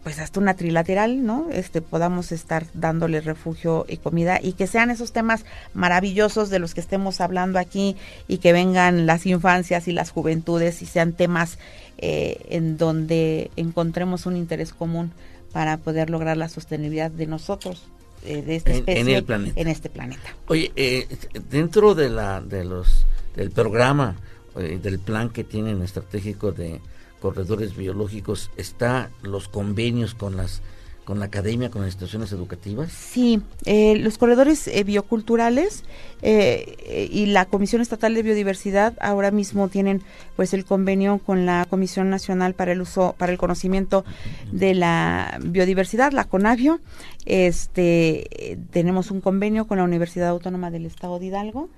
pues 0.10 0.18
hasta 0.18 0.40
una 0.40 0.56
trilateral, 0.56 1.24
¿no? 1.24 1.50
Este 1.52 1.84
podamos 1.84 2.32
estar 2.32 2.66
dándole 2.74 3.22
refugio 3.22 3.86
y 3.88 3.98
comida 3.98 4.40
y 4.42 4.54
que 4.54 4.66
sean 4.66 4.90
esos 4.90 5.12
temas 5.12 5.46
maravillosos 5.76 6.50
de 6.50 6.58
los 6.58 6.74
que 6.74 6.82
estemos 6.82 7.22
hablando 7.22 7.60
aquí 7.60 7.96
y 8.28 8.40
que 8.40 8.52
vengan 8.52 9.06
las 9.06 9.28
infancias 9.28 9.88
y 9.88 9.92
las 9.92 10.10
juventudes 10.10 10.82
y 10.82 10.88
sean 10.88 11.14
temas 11.14 11.60
eh, 12.00 12.44
en 12.50 12.80
donde 12.80 13.52
encontremos 13.56 14.26
un 14.26 14.36
interés 14.36 14.74
común 14.74 15.12
para 15.54 15.78
poder 15.78 16.10
lograr 16.10 16.38
la 16.38 16.50
sostenibilidad 16.50 17.12
de 17.12 17.28
nosotros 17.28 17.84
eh, 18.26 18.42
de 18.42 18.56
esta 18.56 18.72
especie 18.72 19.24
en, 19.56 19.68
este 19.68 19.92
planeta. 19.92 20.36
Oye, 20.48 20.72
eh, 20.76 21.08
dentro 21.52 21.94
de 21.94 22.10
la 22.10 22.42
de 22.42 22.66
los 22.66 23.06
del 23.36 23.52
programa 23.52 24.16
del 24.56 24.98
plan 24.98 25.30
que 25.30 25.44
tienen 25.44 25.84
estratégico 25.84 26.52
de 26.52 26.82
corredores 27.20 27.76
biológicos, 27.76 28.52
¿está 28.58 29.10
los 29.22 29.48
convenios 29.48 30.16
con 30.16 30.38
las 30.38 30.62
con 31.10 31.18
la 31.18 31.26
academia, 31.26 31.72
con 31.72 31.82
las 31.82 31.88
instituciones 31.88 32.32
educativas? 32.34 32.92
Sí, 32.92 33.42
eh, 33.66 33.96
los 33.96 34.20
corredores 34.20 34.68
eh, 34.68 34.84
bioculturales 34.84 35.84
eh, 36.22 37.10
y 37.12 37.26
la 37.26 37.46
Comisión 37.46 37.82
Estatal 37.82 38.14
de 38.14 38.22
Biodiversidad 38.22 38.94
ahora 39.02 39.32
mismo 39.32 39.70
tienen 39.70 40.04
pues 40.36 40.54
el 40.54 40.66
convenio 40.66 41.18
con 41.18 41.48
la 41.48 41.66
Comisión 41.68 42.12
Nacional 42.12 42.54
para 42.54 42.74
el 42.74 42.82
uso, 42.82 43.16
para 43.18 43.32
el 43.32 43.40
conocimiento 43.40 44.06
de 44.52 44.76
la 44.76 45.40
biodiversidad, 45.44 46.12
la 46.12 46.26
CONAVIO. 46.26 46.80
Este 47.26 48.60
tenemos 48.70 49.10
un 49.10 49.20
convenio 49.20 49.66
con 49.66 49.80
la 49.80 49.86
Universidad 49.86 50.30
Autónoma 50.30 50.70
del 50.70 50.86
Estado 50.86 51.18
de 51.18 51.26
Hidalgo 51.26 51.70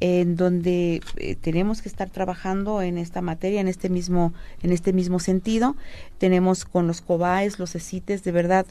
en 0.00 0.36
donde 0.36 1.00
eh, 1.16 1.36
tenemos 1.36 1.82
que 1.82 1.88
estar 1.88 2.10
trabajando 2.10 2.82
en 2.82 2.98
esta 2.98 3.20
materia, 3.20 3.60
en 3.60 3.68
este 3.68 3.88
mismo, 3.88 4.32
en 4.62 4.72
este 4.72 4.92
mismo 4.92 5.18
sentido. 5.18 5.76
Tenemos 6.18 6.64
con 6.64 6.86
los 6.86 7.00
COBAES, 7.00 7.58
los 7.58 7.74
ECITES, 7.74 8.24
de 8.24 8.32
verdad, 8.32 8.66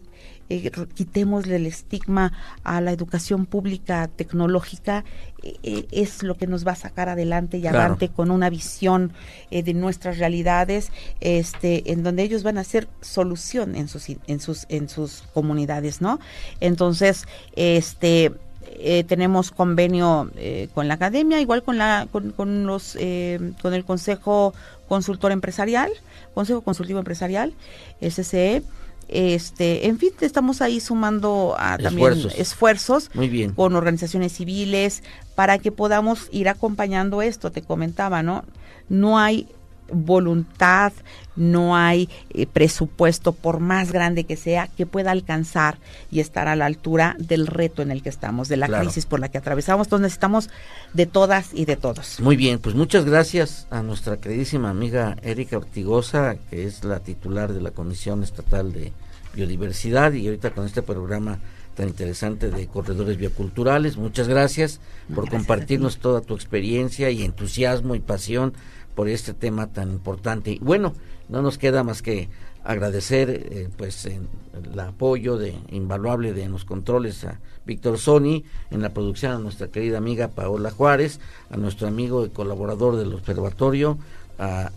eh, 0.49 0.71
quitémosle 0.93 1.55
el 1.55 1.65
estigma 1.65 2.34
a 2.63 2.82
la 2.82 2.91
educación 2.91 3.45
pública 3.45 4.07
tecnológica, 4.07 5.05
eh, 5.41 5.88
es 5.91 6.24
lo 6.24 6.36
que 6.36 6.47
nos 6.47 6.67
va 6.67 6.74
a 6.74 6.76
sacar 6.76 7.09
adelante 7.09 7.57
y 7.57 7.67
adelante 7.67 8.09
con 8.09 8.32
una 8.32 8.49
visión 8.49 9.13
de 9.51 9.74
nuestras 9.74 10.17
realidades, 10.17 10.91
este, 11.19 11.91
en 11.91 12.03
donde 12.03 12.24
ellos 12.24 12.43
van 12.43 12.57
a 12.57 12.61
hacer 12.61 12.88
solución 13.01 13.76
en 13.76 13.88
sus, 13.88 14.07
en 14.09 14.39
sus, 14.39 14.65
en 14.69 14.89
sus 14.89 15.24
comunidades, 15.34 16.01
¿no? 16.01 16.19
Entonces, 16.59 17.26
este 17.55 18.32
eh, 18.80 19.03
tenemos 19.03 19.51
convenio 19.51 20.30
eh, 20.36 20.69
con 20.74 20.88
la 20.88 20.95
academia, 20.95 21.41
igual 21.41 21.63
con 21.63 21.78
la 21.78 22.07
con, 22.11 22.65
los 22.65 22.97
eh, 22.99 23.53
con 23.61 23.74
el 23.74 23.86
Consejo 23.86 24.53
Consultor 24.88 25.32
Empresarial, 25.32 25.91
Consejo 26.34 26.61
Consultivo 26.61 26.99
Empresarial, 26.99 27.53
SCE. 28.01 28.63
Este, 29.09 29.88
en 29.88 29.99
fin, 29.99 30.11
estamos 30.21 30.61
ahí 30.61 30.80
sumando 30.80 31.55
a 31.59 31.78
también 31.78 32.13
esfuerzos 32.38 33.11
con 33.55 33.76
organizaciones 33.76 34.32
civiles 34.32 35.03
para 35.36 35.59
que 35.59 35.71
podamos 35.71 36.30
ir 36.32 36.47
acompañando 36.47 37.21
esto. 37.21 37.51
Te 37.51 37.61
comentaba, 37.61 38.24
¿no? 38.24 38.45
No 38.88 39.19
hay 39.19 39.49
voluntad, 39.93 40.93
no 41.35 41.75
hay 41.75 42.09
eh, 42.31 42.45
presupuesto, 42.45 43.31
por 43.31 43.59
más 43.59 43.91
grande 43.91 44.23
que 44.23 44.35
sea, 44.35 44.67
que 44.67 44.85
pueda 44.85 45.11
alcanzar 45.11 45.77
y 46.11 46.19
estar 46.19 46.47
a 46.47 46.55
la 46.55 46.65
altura 46.65 47.15
del 47.19 47.47
reto 47.47 47.81
en 47.81 47.91
el 47.91 48.03
que 48.03 48.09
estamos, 48.09 48.47
de 48.47 48.57
la 48.57 48.67
crisis 48.67 49.05
por 49.05 49.19
la 49.19 49.29
que 49.29 49.37
atravesamos. 49.37 49.87
Entonces 49.87 50.03
necesitamos 50.03 50.49
de 50.93 51.05
todas 51.05 51.49
y 51.53 51.65
de 51.65 51.75
todos. 51.75 52.19
Muy 52.19 52.35
bien, 52.35 52.59
pues 52.59 52.75
muchas 52.75 53.05
gracias 53.05 53.67
a 53.69 53.81
nuestra 53.81 54.17
queridísima 54.17 54.69
amiga 54.69 55.17
Erika 55.23 55.57
Ortigosa, 55.57 56.35
que 56.49 56.65
es 56.65 56.83
la 56.83 56.99
titular 56.99 57.53
de 57.53 57.61
la 57.61 57.71
Comisión 57.71 58.23
Estatal 58.23 58.73
de 58.73 58.91
Biodiversidad 59.33 60.13
y 60.13 60.27
ahorita 60.27 60.51
con 60.51 60.65
este 60.65 60.81
programa 60.81 61.39
tan 61.75 61.89
interesante 61.89 62.51
de 62.51 62.67
corredores 62.67 63.17
bioculturales. 63.17 63.97
Muchas 63.97 64.27
gracias 64.27 64.79
por 65.13 65.29
compartirnos 65.29 65.97
toda 65.97 66.21
tu 66.21 66.35
experiencia 66.35 67.09
y 67.09 67.23
entusiasmo 67.23 67.95
y 67.95 67.99
pasión 67.99 68.53
por 68.95 69.07
este 69.09 69.33
tema 69.33 69.71
tan 69.71 69.91
importante. 69.91 70.51
Y 70.51 70.59
bueno, 70.59 70.93
no 71.29 71.41
nos 71.41 71.57
queda 71.57 71.83
más 71.83 72.01
que 72.01 72.29
agradecer 72.63 73.29
eh, 73.29 73.69
pues 73.75 74.05
el 74.05 74.79
apoyo 74.79 75.37
de 75.37 75.55
invaluable 75.69 76.33
de 76.33 76.47
los 76.47 76.63
controles 76.63 77.23
a 77.25 77.39
Víctor 77.65 77.97
Sony, 77.97 78.43
en 78.71 78.81
la 78.81 78.93
producción 78.93 79.33
a 79.33 79.39
nuestra 79.39 79.67
querida 79.67 79.97
amiga 79.97 80.29
Paola 80.29 80.71
Juárez, 80.71 81.19
a 81.49 81.57
nuestro 81.57 81.87
amigo 81.87 82.25
y 82.25 82.29
colaborador 82.29 82.95
del 82.97 83.13
observatorio, 83.13 83.97
a, 84.39 84.71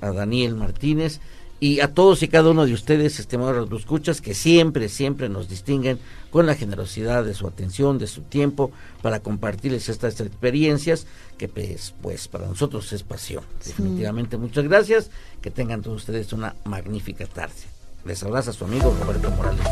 a 0.00 0.12
Daniel 0.12 0.54
Martínez 0.54 1.20
y 1.58 1.80
a 1.80 1.94
todos 1.94 2.22
y 2.22 2.28
cada 2.28 2.50
uno 2.50 2.66
de 2.66 2.74
ustedes, 2.74 3.18
estimados 3.18 3.70
escuchas, 3.72 4.20
que 4.20 4.34
siempre, 4.34 4.88
siempre 4.88 5.28
nos 5.28 5.48
distinguen 5.48 5.98
con 6.30 6.46
la 6.46 6.54
generosidad 6.54 7.24
de 7.24 7.32
su 7.32 7.46
atención, 7.46 7.98
de 7.98 8.06
su 8.06 8.22
tiempo, 8.22 8.70
para 9.00 9.20
compartirles 9.20 9.88
estas 9.88 10.20
experiencias, 10.20 11.06
que 11.38 11.48
pues, 11.48 11.94
pues 12.02 12.28
para 12.28 12.46
nosotros 12.46 12.92
es 12.92 13.02
pasión. 13.02 13.42
Definitivamente, 13.64 14.36
muchas 14.36 14.64
gracias. 14.64 15.10
Que 15.40 15.50
tengan 15.50 15.80
todos 15.80 16.02
ustedes 16.02 16.32
una 16.32 16.54
magnífica 16.64 17.26
tarde. 17.26 17.54
Les 18.04 18.22
abraza 18.22 18.52
su 18.52 18.64
amigo 18.64 18.94
Roberto 19.00 19.30
Morales. 19.30 19.66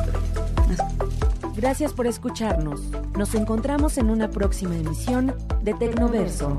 Gracias 1.56 1.92
por 1.92 2.06
escucharnos. 2.06 2.80
Nos 3.16 3.34
encontramos 3.34 3.98
en 3.98 4.10
una 4.10 4.30
próxima 4.30 4.76
emisión 4.76 5.34
de 5.62 5.74
Tecnoverso. 5.74 6.58